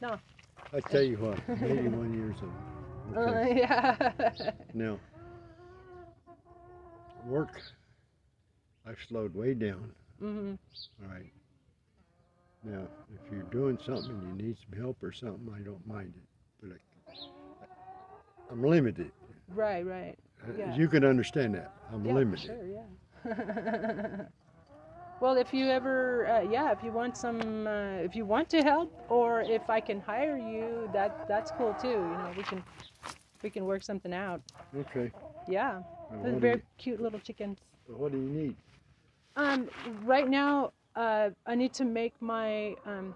no. 0.00 0.18
I 0.72 0.80
tell 0.80 1.02
you 1.02 1.16
what, 1.16 1.38
81 1.62 2.14
years 2.14 2.36
old. 2.42 2.52
Uh, 3.16 3.40
yeah. 3.48 3.96
Now, 4.72 4.96
work, 7.26 7.60
I've 8.86 8.98
slowed 9.08 9.34
way 9.34 9.52
down. 9.54 9.90
Mm-hmm. 10.22 10.54
All 11.02 11.10
right. 11.12 11.32
Now, 12.62 12.86
if 13.12 13.32
you're 13.32 13.42
doing 13.44 13.78
something 13.84 14.10
and 14.10 14.40
you 14.40 14.46
need 14.46 14.56
some 14.58 14.78
help 14.80 15.02
or 15.02 15.10
something, 15.10 15.52
I 15.52 15.60
don't 15.62 15.84
mind 15.88 16.12
it. 16.16 16.22
But 16.62 16.78
I, 17.08 18.52
I'm 18.52 18.62
limited. 18.62 19.10
Right, 19.48 19.84
right. 19.84 20.16
Uh, 20.46 20.52
Yeah. 20.56 20.76
You 20.76 20.86
can 20.86 21.04
understand 21.04 21.54
that. 21.56 21.72
I'm 21.92 22.04
yeah, 22.04 22.12
limited. 22.12 22.46
Sure, 22.46 22.66
yeah. 22.66 24.22
well, 25.20 25.36
if 25.36 25.52
you 25.52 25.68
ever, 25.68 26.26
uh, 26.26 26.40
yeah, 26.50 26.72
if 26.72 26.82
you 26.82 26.92
want 26.92 27.16
some, 27.16 27.66
uh, 27.66 27.96
if 27.98 28.16
you 28.16 28.24
want 28.24 28.48
to 28.50 28.62
help, 28.62 28.90
or 29.08 29.42
if 29.42 29.68
I 29.68 29.80
can 29.80 30.00
hire 30.00 30.36
you, 30.38 30.88
that 30.92 31.28
that's 31.28 31.50
cool 31.52 31.74
too. 31.74 31.88
You 31.88 31.94
know, 32.20 32.32
we 32.36 32.42
can 32.42 32.62
we 33.42 33.50
can 33.50 33.64
work 33.66 33.82
something 33.82 34.12
out. 34.14 34.40
Okay. 34.76 35.12
Yeah, 35.48 35.80
Well, 36.10 36.22
they're 36.22 36.38
very 36.40 36.54
you- 36.56 36.62
cute 36.78 37.00
little 37.00 37.20
chickens. 37.20 37.58
What 37.86 38.12
do 38.12 38.18
you 38.18 38.28
need? 38.28 38.56
Um, 39.36 39.68
right 40.04 40.28
now, 40.28 40.72
uh, 40.96 41.30
I 41.46 41.54
need 41.54 41.72
to 41.74 41.84
make 41.84 42.14
my 42.20 42.74
um. 42.86 43.14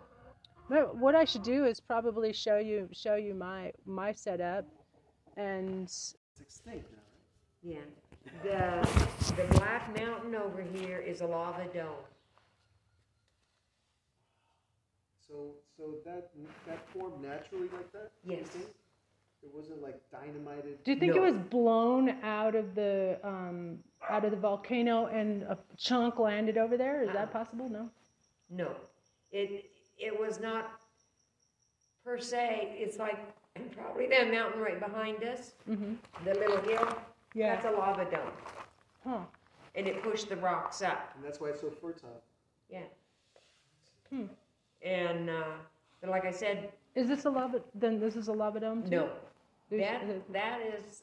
What 0.68 0.96
what 0.96 1.14
I 1.14 1.24
should 1.24 1.42
do 1.42 1.64
is 1.66 1.80
probably 1.80 2.32
show 2.32 2.59
you 2.59 2.88
show 2.92 3.16
you 3.16 3.34
my 3.34 3.72
my 3.86 4.12
setup, 4.12 4.64
and 5.36 5.84
extinct 6.40 6.90
now, 6.92 6.98
Yeah. 7.62 7.80
The, 8.43 8.89
the 9.37 9.45
black 9.59 9.95
mountain 9.99 10.35
over 10.35 10.62
here 10.75 10.99
is 10.99 11.20
a 11.20 11.27
lava 11.27 11.66
dome. 11.75 11.89
So, 15.27 15.53
so 15.77 15.95
that 16.05 16.31
that 16.66 16.87
formed 16.91 17.22
naturally 17.22 17.68
like 17.72 17.91
that? 17.93 18.11
you 18.25 18.37
Yes. 18.37 18.49
think? 18.49 18.66
It 19.43 19.51
wasn't 19.55 19.83
like 19.83 20.01
dynamited. 20.11 20.83
Do 20.85 20.93
you 20.93 20.99
think 20.99 21.14
No. 21.14 21.22
it 21.22 21.33
was 21.33 21.39
blown 21.39 22.09
out 22.22 22.55
of 22.55 22.75
the 22.75 23.18
um, 23.22 23.79
out 24.09 24.25
of 24.25 24.31
the 24.31 24.37
volcano 24.39 25.07
and 25.07 25.43
a 25.43 25.59
chunk 25.77 26.18
landed 26.18 26.57
over 26.57 26.77
there? 26.79 27.03
Is 27.03 27.12
that 27.12 27.31
possible? 27.33 27.68
No. 27.68 27.91
No, 28.51 28.75
it, 29.33 29.70
it 29.99 30.18
was 30.18 30.39
not 30.41 30.81
per 32.05 32.18
se, 32.18 32.75
it's 32.79 32.99
like 32.99 33.18
probably 33.77 34.07
that 34.09 34.31
mountain 34.31 34.61
right 34.61 34.79
behind 34.79 35.22
us, 35.25 35.53
Mm-hmm. 35.68 35.95
the 36.25 36.35
little 36.35 36.61
hill. 36.62 36.99
Yeah. 37.35 37.55
That's 37.55 37.66
a 37.66 37.70
lava 37.70 38.05
dome, 38.05 38.32
Huh. 39.05 39.18
and 39.74 39.87
it 39.89 40.03
pushed 40.03 40.28
the 40.28 40.37
rocks 40.37 40.82
up. 40.82 41.12
And 41.16 41.24
that's 41.24 41.41
why 41.41 41.49
it's 41.49 41.61
so 41.61 41.70
fertile. 41.70 42.22
Yeah. 42.70 42.85
Hmm. 44.11 44.26
And 44.82 45.28
uh, 45.30 45.55
but 46.01 46.11
like 46.11 46.24
I 46.26 46.30
said, 46.30 46.70
Is 46.95 47.09
this 47.09 47.24
a 47.24 47.30
lava? 47.30 47.61
Then 47.74 47.99
this 47.99 48.14
is 48.16 48.28
a 48.28 48.32
lava 48.32 48.61
dome 48.61 48.82
too? 48.85 48.91
no, 48.91 49.11
There's- 49.70 50.01
that 50.07 50.32
that 50.32 50.61
is 50.62 51.03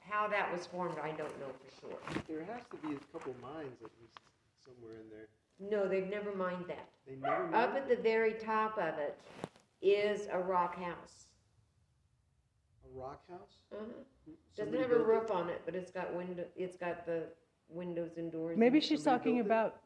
how 0.00 0.26
that 0.28 0.50
was 0.52 0.66
formed. 0.66 0.98
I 0.98 1.08
don't 1.08 1.38
know 1.40 1.50
for 1.62 1.80
sure. 1.80 2.22
There 2.28 2.44
has 2.52 2.62
to 2.72 2.76
be 2.88 2.94
a 2.94 2.98
couple 3.12 3.34
mines 3.40 3.76
at 3.84 3.90
least 4.00 4.18
somewhere 4.64 4.94
in 5.00 5.08
there. 5.10 5.28
No, 5.58 5.88
they've 5.88 6.08
never 6.08 6.34
mined 6.34 6.64
that. 6.68 6.88
They 7.06 7.14
never 7.16 7.44
mined 7.44 7.54
Up 7.54 7.72
mined 7.72 7.84
at 7.84 7.88
the 7.88 8.02
very 8.02 8.34
top 8.34 8.78
of 8.78 8.98
it 8.98 9.16
is 9.82 10.26
a 10.32 10.38
rock 10.38 10.76
house. 10.76 11.26
a 12.84 12.98
rock 12.98 13.20
house. 13.28 13.58
Uh-huh. 13.72 13.84
Doesn't 14.56 14.72
Somebody 14.72 14.82
have 14.82 14.90
a 14.92 14.94
built 15.04 15.08
it? 15.08 15.12
roof 15.12 15.30
on 15.30 15.48
it, 15.50 15.62
but 15.64 15.74
it's 15.74 15.90
got 15.90 16.14
window. 16.14 16.44
It's 16.56 16.76
got 16.76 17.04
the 17.06 17.24
windows 17.68 18.12
and 18.16 18.30
doors. 18.32 18.56
Maybe 18.58 18.78
and- 18.78 18.84
she's 18.84 19.02
Somebody 19.02 19.18
talking 19.18 19.34
built 19.36 19.46
it? 19.46 19.46
about. 19.46 19.76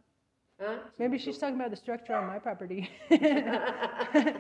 Huh? 0.60 0.76
Maybe 0.98 1.16
she's 1.18 1.38
talking 1.38 1.54
about 1.56 1.70
the 1.70 1.76
structure 1.76 2.14
on 2.14 2.26
my 2.26 2.38
property. 2.38 2.90
Somebody 3.10 4.38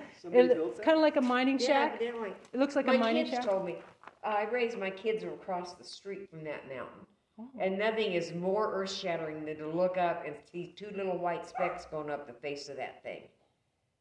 it, 0.48 0.54
built 0.54 0.68
it's 0.70 0.78
that? 0.78 0.84
kind 0.84 0.96
of 0.96 1.02
like 1.02 1.16
a 1.16 1.20
mining 1.20 1.58
Yeah, 1.58 1.66
shack. 1.66 1.94
evidently. 1.94 2.32
It 2.52 2.58
looks 2.60 2.76
like 2.76 2.86
my 2.86 2.94
a 2.94 2.98
mining 2.98 3.24
kids 3.24 3.36
shack. 3.36 3.46
told 3.46 3.64
me. 3.64 3.76
Uh, 4.22 4.28
I 4.28 4.48
raised 4.50 4.78
my 4.78 4.90
kids 4.90 5.24
across 5.24 5.74
the 5.74 5.84
street 5.84 6.28
from 6.30 6.44
that 6.44 6.68
mountain. 6.68 7.06
Oh. 7.38 7.48
And 7.58 7.78
nothing 7.78 8.12
is 8.12 8.34
more 8.34 8.70
earth 8.74 8.92
shattering 8.92 9.46
than 9.46 9.56
to 9.58 9.66
look 9.68 9.96
up 9.96 10.24
and 10.26 10.34
see 10.52 10.74
two 10.76 10.90
little 10.94 11.16
white 11.16 11.46
specks 11.48 11.86
going 11.86 12.10
up 12.10 12.26
the 12.26 12.34
face 12.34 12.68
of 12.68 12.76
that 12.76 13.02
thing. 13.02 13.22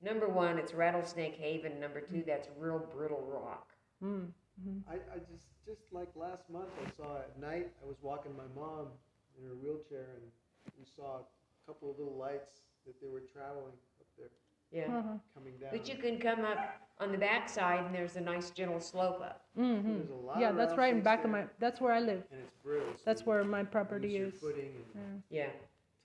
Number 0.02 0.28
one, 0.28 0.58
it's 0.58 0.74
Rattlesnake 0.74 1.36
Haven. 1.36 1.80
Number 1.80 2.02
two, 2.02 2.24
that's 2.28 2.50
real 2.58 2.80
brittle 2.94 3.24
rock. 3.32 3.70
Mm. 4.04 4.28
Mhm. 4.62 4.82
I, 4.90 4.96
I 4.96 5.20
just 5.32 5.48
just 5.66 5.82
like 5.92 6.10
last 6.16 6.50
month 6.50 6.70
I 6.86 6.90
saw 6.98 7.18
at 7.20 7.40
night 7.40 7.70
I 7.84 7.88
was 7.88 7.98
walking 8.02 8.32
my 8.36 8.48
mom 8.60 8.88
in 9.38 9.48
her 9.48 9.56
wheelchair 9.56 10.08
and 10.16 10.32
we 10.78 10.86
saw 10.86 11.20
a 11.20 11.66
couple 11.68 11.92
of 11.92 11.98
little 12.00 12.18
lights 12.18 12.62
that 12.86 13.00
they 13.02 13.08
were 13.08 13.22
traveling 13.22 13.74
up 14.00 14.08
there 14.18 14.30
Yeah. 14.72 14.88
Uh-huh. 14.98 15.18
coming 15.36 15.54
down. 15.60 15.70
But 15.72 15.88
you 15.90 15.96
can 15.96 16.20
come 16.20 16.44
up 16.46 16.60
on 17.00 17.12
the 17.12 17.18
backside 17.18 17.86
and 17.86 17.94
there's 17.96 18.16
a 18.16 18.22
nice 18.22 18.50
gentle 18.52 18.80
slope 18.80 19.22
up. 19.22 19.46
Mhm. 19.58 19.84
There's 19.98 20.10
a 20.10 20.14
lot 20.14 20.40
Yeah, 20.40 20.50
of 20.50 20.56
that's 20.58 20.76
right 20.78 20.94
in 20.94 21.02
rattlesnakes 21.04 21.04
back 21.04 21.26
of 21.26 21.32
my. 21.32 21.48
That's 21.60 21.80
where 21.82 21.94
I 21.94 22.00
live. 22.00 22.24
and 22.32 22.42
it's 22.42 22.56
brittle. 22.64 22.94
so 22.96 23.02
That's 23.06 23.26
where 23.26 23.44
my 23.44 23.64
property 23.64 24.08
lose 24.10 24.18
your 24.18 24.28
is. 24.30 24.40
footing 24.42 24.76
and 24.96 25.24
Yeah. 25.30 25.46
Yeah. 25.46 25.52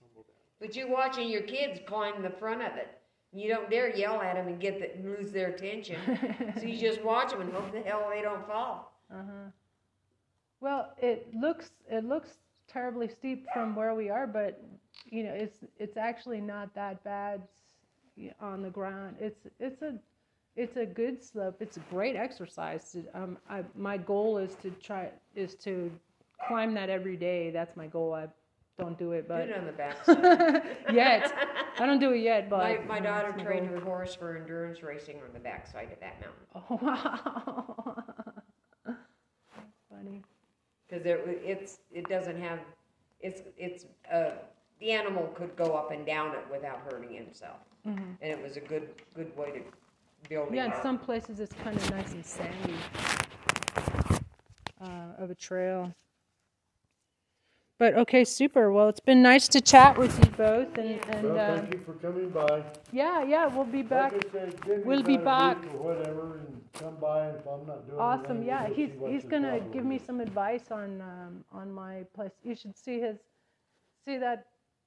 tumble 0.00 0.22
down. 0.22 0.36
But 0.60 0.76
you're 0.76 0.88
watching 0.90 1.28
your 1.28 1.42
kids 1.42 1.80
climb 1.86 2.22
the 2.22 2.30
front 2.30 2.62
of 2.62 2.76
it. 2.76 3.00
You 3.34 3.48
don't 3.48 3.68
dare 3.68 3.94
yell 3.94 4.22
at 4.22 4.36
them 4.36 4.46
and 4.46 4.60
get 4.60 4.78
the, 4.78 5.08
lose 5.08 5.32
their 5.32 5.48
attention. 5.48 5.96
so 6.56 6.62
you 6.62 6.78
just 6.78 7.02
watch 7.02 7.30
them 7.30 7.40
and 7.40 7.52
hope 7.52 7.72
the 7.72 7.80
hell 7.80 8.08
they 8.14 8.22
don't 8.22 8.46
fall. 8.46 8.92
Uh-huh. 9.12 9.50
Well, 10.60 10.92
it 10.98 11.28
looks 11.34 11.70
it 11.90 12.04
looks 12.04 12.38
terribly 12.68 13.08
steep 13.08 13.46
from 13.52 13.74
where 13.74 13.94
we 13.94 14.08
are, 14.08 14.26
but 14.26 14.62
you 15.06 15.24
know, 15.24 15.32
it's 15.32 15.58
it's 15.78 15.96
actually 15.96 16.40
not 16.40 16.74
that 16.74 17.02
bad 17.04 17.42
on 18.40 18.62
the 18.62 18.70
ground. 18.70 19.16
It's 19.20 19.46
it's 19.58 19.82
a 19.82 19.94
it's 20.56 20.76
a 20.76 20.86
good 20.86 21.22
slope. 21.22 21.56
It's 21.60 21.76
a 21.76 21.82
great 21.90 22.14
exercise. 22.14 22.92
To, 22.92 23.04
um, 23.20 23.38
I, 23.50 23.64
my 23.76 23.96
goal 23.96 24.38
is 24.38 24.54
to 24.62 24.70
try 24.70 25.10
is 25.34 25.56
to 25.56 25.90
climb 26.46 26.74
that 26.74 26.88
every 26.88 27.16
day. 27.16 27.50
That's 27.50 27.76
my 27.76 27.88
goal. 27.88 28.14
I 28.14 28.28
don't 28.78 28.98
do 28.98 29.12
it, 29.12 29.22
Do 29.22 29.28
but 29.28 29.48
it 29.48 29.56
on 29.56 29.66
the 29.66 29.72
backside. 29.72 30.62
yet 30.92 31.32
I 31.78 31.86
don't 31.86 31.98
do 32.00 32.12
it 32.12 32.18
yet. 32.20 32.48
But 32.50 32.80
my, 32.86 32.98
my 32.98 33.00
daughter 33.00 33.32
it's 33.36 33.42
trained 33.42 33.68
goal. 33.68 33.78
her 33.78 33.84
horse 33.84 34.14
for 34.14 34.36
endurance 34.36 34.82
racing 34.82 35.16
on 35.16 35.32
the 35.32 35.38
backside 35.40 35.90
of 35.92 36.00
that 36.00 36.20
mountain. 36.20 36.40
Oh 36.70 36.78
wow! 36.82 38.02
Funny. 39.90 40.22
Because 40.88 41.06
it, 41.06 41.20
it's, 41.44 41.78
it 41.92 42.08
doesn't 42.08 42.40
have, 42.40 42.58
it's, 43.20 43.42
it's, 43.56 43.86
uh, 44.12 44.32
the 44.80 44.90
animal 44.92 45.26
could 45.34 45.54
go 45.56 45.74
up 45.74 45.90
and 45.92 46.04
down 46.04 46.32
it 46.34 46.44
without 46.50 46.80
hurting 46.90 47.14
himself. 47.14 47.56
Mhm. 47.86 48.16
And 48.20 48.30
it 48.32 48.42
was 48.42 48.56
a 48.56 48.60
good, 48.60 48.88
good 49.14 49.34
way 49.36 49.50
to 49.52 49.60
build 50.28 50.52
Yeah, 50.54 50.66
in 50.76 50.82
some 50.82 50.98
places 50.98 51.40
it's 51.40 51.54
kind 51.62 51.76
of 51.76 51.90
nice 51.90 52.12
and 52.12 52.24
sandy 52.26 52.74
uh, 54.80 55.12
of 55.18 55.30
a 55.30 55.34
trail. 55.34 55.92
But 57.78 57.94
okay, 57.94 58.24
super. 58.24 58.70
Well, 58.70 58.88
it's 58.88 59.00
been 59.00 59.20
nice 59.22 59.48
to 59.48 59.60
chat 59.60 59.98
with 59.98 60.16
you 60.24 60.30
both, 60.32 60.78
and 60.78 61.04
and 61.10 61.24
Well, 61.34 61.38
uh, 61.38 61.56
thank 61.60 61.74
you 61.74 61.80
for 61.84 61.92
coming 61.94 62.30
by. 62.30 62.62
yeah, 62.92 63.24
yeah, 63.24 63.46
we'll 63.46 63.64
be 63.64 63.82
back. 63.82 64.12
Like 64.12 64.30
said, 64.30 64.84
We'll 64.86 65.02
be 65.02 65.16
back. 65.16 65.58
Or 65.74 65.94
whatever, 65.94 66.38
and 66.38 66.62
come 66.74 66.96
by, 67.00 67.28
if 67.30 67.46
I'm 67.46 67.66
not 67.66 67.86
doing 67.88 67.98
Awesome. 67.98 68.30
anything, 68.36 68.46
Yeah, 68.46 68.68
he's 68.68 68.90
he's 69.04 69.24
gonna 69.24 69.48
problem 69.58 69.72
give 69.72 69.84
me 69.84 69.98
some 69.98 70.20
advice 70.20 70.70
on 70.70 71.00
um, 71.00 71.44
on 71.52 71.72
my 71.72 72.04
place. 72.14 72.30
You 72.44 72.54
should 72.54 72.76
see 72.78 73.00
his 73.00 73.16
see 74.06 74.18
that 74.18 74.46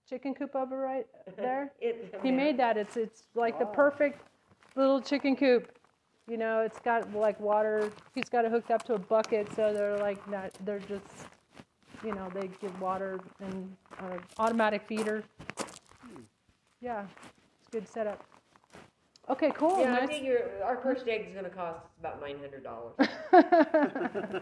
chicken 0.10 0.34
coop 0.34 0.56
over 0.56 0.78
right 0.78 1.08
there. 1.36 1.74
It- 1.82 2.16
He 2.24 2.32
made 2.32 2.56
that. 2.58 2.78
It's 2.78 2.96
it's 2.96 3.24
like 3.36 3.60
the 3.60 3.66
perfect 3.66 4.22
little 4.78 5.02
chicken 5.02 5.36
coop. 5.36 5.78
You 6.30 6.38
know, 6.38 6.62
it's 6.62 6.80
got 6.80 7.14
like 7.14 7.38
water. 7.42 7.92
He's 8.16 8.30
got 8.30 8.46
it 8.46 8.52
hooked 8.52 8.72
up 8.72 8.84
to 8.84 8.94
a 8.94 9.00
bucket, 9.00 9.54
so 9.58 9.74
they're 9.74 9.98
like 9.98 10.26
not. 10.30 10.52
They're 10.66 10.80
just, 10.80 11.28
you 12.08 12.16
know, 12.16 12.30
they 12.34 12.50
give 12.62 12.80
water 12.80 13.20
and 13.42 13.76
uh, 14.00 14.18
automatic 14.40 14.88
feeder. 14.88 15.24
Yeah, 16.80 17.06
it's 17.60 17.68
a 17.68 17.72
good 17.72 17.88
setup. 17.88 18.24
Okay, 19.30 19.52
cool. 19.56 19.78
Yeah, 19.80 19.94
I 19.94 20.06
nice. 20.06 20.10
figure 20.10 20.52
our 20.64 20.78
first 20.78 21.06
egg 21.10 21.26
is 21.28 21.36
gonna 21.36 21.50
cost 21.50 21.84
us 21.84 21.92
about 22.00 22.22
nine 22.22 22.40
hundred 22.40 22.64
dollars. 22.64 22.96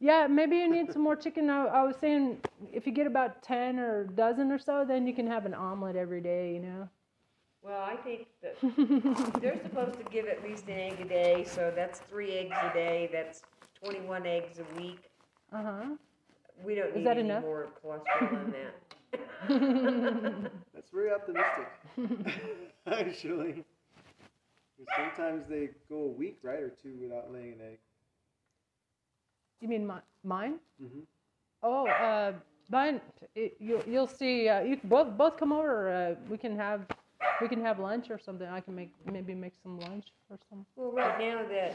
yeah, 0.00 0.26
maybe 0.26 0.56
you 0.56 0.70
need 0.70 0.90
some 0.90 1.02
more 1.02 1.16
chicken. 1.16 1.50
I, 1.50 1.66
I 1.66 1.82
was 1.82 1.96
saying 2.00 2.38
if 2.72 2.86
you 2.86 2.92
get 2.92 3.06
about 3.06 3.42
10 3.42 3.78
or 3.78 4.02
a 4.02 4.06
dozen 4.08 4.50
or 4.50 4.58
so, 4.58 4.86
then 4.88 5.06
you 5.06 5.12
can 5.12 5.26
have 5.26 5.44
an 5.44 5.52
omelet 5.52 5.96
every 5.96 6.22
day, 6.22 6.54
you 6.54 6.60
know? 6.60 6.88
Well, 7.62 7.82
I 7.82 7.96
think 7.96 8.26
that 8.42 8.56
they're 9.42 9.60
supposed 9.62 9.98
to 9.98 10.04
give 10.10 10.26
at 10.26 10.42
least 10.42 10.64
an 10.66 10.78
egg 10.78 10.98
a 11.00 11.04
day, 11.04 11.44
so 11.44 11.70
that's 11.76 12.00
three 12.00 12.32
eggs 12.32 12.56
a 12.62 12.72
day. 12.72 13.10
That's 13.12 13.42
twenty-one 13.82 14.26
eggs 14.26 14.58
a 14.58 14.80
week. 14.80 15.10
Uh 15.52 15.62
huh. 15.62 15.84
We 16.64 16.74
don't 16.74 16.88
Is 16.90 16.96
need 16.96 17.06
that 17.06 17.18
any 17.18 17.28
enough? 17.28 17.42
more 17.42 17.68
cholesterol 17.84 18.30
than 18.30 18.52
that. 18.52 18.72
That's 20.74 20.90
very 20.90 21.10
optimistic. 21.12 21.68
actually. 22.86 23.64
Sometimes 24.96 25.44
they 25.48 25.70
go 25.88 25.96
a 26.04 26.08
week, 26.08 26.38
right, 26.42 26.58
or 26.60 26.70
two 26.70 26.94
without 27.00 27.32
laying 27.32 27.52
an 27.52 27.60
egg. 27.72 27.78
You 29.60 29.68
mean 29.68 29.86
mi- 29.86 29.94
mine? 30.24 30.54
Mm-hmm. 30.82 31.00
Oh, 31.62 31.86
uh, 31.86 32.32
mine. 32.68 33.00
It, 33.36 33.56
you, 33.60 33.82
you'll 33.86 34.08
see. 34.08 34.48
Uh, 34.48 34.60
you 34.62 34.78
both 34.84 35.16
both 35.16 35.36
come 35.36 35.52
over. 35.52 35.88
Uh, 35.88 36.14
we 36.28 36.36
can 36.36 36.56
have 36.56 36.86
we 37.40 37.48
can 37.48 37.60
have 37.60 37.78
lunch 37.78 38.10
or 38.10 38.18
something. 38.18 38.48
I 38.48 38.60
can 38.60 38.74
make 38.74 38.92
maybe 39.10 39.34
make 39.34 39.52
some 39.62 39.78
lunch 39.78 40.06
or 40.30 40.38
some. 40.50 40.66
Well, 40.74 40.90
right 40.90 41.18
now 41.18 41.44
the 41.46 41.72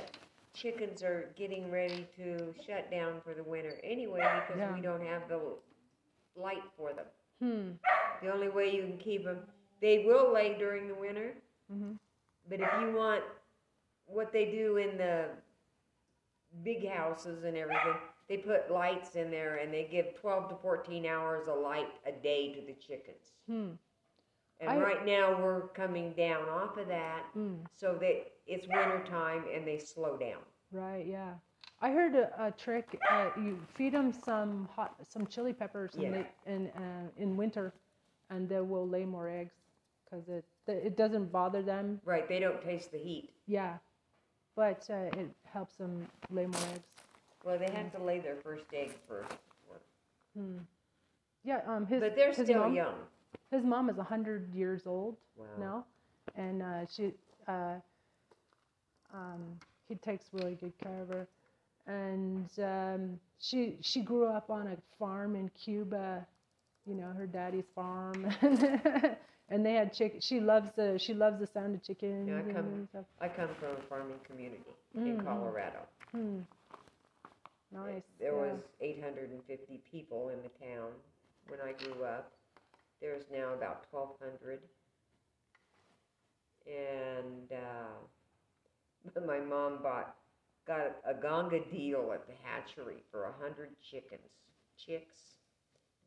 chickens 0.54 1.04
are 1.04 1.30
getting 1.36 1.70
ready 1.72 2.08
to 2.18 2.54
shut 2.66 2.89
down 2.91 3.22
for 3.24 3.34
the 3.34 3.43
winter 3.43 3.80
anyway 3.84 4.20
because 4.48 4.60
Yeah. 4.60 4.74
we 4.74 4.82
don't 4.82 5.06
have 5.06 5.28
the 5.28 5.39
light 6.36 6.64
for 6.76 6.93
them. 6.93 7.06
Hmm. 7.39 7.72
The 8.26 8.34
only 8.34 8.50
way 8.50 8.74
you 8.74 8.82
can 8.84 8.98
keep 8.98 9.24
them, 9.26 9.39
they 9.82 10.06
will 10.06 10.32
lay 10.34 10.58
during 10.58 10.88
the 10.88 10.95
winter, 10.95 11.34
hmm 11.72 11.93
but 12.50 12.62
if 12.62 12.70
you 12.80 12.93
want 12.93 13.24
what 14.06 14.32
they 14.32 14.45
do 14.50 14.78
in 14.78 14.98
the 14.98 15.26
big 16.64 16.88
houses 16.88 17.43
and 17.43 17.58
everything, 17.58 17.95
they 18.30 18.38
put 18.38 18.72
lights 18.72 19.16
in 19.16 19.30
there 19.30 19.58
and 19.58 19.74
they 19.74 19.84
give 19.91 20.16
12 20.20 20.50
to 20.50 20.56
14 20.56 21.06
hours 21.06 21.48
of 21.50 21.60
light 21.60 21.89
a 22.06 22.12
day 22.14 22.54
to 22.54 22.62
the 22.62 22.74
chickens. 22.74 23.34
Hmm. 23.50 23.72
And 24.60 24.70
I- 24.72 24.78
right 24.78 25.05
now 25.05 25.39
we're 25.41 25.68
coming 25.70 26.14
down 26.14 26.47
off 26.49 26.78
of 26.78 26.88
that 26.88 27.26
Mm. 27.36 27.66
so 27.76 27.93
that 27.95 28.32
it's 28.47 28.68
winter 28.68 29.03
time 29.05 29.45
and 29.53 29.68
they 29.68 29.78
slow 29.78 30.18
down. 30.18 30.41
Right. 30.72 31.05
Yeah. 31.05 31.36
I 31.80 31.91
heard 31.91 32.16
a, 32.16 32.45
a 32.47 32.51
trick. 32.51 32.99
Uh, 33.10 33.30
you 33.38 33.60
feed 33.76 33.93
them 33.93 34.12
some 34.12 34.68
hot, 34.76 34.95
some 35.08 35.28
chili 35.28 35.53
peppers 35.53 35.93
in, 35.95 36.12
the, 36.12 36.26
in, 36.47 36.68
uh, 36.72 37.08
in 37.18 37.38
winter, 37.38 37.72
and 38.32 38.49
they 38.49 38.62
will 38.62 38.88
lay 38.88 39.05
more 39.05 39.30
eggs 39.30 39.53
because 40.03 40.28
it 40.28 40.43
it 40.66 40.97
doesn't 40.97 41.32
bother 41.32 41.62
them. 41.62 42.01
Right, 42.03 42.28
they 42.28 42.39
don't 42.39 42.62
taste 42.62 42.91
the 42.91 42.97
heat. 42.97 43.30
Yeah, 43.45 43.78
but 44.55 44.86
uh, 44.89 45.18
it 45.18 45.30
helps 45.45 45.76
them 45.76 46.08
lay 46.32 46.45
more 46.47 46.62
eggs. 46.74 46.84
Well, 47.45 47.58
they 47.60 47.70
have 47.72 47.91
to 47.93 48.03
lay 48.03 48.20
their 48.20 48.36
first 48.38 48.66
egg 48.74 48.91
first. 49.08 49.32
Hmm. 50.36 50.58
Yeah. 51.43 51.62
Um. 51.68 51.86
His 51.86 52.01
But 52.01 52.16
they're 52.16 52.34
his 52.34 52.45
still 52.47 52.60
mom, 52.64 52.74
young. 52.74 52.95
His 53.51 53.63
mom 53.63 53.89
is 53.89 53.97
hundred 53.97 54.53
years 54.53 54.85
old 54.85 55.17
Wow. 55.38 55.45
now, 55.59 55.85
and 56.35 56.61
uh, 56.61 56.85
she 56.85 57.13
uh, 57.47 57.75
um, 59.13 59.59
he 59.88 59.95
takes 59.95 60.25
really 60.33 60.55
good 60.55 60.73
care 60.77 61.01
of 61.01 61.09
her, 61.09 61.27
and 61.88 62.49
um, 62.59 63.19
she 63.39 63.77
she 63.81 64.01
grew 64.01 64.25
up 64.25 64.49
on 64.49 64.67
a 64.67 64.77
farm 64.99 65.35
in 65.35 65.49
Cuba 65.49 66.25
you 66.88 66.95
know 66.95 67.11
her 67.17 67.27
daddy's 67.27 67.65
farm, 67.75 68.25
and 69.49 69.65
they 69.65 69.73
had 69.73 69.93
chicken. 69.93 70.19
She 70.21 70.39
loves 70.39 70.71
the 70.75 70.97
she 70.97 71.13
loves 71.13 71.39
the 71.39 71.47
sound 71.47 71.75
of 71.75 71.83
chickens 71.83 72.27
Yeah, 72.29 72.39
I 72.39 72.53
come. 72.53 72.88
I 73.21 73.27
come 73.27 73.49
from 73.59 73.71
a 73.77 73.81
farming 73.89 74.19
community 74.25 74.63
in 74.95 75.17
Mhm. 75.17 75.23
Colorado. 75.25 75.79
Hmm. 76.11 76.39
Nice. 77.71 78.03
There 78.19 78.31
yeah. 78.33 78.53
was 78.53 78.61
850 78.81 79.81
people 79.91 80.29
in 80.29 80.41
the 80.41 80.49
town 80.65 80.91
when 81.49 81.59
I 81.61 81.73
grew 81.73 82.03
up. 82.05 82.31
There's 83.02 83.24
now 83.32 83.54
about 83.54 83.86
1,200. 83.91 84.60
And 86.68 87.52
uh, 87.52 89.22
my 89.28 89.39
mom 89.39 89.80
bought 89.82 90.16
got 90.68 90.98
a 91.08 91.14
gonga 91.14 91.60
deal 91.72 92.12
at 92.14 92.28
the 92.28 92.34
hatchery 92.43 92.98
for 93.10 93.24
100 93.39 93.70
chickens, 93.89 94.20
chicks, 94.78 95.16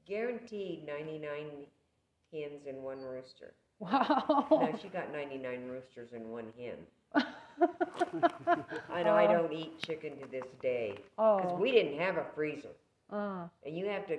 guaranteed 0.06 0.86
99 0.86 1.30
hens 2.32 2.66
and 2.68 2.82
one 2.82 3.00
rooster. 3.00 3.54
Wow. 3.78 4.46
No, 4.50 4.78
she 4.82 4.88
got 4.88 5.10
99 5.12 5.68
roosters 5.68 6.10
and 6.12 6.26
one 6.30 6.52
hen. 6.58 7.24
I 8.90 9.02
know 9.02 9.14
I 9.14 9.24
Oh. 9.28 9.32
don't 9.32 9.52
eat 9.54 9.78
chicken 9.80 10.18
to 10.18 10.26
this 10.30 10.44
day 10.60 10.96
because 11.16 11.52
Oh. 11.52 11.56
we 11.56 11.70
didn't 11.72 11.98
have 11.98 12.18
a 12.18 12.26
freezer, 12.34 12.74
Uh, 13.10 13.44
and 13.64 13.74
you 13.78 13.86
have 13.86 14.06
to 14.08 14.18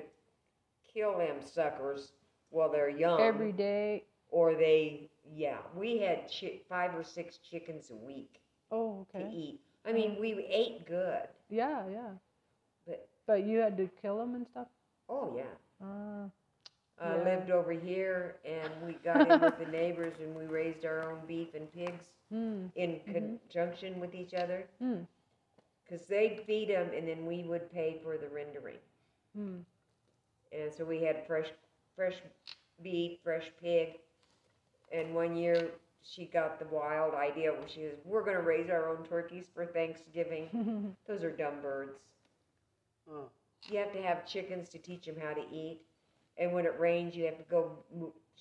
kill 0.92 1.16
them 1.20 1.36
suckers 1.42 2.12
while 2.52 2.72
they're 2.72 2.90
young. 2.90 3.22
every 3.22 3.54
day. 3.54 4.06
Or 4.30 4.56
they, 4.56 5.10
yeah, 5.36 5.60
we 5.76 6.00
had 6.00 6.30
chi- 6.32 6.62
five 6.70 6.96
or 6.96 7.04
six 7.04 7.38
chickens 7.40 7.92
a 7.92 7.96
week 7.96 8.42
Oh, 8.72 9.08
to 9.14 9.20
eat. 9.30 9.62
I 9.86 9.94
mean, 9.94 10.18
we 10.20 10.46
ate 10.50 10.86
good, 10.86 11.28
Yeah, 11.50 11.88
yeah. 11.90 12.12
but 12.88 13.10
But 13.28 13.44
you 13.46 13.60
had 13.60 13.78
to 13.78 13.88
kill 14.02 14.18
them 14.18 14.36
and 14.36 14.48
stuff. 14.48 14.68
oh 15.10 15.34
yeah. 15.36 15.56
Uh, 15.82 16.30
I 17.00 17.18
Yeah. 17.18 17.24
lived 17.24 17.50
over 17.52 17.72
here, 17.72 18.38
and 18.46 18.70
we 18.86 18.94
got 18.94 19.28
in 19.28 19.40
with 19.42 19.58
the 19.58 19.66
neighbors, 19.66 20.20
and 20.20 20.36
we 20.36 20.46
raised 20.46 20.86
our 20.86 21.04
own 21.12 21.26
beef 21.26 21.54
and 21.56 21.72
pigs 21.72 22.12
hmm. 22.30 22.68
in 22.76 23.00
Mhm. 23.08 23.40
conjunction 23.50 24.00
with 24.00 24.14
each 24.16 24.34
other. 24.34 24.68
Hmm. 24.80 25.02
Because 25.84 26.06
they'd 26.08 26.42
feed 26.46 26.70
them, 26.70 26.92
and 26.94 27.08
then 27.08 27.26
we 27.26 27.44
would 27.44 27.72
pay 27.72 27.98
for 28.04 28.18
the 28.18 28.30
rendering. 28.30 28.80
Hmm. 29.36 29.60
And 30.52 30.72
so 30.74 30.86
we 30.86 31.02
had 31.02 31.26
fresh, 31.26 31.52
fresh 31.96 32.16
beef, 32.84 33.20
fresh 33.24 33.52
pig. 33.62 34.00
And 34.92 35.14
one 35.14 35.36
year 35.36 35.70
she 36.04 36.26
got 36.26 36.60
the 36.60 36.66
wild 36.74 37.14
idea 37.14 37.52
where 37.52 37.68
she 37.68 37.82
says, 37.82 38.00
"We're 38.06 38.24
going 38.24 38.38
to 38.38 38.44
raise 38.44 38.70
our 38.70 38.90
own 38.90 39.04
turkeys 39.06 39.46
for 39.54 39.66
Thanksgiving." 39.66 40.96
Those 41.08 41.24
are 41.24 41.32
dumb 41.32 41.62
birds. 41.62 42.00
Oh. 43.10 43.30
You 43.70 43.80
have 43.80 43.94
to 43.94 44.02
have 44.02 44.26
chickens 44.26 44.70
to 44.70 44.78
teach 44.80 45.06
them 45.06 45.16
how 45.22 45.34
to 45.34 45.44
eat. 45.52 45.80
And 46.38 46.54
when 46.54 46.66
it 46.66 46.80
rains, 46.80 47.16
you 47.16 47.26
have 47.26 47.38
to 47.38 47.44
go 47.44 47.72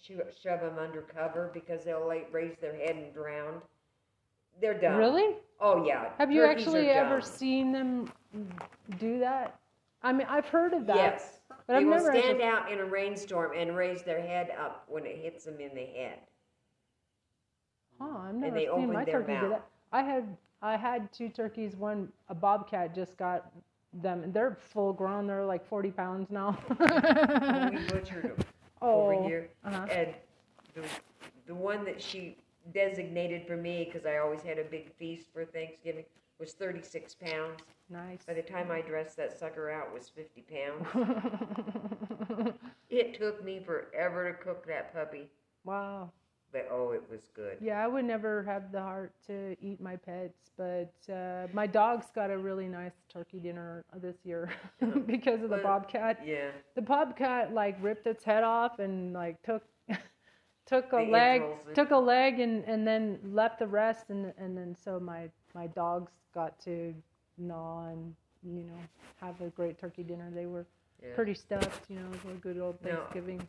sho- 0.03 0.27
shove 0.43 0.61
them 0.61 0.79
under 0.79 1.03
cover 1.03 1.51
because 1.53 1.85
they'll 1.85 2.07
like, 2.07 2.29
raise 2.33 2.57
their 2.61 2.75
head 2.75 2.97
and 2.97 3.13
drown. 3.13 3.61
They're 4.61 4.79
dumb. 4.79 4.97
Really? 4.97 5.37
Oh 5.61 5.85
yeah. 5.85 6.11
Have 6.19 6.33
you 6.33 6.43
turkeys 6.43 6.67
actually 6.67 6.89
ever 6.89 7.21
seen 7.21 7.73
them 7.73 8.11
do 8.99 9.19
that? 9.21 9.59
I 10.03 10.13
mean, 10.13 10.27
I've 10.31 10.47
heard 10.47 10.73
of 10.73 10.87
that. 10.87 10.97
Yes. 10.97 11.41
But 11.49 11.59
they 11.67 11.75
I've 11.77 11.85
will 11.85 11.91
never 11.91 12.11
stand 12.13 12.41
actually. 12.41 12.45
out 12.45 12.73
in 12.73 12.79
a 12.79 12.85
rainstorm 12.85 13.53
and 13.57 13.77
raise 13.77 14.03
their 14.03 14.21
head 14.21 14.51
up 14.59 14.85
when 14.89 15.05
it 15.07 15.19
hits 15.19 15.45
them 15.45 15.61
in 15.61 15.75
the 15.75 15.85
head. 15.85 16.19
Huh, 18.01 18.19
I've 18.29 18.35
never 18.35 18.59
seen 18.59 18.93
my 18.93 19.05
turkey 19.05 19.37
do 19.41 19.51
that. 19.51 19.67
I 19.93 20.03
had 20.03 20.37
I 20.63 20.77
had 20.77 21.13
two 21.13 21.29
turkeys. 21.29 21.77
One 21.77 22.09
a 22.29 22.35
bobcat 22.35 22.95
just 22.95 23.17
got 23.19 23.51
them. 23.93 24.23
and 24.23 24.33
They're 24.33 24.57
full 24.73 24.93
grown. 24.93 25.27
They're 25.27 25.45
like 25.45 25.67
forty 25.67 25.91
pounds 25.91 26.31
now. 26.31 26.59
We 26.71 26.77
butchered 27.89 28.25
them 28.25 28.37
oh, 28.81 29.03
over 29.03 29.23
here, 29.29 29.51
Uh-huh. 29.65 29.87
and 29.91 30.15
the 30.75 30.83
the 31.47 31.55
one 31.55 31.85
that 31.85 32.01
she 32.01 32.39
designated 32.73 33.47
for 33.47 33.57
me 33.57 33.85
because 33.85 34.07
I 34.07 34.19
always 34.19 34.41
had 34.43 34.59
a 34.59 34.65
big 34.65 34.95
feast 34.95 35.27
for 35.33 35.45
Thanksgiving 35.45 36.05
was 36.41 36.53
36 36.53 37.15
pounds. 37.15 37.61
Nice. 37.91 38.21
By 38.27 38.35
the 38.35 38.43
time 38.43 38.71
I 38.71 38.81
dressed 38.81 39.17
that 39.19 39.39
sucker 39.39 39.71
out, 39.71 39.89
it 39.89 39.95
was 39.95 40.09
50 40.09 40.43
pounds. 40.43 40.87
it 42.91 43.19
took 43.19 43.45
me 43.45 43.61
forever 43.65 44.33
to 44.33 44.39
cook 44.39 44.67
that 44.67 44.95
puppy, 44.95 45.29
wow. 45.65 46.11
but 46.53 46.69
oh, 46.71 46.93
it 46.93 47.03
was 47.11 47.31
good. 47.35 47.59
Yeah, 47.61 47.83
I 47.85 47.89
would 47.89 48.05
never 48.05 48.43
have 48.45 48.71
the 48.73 48.81
heart 48.81 49.13
to 49.27 49.57
eat 49.61 49.81
my 49.81 49.97
pets, 49.97 50.51
but 50.57 50.93
uh, 51.13 51.49
my 51.53 51.67
dog's 51.67 52.07
got 52.15 52.31
a 52.31 52.39
really 52.39 52.69
nice 52.69 52.95
turkey 53.13 53.39
dinner 53.39 53.85
this 54.01 54.17
year 54.25 54.51
because 55.07 55.43
of 55.43 55.51
the 55.51 55.59
bobcat. 55.59 56.21
Yeah. 56.25 56.51
The 56.77 56.83
bobcat 56.83 57.53
like 57.53 57.77
ripped 57.83 58.07
its 58.07 58.25
head 58.25 58.45
off 58.45 58.79
and 58.79 59.13
like 59.13 59.43
took 59.43 59.63
took 60.67 60.93
a 60.93 61.05
The 61.05 61.11
leg 61.11 61.41
entrails 61.43 61.67
and- 61.67 61.75
took 61.75 61.91
a 61.91 61.97
leg 61.97 62.39
and, 62.39 62.65
and 62.65 62.87
then 62.87 63.19
left 63.25 63.59
the 63.59 63.67
rest 63.67 64.11
and 64.11 64.33
and 64.39 64.57
then 64.57 64.77
so 64.81 65.01
my 65.01 65.29
my 65.55 65.67
dogs 65.69 66.13
got 66.35 66.59
to 66.65 66.95
gnaw 67.39 67.89
and 67.89 68.15
you 68.45 68.63
know 68.65 68.79
have 69.21 69.41
a 69.41 69.49
great 69.51 69.79
turkey 69.79 70.03
dinner. 70.03 70.31
They 70.35 70.47
were 70.47 70.67
Yeah. 71.03 71.15
pretty 71.15 71.35
stuffed, 71.35 71.89
you 71.91 71.97
know, 71.97 72.07
it 72.13 72.25
was 72.25 72.35
a 72.37 72.39
good 72.39 72.59
old 72.59 72.79
No, 72.85 72.91
Thanksgiving. 72.97 73.41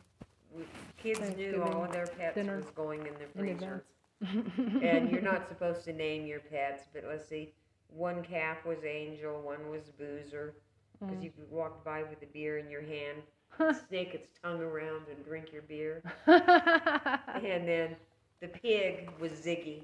We, 0.54 0.64
kids 1.02 1.20
knew 1.36 1.62
all 1.62 1.84
of 1.84 1.92
their 1.92 2.06
pets 2.06 2.34
dinner 2.34 2.56
was 2.56 2.66
going 2.70 3.06
in 3.06 3.14
the 3.14 3.26
freezer. 3.38 3.82
advance. 4.20 4.48
and 4.82 5.10
you're 5.10 5.20
not 5.22 5.48
supposed 5.48 5.84
to 5.84 5.92
name 5.92 6.26
your 6.26 6.40
pets, 6.40 6.84
but 6.92 7.04
let's 7.08 7.26
see. 7.28 7.52
One 7.88 8.22
calf 8.22 8.64
was 8.64 8.84
Angel, 8.84 9.40
one 9.40 9.70
was 9.70 9.90
Boozer, 9.98 10.54
because 11.00 11.18
Mm. 11.18 11.24
you 11.24 11.30
could 11.30 11.50
walk 11.50 11.84
by 11.84 12.02
with 12.04 12.22
a 12.22 12.26
beer 12.26 12.58
in 12.58 12.70
your 12.70 12.82
hand, 12.82 13.22
snake 13.88 14.14
its 14.14 14.28
tongue 14.42 14.60
around 14.62 15.02
and 15.14 15.24
drink 15.24 15.52
your 15.52 15.62
beer. 15.62 16.02
and 16.26 17.66
then 17.68 17.96
the 18.40 18.48
pig 18.48 19.10
was 19.20 19.32
Ziggy. 19.32 19.82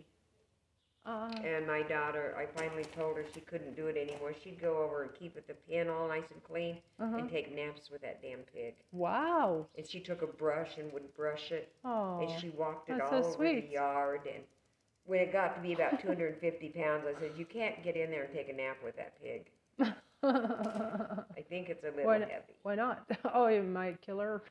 Uh, 1.09 1.31
And 1.43 1.67
my 1.67 1.81
daughter, 1.83 2.35
I 2.37 2.45
finally 2.59 2.85
told 2.85 3.17
her 3.17 3.25
she 3.33 3.41
couldn't 3.41 3.75
do 3.75 3.87
it 3.87 3.97
anymore. 3.97 4.35
She'd 4.45 4.61
go 4.61 4.77
over 4.83 5.03
and 5.05 5.15
keep 5.15 5.37
it 5.39 5.47
the 5.49 5.55
pen 5.55 5.89
all 5.89 6.07
nice 6.07 6.31
and 6.31 6.43
clean 6.45 6.77
Uh-huh. 7.01 7.17
and 7.17 7.31
take 7.31 7.55
naps 7.55 7.91
with 7.91 8.03
that 8.03 8.21
damn 8.21 8.41
pig. 8.55 8.75
wow. 8.93 9.65
And 9.77 9.87
she 9.87 10.01
took 10.01 10.21
a 10.23 10.27
brush 10.27 10.77
and 10.77 10.93
would 10.93 11.15
brush 11.17 11.51
it 11.51 11.73
Oh. 11.85 12.21
and 12.21 12.41
she 12.41 12.51
walked 12.51 12.91
it 12.91 12.99
that's 12.99 13.11
all 13.11 13.23
so 13.23 13.29
over 13.29 13.37
sweet. 13.37 13.69
the 13.69 13.73
yard. 13.75 14.21
And 14.33 14.45
when 15.07 15.21
it 15.21 15.33
got 15.33 15.55
to 15.55 15.61
be 15.63 15.73
about 15.73 15.99
250 16.01 16.69
pounds, 16.71 17.07
I 17.07 17.19
said, 17.19 17.33
"You 17.39 17.47
can't 17.47 17.83
get 17.83 17.97
in 17.97 18.11
there 18.11 18.25
and 18.25 18.33
take 18.35 18.51
a 18.51 18.53
nap 18.53 18.77
with 18.85 18.97
that 18.97 19.15
pig. 19.23 19.47
I 20.23 21.41
think 21.49 21.71
it's 21.71 21.85
a 21.85 21.91
little 21.91 22.05
why, 22.05 22.19
not- 22.19 22.29
heavy." 22.31 22.55
why 22.63 22.75
not? 22.75 23.09
Oh, 23.33 23.47
it 23.47 23.63
might 23.63 24.01
kill 24.03 24.19
her. 24.19 24.43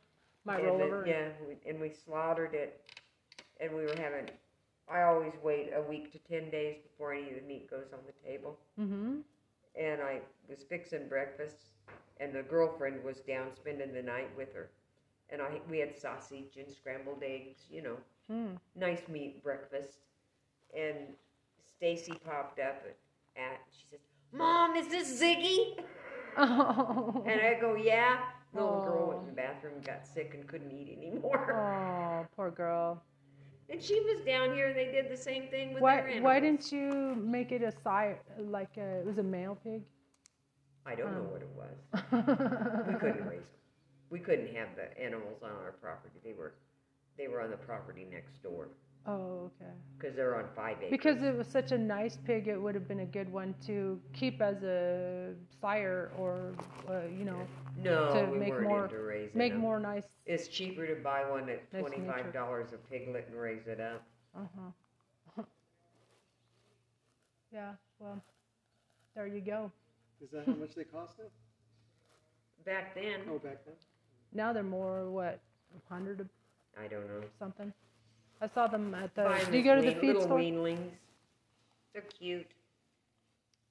Might 0.45 0.59
and 0.59 0.67
roll 0.67 0.77
then- 0.79 0.87
over. 0.87 0.99
and- 1.03 1.09
Yeah, 1.11 1.29
we, 1.47 1.69
and 1.69 1.79
we 1.79 1.91
slaughtered 1.91 2.53
it, 2.55 2.81
and 3.59 3.75
we 3.75 3.83
were 3.83 3.95
having. 3.97 4.27
I 4.91 5.03
always 5.03 5.33
wait 5.43 5.71
a 5.75 5.81
week 5.81 6.11
to 6.13 6.19
10 6.19 6.49
days 6.49 6.77
before 6.81 7.13
any 7.13 7.29
of 7.29 7.35
the 7.35 7.41
meat 7.47 7.69
goes 7.69 7.87
on 7.93 7.99
the 8.05 8.27
table. 8.27 8.57
Mm-hmm. 8.79 9.17
And 9.79 10.01
I 10.01 10.21
was 10.49 10.59
fixing 10.67 11.07
breakfast, 11.07 11.57
and 12.19 12.33
the 12.33 12.41
girlfriend 12.43 13.03
was 13.03 13.17
down 13.19 13.47
spending 13.55 13.93
the 13.93 14.01
night 14.01 14.29
with 14.37 14.53
her. 14.53 14.69
And 15.29 15.41
I 15.41 15.59
we 15.69 15.79
had 15.79 15.97
sausage 15.97 16.55
and 16.57 16.71
scrambled 16.73 17.21
eggs, 17.23 17.59
you 17.69 17.81
know, 17.81 17.97
Hmm. 18.29 18.55
nice 18.75 19.07
meat 19.07 19.43
breakfast. 19.43 19.99
And 20.77 20.97
Stacy 21.77 22.13
popped 22.25 22.59
up 22.59 22.83
at, 23.37 23.59
she 23.71 23.85
says, 23.89 23.99
Mom, 24.33 24.75
is 24.75 24.87
this 24.89 25.21
Ziggy? 25.21 25.79
Oh. 26.39 27.23
And 27.25 27.41
I 27.41 27.59
go, 27.59 27.73
yeah. 27.75 28.19
The 28.53 28.61
little 28.61 28.83
girl 28.83 29.07
went 29.07 29.17
Oh. 29.17 29.21
in 29.21 29.25
the 29.27 29.31
bathroom, 29.31 29.73
got 29.83 30.05
sick, 30.05 30.35
and 30.35 30.45
couldn't 30.47 30.71
eat 30.71 30.95
anymore. 30.95 31.51
Oh, 31.51 32.27
poor 32.35 32.51
girl. 32.51 33.01
And 33.69 33.83
she 33.83 33.99
was 34.01 34.21
down 34.25 34.53
here, 34.53 34.67
and 34.67 34.75
they 34.77 34.91
did 34.91 35.09
the 35.11 35.17
same 35.17 35.47
thing 35.49 35.73
with 35.73 35.83
their 35.83 35.83
Why 35.83 35.97
animals. 35.99 36.23
why 36.23 36.39
didn't 36.39 36.71
you 36.71 37.15
make 37.15 37.51
it 37.51 37.61
a 37.61 37.71
sire 37.83 38.19
like 38.39 38.77
a, 38.77 38.99
it 38.99 39.05
was 39.05 39.17
a 39.17 39.23
male 39.23 39.57
pig? 39.63 39.81
I 40.85 40.95
don't 40.95 41.11
know 41.13 41.27
Oh. 41.27 41.33
what 41.33 41.41
it 41.41 41.49
was. 41.53 42.87
we 42.87 42.93
couldn't 42.99 43.27
raise 43.27 43.39
them. 43.41 43.59
We 44.09 44.19
couldn't 44.19 44.55
have 44.55 44.69
the 44.77 44.97
animals 45.01 45.43
on 45.43 45.51
our 45.51 45.73
property. 45.81 46.15
They 46.23 46.31
were, 46.31 46.53
they 47.17 47.27
were 47.27 47.41
on 47.41 47.51
the 47.51 47.57
property 47.57 48.05
next 48.09 48.41
door 48.41 48.69
Oh, 49.07 49.49
okay. 49.55 49.71
because 49.97 50.15
they're 50.15 50.35
on 50.35 50.45
five 50.55 50.77
acres. 50.77 50.91
Because 50.91 51.23
it 51.23 51.35
was 51.37 51.47
such 51.47 51.71
a 51.71 51.77
nice 51.77 52.17
pig, 52.25 52.47
it 52.47 52.61
would 52.61 52.75
have 52.75 52.87
been 52.87 52.99
a 52.99 53.05
good 53.05 53.31
one 53.31 53.55
to 53.65 53.99
keep 54.13 54.41
as 54.41 54.61
a 54.63 55.33
sire 55.61 56.11
or 56.17 56.51
uh, 56.89 57.01
you 57.17 57.23
know 57.23 57.39
no, 57.81 58.13
to 58.13 58.31
we 58.31 58.37
make 58.39 58.49
weren't 58.49 58.67
more 58.67 58.83
into 58.85 58.97
raising 58.99 59.37
make 59.37 59.53
them. 59.53 59.61
more 59.61 59.79
nice. 59.79 60.03
It's 60.25 60.47
cheaper 60.49 60.85
to 60.87 60.95
buy 60.95 61.29
one 61.29 61.47
at 61.49 61.71
Nice 61.71 61.81
twenty 61.81 62.05
five 62.05 62.33
dollars 62.33 62.73
a 62.73 62.77
piglet 62.77 63.27
and 63.29 63.39
raise 63.39 63.67
it 63.67 63.79
up. 63.79 64.03
Uh-huh. 64.35 65.43
yeah, 67.53 67.71
well, 67.99 68.21
there 69.15 69.27
you 69.27 69.41
go. 69.41 69.71
Is 70.21 70.29
that 70.31 70.45
how 70.45 70.53
much 70.53 70.75
they 70.75 70.83
cost 70.83 71.13
now? 71.19 71.25
Back 72.65 72.95
then, 72.95 73.21
Oh, 73.29 73.39
back 73.39 73.63
then? 73.65 73.75
Now 74.33 74.51
they're 74.53 74.63
more 74.63 75.09
what, 75.09 75.39
hundred 75.89 76.19
of 76.19 76.27
I 76.77 76.87
don't 76.87 77.07
know. 77.07 77.21
something. 77.39 77.71
I 78.41 78.47
saw 78.47 78.67
them 78.67 78.93
at 78.93 79.13
the. 79.15 79.39
Do 79.49 79.57
you 79.57 79.63
go 79.63 79.75
to 79.75 79.81
the 79.81 79.95
feed 79.95 80.07
little 80.07 80.21
store? 80.23 80.39
weanlings. 80.39 80.89
They're 81.93 82.03
cute. 82.03 82.47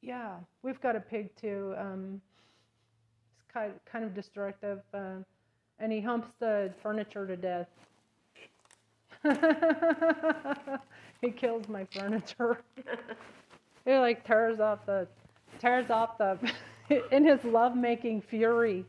Yeah, 0.03 0.35
we've 0.63 0.81
got 0.81 0.97
a 0.97 1.01
pig 1.01 1.31
too. 1.41 1.75
Um, 1.79 2.21
it's 3.37 3.53
kind 3.53 3.73
kind 3.91 4.05
of 4.05 4.15
destructive. 4.15 4.81
Uh, 4.93 5.17
and 5.79 5.93
he 5.93 6.01
humps 6.01 6.29
the 6.41 6.73
furniture 6.83 7.27
to 7.27 7.37
death. 7.37 7.69
he 11.21 11.31
kills 11.31 11.69
my 11.69 11.87
furniture. 11.93 12.61
he 13.85 13.97
like 13.97 14.25
tears 14.27 14.61
off 14.61 14.85
the 14.87 15.07
tears 15.61 15.91
off 15.91 16.19
the 16.19 16.39
in 17.13 17.25
his 17.25 17.43
lovemaking 17.45 18.21
fury. 18.23 18.85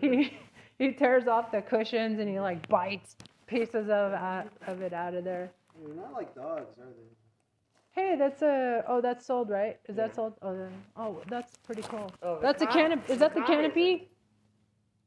He 0.00 0.32
he 0.78 0.92
tears 0.92 1.26
off 1.26 1.50
the 1.50 1.62
cushions 1.62 2.20
and 2.20 2.28
he 2.28 2.38
like 2.38 2.68
bites 2.68 3.16
pieces 3.48 3.88
of 3.88 4.12
uh, 4.12 4.42
of 4.66 4.82
it 4.82 4.92
out 4.92 5.14
of 5.14 5.24
there. 5.24 5.50
They're 5.84 5.94
not 5.94 6.12
like 6.12 6.34
dogs, 6.34 6.78
are 6.78 6.86
they? 6.86 8.00
Hey, 8.00 8.16
that's 8.16 8.42
a 8.42 8.84
oh 8.86 9.00
that's 9.00 9.26
sold 9.26 9.50
right? 9.50 9.78
Is 9.88 9.96
that 9.96 10.14
sold? 10.14 10.34
Oh 10.42 10.54
then 10.56 10.72
oh 10.96 11.20
that's 11.28 11.56
pretty 11.66 11.82
cool. 11.82 12.12
Oh, 12.22 12.38
that's 12.40 12.62
a 12.62 12.66
canopy. 12.66 13.12
Is 13.12 13.18
that 13.18 13.34
the 13.34 13.42
canopy? 13.42 14.08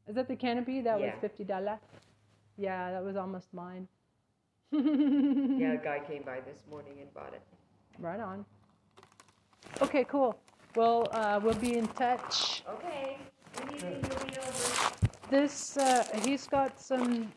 Is 0.07 0.15
that 0.15 0.27
the 0.27 0.35
canopy? 0.35 0.81
That 0.81 0.99
was 0.99 1.05
Yeah. 1.13 1.19
fifty 1.22 1.45
dollar. 1.45 1.80
Yeah, 2.57 2.91
that 2.91 3.03
was 3.03 3.15
almost 3.15 3.53
mine. 3.53 3.88
Yeah, 4.73 5.73
a 5.73 5.77
guy 5.77 5.99
came 6.05 6.23
by 6.23 6.39
this 6.41 6.63
morning 6.69 6.95
and 6.99 7.13
bought 7.13 7.34
it. 7.34 7.41
Right 7.99 8.19
on. 8.19 8.45
Okay, 9.81 10.03
cool. 10.05 10.35
Well, 10.76 11.07
uh, 11.11 11.39
we'll 11.43 11.53
be 11.55 11.77
in 11.77 11.88
touch. 11.88 12.63
Okay. 12.68 13.18
Anything 13.61 14.03
you'll 14.03 14.26
be 14.26 14.38
over. 14.38 14.90
This 15.31 15.77
uh, 15.77 16.05
he's 16.25 16.45
got 16.45 16.77
some 16.77 17.31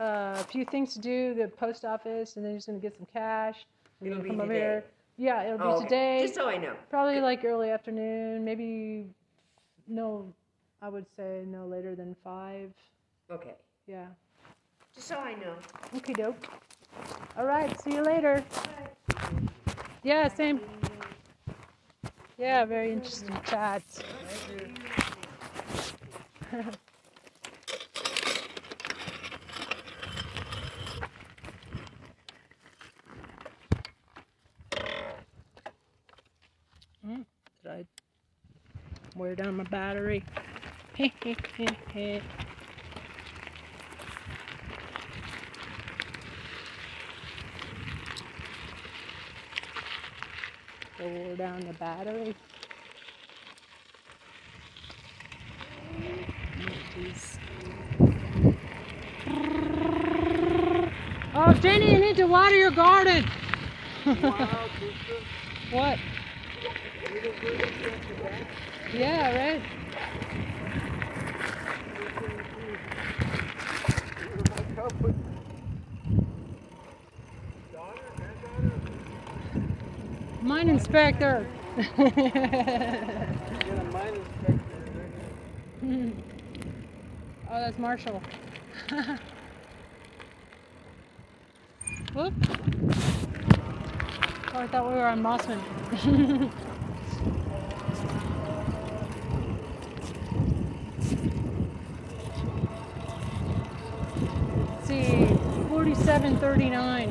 uh, 0.00 0.42
few 0.42 0.64
things 0.64 0.92
to 0.94 0.98
do. 0.98 1.32
The 1.32 1.46
post 1.46 1.84
office, 1.84 2.34
and 2.34 2.44
then 2.44 2.52
he's 2.54 2.66
gonna 2.66 2.80
get 2.80 2.96
some 2.96 3.06
cash. 3.12 3.64
and 4.00 4.08
It'll 4.10 4.18
then 4.18 4.24
be 4.24 4.30
come 4.30 4.40
over 4.40 4.52
today. 4.52 4.64
here. 4.64 4.84
Yeah, 5.16 5.44
it'll 5.44 5.58
be 5.58 5.64
Oh, 5.64 5.76
okay. 5.76 5.84
today. 5.84 6.22
Just 6.22 6.34
so 6.34 6.48
I 6.48 6.56
know. 6.56 6.74
Probably 6.90 7.20
like 7.20 7.44
early 7.44 7.70
afternoon. 7.70 8.44
Maybe 8.44 9.06
no. 9.86 10.34
I 10.82 10.88
would 10.88 11.06
say 11.16 11.44
no 11.46 11.66
later 11.68 11.94
than 11.94 12.16
five. 12.24 12.72
Okay. 13.30 13.54
Yeah. 13.86 14.06
Just 14.92 15.06
so 15.06 15.16
I 15.16 15.34
know. 15.36 15.54
Okay, 15.98 16.14
doke. 16.14 16.48
All 17.38 17.46
right. 17.46 17.80
See 17.80 17.92
you 17.92 18.02
later. 18.02 18.44
Yeah, 20.02 20.26
same. 20.26 20.60
Yeah, 22.38 22.64
very 22.64 22.92
interesting 22.92 23.38
chat. 23.46 23.82
Mm, 37.06 37.24
Did 37.62 37.70
I 37.70 37.86
wear 39.16 39.34
down 39.34 39.56
my 39.56 39.64
battery? 39.64 40.22
Lower 50.98 51.36
down 51.36 51.60
the 51.60 51.74
battery. 51.78 52.34
Oh, 61.34 61.52
Jenny, 61.60 61.92
you 61.92 61.98
need 61.98 62.16
to 62.16 62.24
water 62.24 62.56
your 62.56 62.70
garden. 62.70 63.24
what? 65.70 65.98
Yeah, 68.92 69.36
right. 69.36 69.62
Mine 80.42 80.68
inspector. 80.68 81.46
oh, 81.76 81.90
that's 87.48 87.78
Marshall. 87.78 88.22
Whoop. 92.14 92.32
Oh, 94.54 94.60
I 94.60 94.66
thought 94.68 94.88
we 94.88 94.94
were 94.94 95.06
on 95.06 95.22
Mossman. 95.22 96.50
Let's 104.76 104.88
see, 104.88 105.26
4739. 106.26 107.10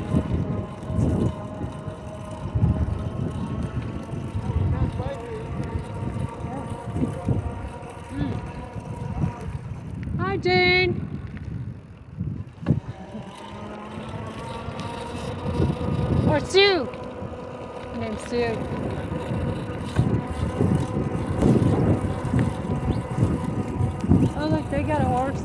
Hi, 10.19 10.37
Jane. 10.37 11.01
Or 16.27 16.39
Sue. 16.41 16.85
Her 17.93 17.99
name's 17.99 18.21
Sue. 18.23 18.57
Oh, 24.37 24.47
look, 24.51 24.69
they 24.69 24.83
got 24.83 24.99
a 25.01 25.05
horse. 25.05 25.41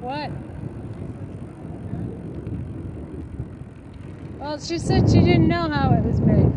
What? 0.00 0.30
She 4.58 4.78
said 4.80 5.08
she 5.08 5.20
didn't 5.20 5.46
know 5.46 5.68
how 5.68 5.92
it 5.92 6.02
was 6.02 6.20
made. 6.20 6.52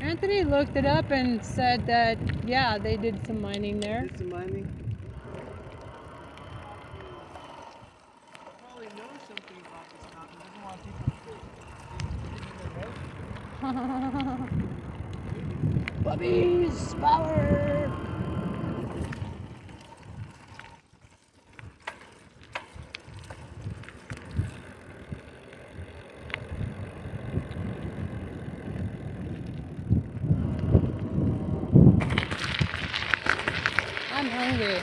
Anthony 0.00 0.42
looked 0.42 0.76
it 0.76 0.84
up 0.84 1.12
and 1.12 1.44
said 1.44 1.86
that, 1.86 2.18
yeah, 2.44 2.76
they 2.78 2.96
did 2.96 3.24
some 3.24 3.40
mining 3.40 3.78
there. 3.78 4.08
Did 4.08 4.18
some 4.18 4.30
mining? 4.30 4.83
Bubbies, 16.04 17.00
power! 17.00 17.90
I'm 34.12 34.28
hungry. 34.28 34.78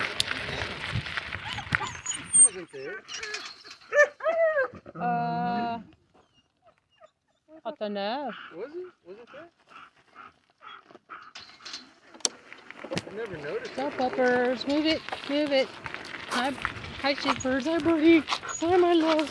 wasn't 2.43 2.71
there. 2.71 2.97
Uh, 4.99 5.79
Don't. 7.93 8.33
Was 8.55 8.71
it? 8.71 8.91
Was 9.05 9.17
it 9.17 9.27
there? 9.33 9.49
I 12.93 13.15
never 13.15 13.37
noticed. 13.37 13.75
Go 13.75 13.89
puppers, 13.91 14.67
move 14.67 14.85
it, 14.85 15.01
move 15.29 15.51
it. 15.51 15.67
Hi, 16.29 16.51
hi 17.01 17.13
shapers, 17.15 17.65
hi 17.65 17.79
birdie, 17.79 18.23
hi 18.27 18.77
my 18.77 18.93
love. 18.93 19.29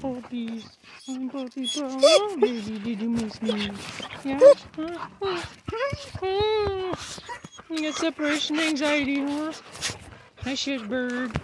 Puppies, 0.00 0.64
Bobby 1.06 1.68
Brown. 1.76 2.00
Oh, 2.02 2.36
baby, 2.40 2.78
did 2.78 3.02
you 3.02 3.10
miss 3.10 3.42
me? 3.42 3.70
Yeah? 4.24 4.40
Huh? 4.76 5.08
Oh. 6.22 6.94
You 7.68 7.82
got 7.82 7.94
separation 7.94 8.58
anxiety, 8.58 9.20
huh? 9.20 9.52
Hi 10.42 10.54
shit 10.54 10.88
bird. 10.88 11.38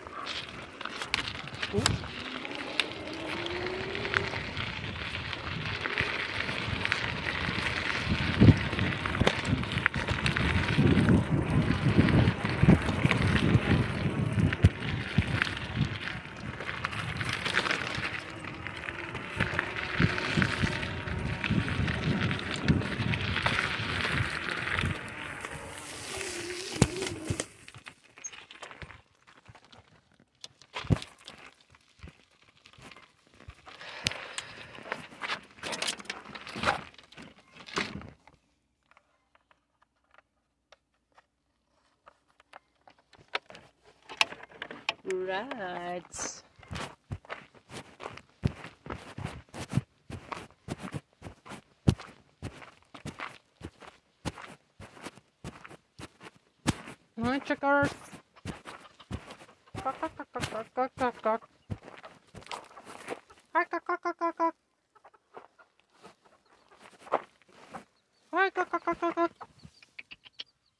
Cock. 57.47 57.93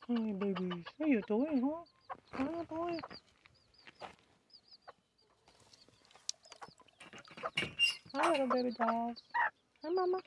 Hey, 0.09 0.33
babies. 0.33 0.85
How 0.99 1.07
you 1.07 1.23
doing, 1.29 1.63
huh? 1.63 2.39
You 2.39 2.67
doing? 2.69 3.01
Hi, 8.15 8.31
little 8.31 8.49
baby 8.49 8.71
dolls. 8.71 9.23
Hi, 9.85 9.91
mama. 9.91 10.21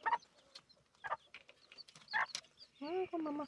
Hi, 2.82 3.08
mama. 3.18 3.46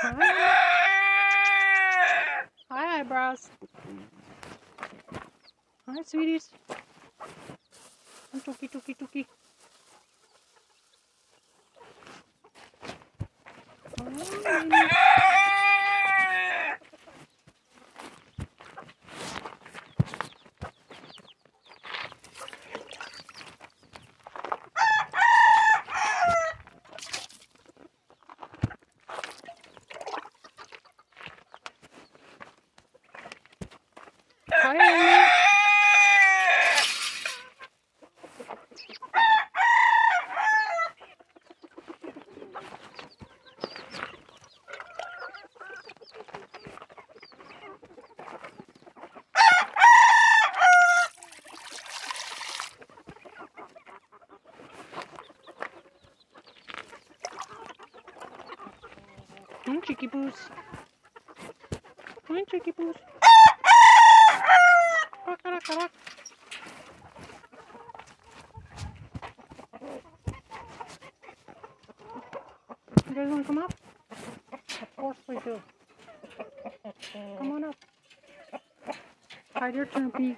Hi. 0.00 0.18
Hi, 3.48 3.56
eyebrows. 3.78 4.12
Hi, 5.86 6.02
sweeties. 6.04 6.50
Hi, 8.32 8.40
Tuki, 8.40 8.68
Tuki, 8.68 8.94
Tuki. 8.94 9.26
Hi. 13.98 14.78
Hi, 34.50 34.76
Amy. 34.76 35.38
Chicky 59.98 60.16
Boos. 60.16 60.34
Hi, 62.28 62.44
Chicky 62.48 62.70
Boos. 62.70 62.94
Rock, 65.26 65.40
rock, 65.44 65.68
rock. 65.70 65.90
You 73.08 73.14
guys 73.14 73.28
want 73.28 73.42
to 73.42 73.44
come 73.44 73.58
up? 73.58 73.74
Of 74.82 74.96
course 74.96 75.16
we 75.26 75.34
do. 75.40 75.60
Come 77.38 77.50
on 77.50 77.64
up. 77.64 77.74
Hi 79.56 79.72
there, 79.72 79.86
Trumpy. 79.86 80.36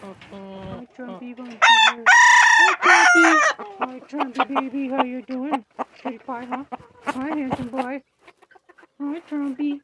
Hi, 0.00 0.86
Trumpy. 0.96 1.36
Come 1.36 1.50
here. 1.50 1.58
Hi, 1.68 2.74
Trumpy. 2.80 3.40
Hi, 3.80 4.00
Trumpy, 4.00 4.48
baby. 4.48 4.88
How 4.88 5.04
you 5.04 5.20
doing? 5.20 5.62
Pretty 6.00 6.18
pie, 6.20 6.46
huh? 6.46 6.64
Hi, 7.04 7.28
handsome 7.36 7.68
boy. 7.68 8.02
Hi, 9.30 9.36
Trumpy. 9.36 9.80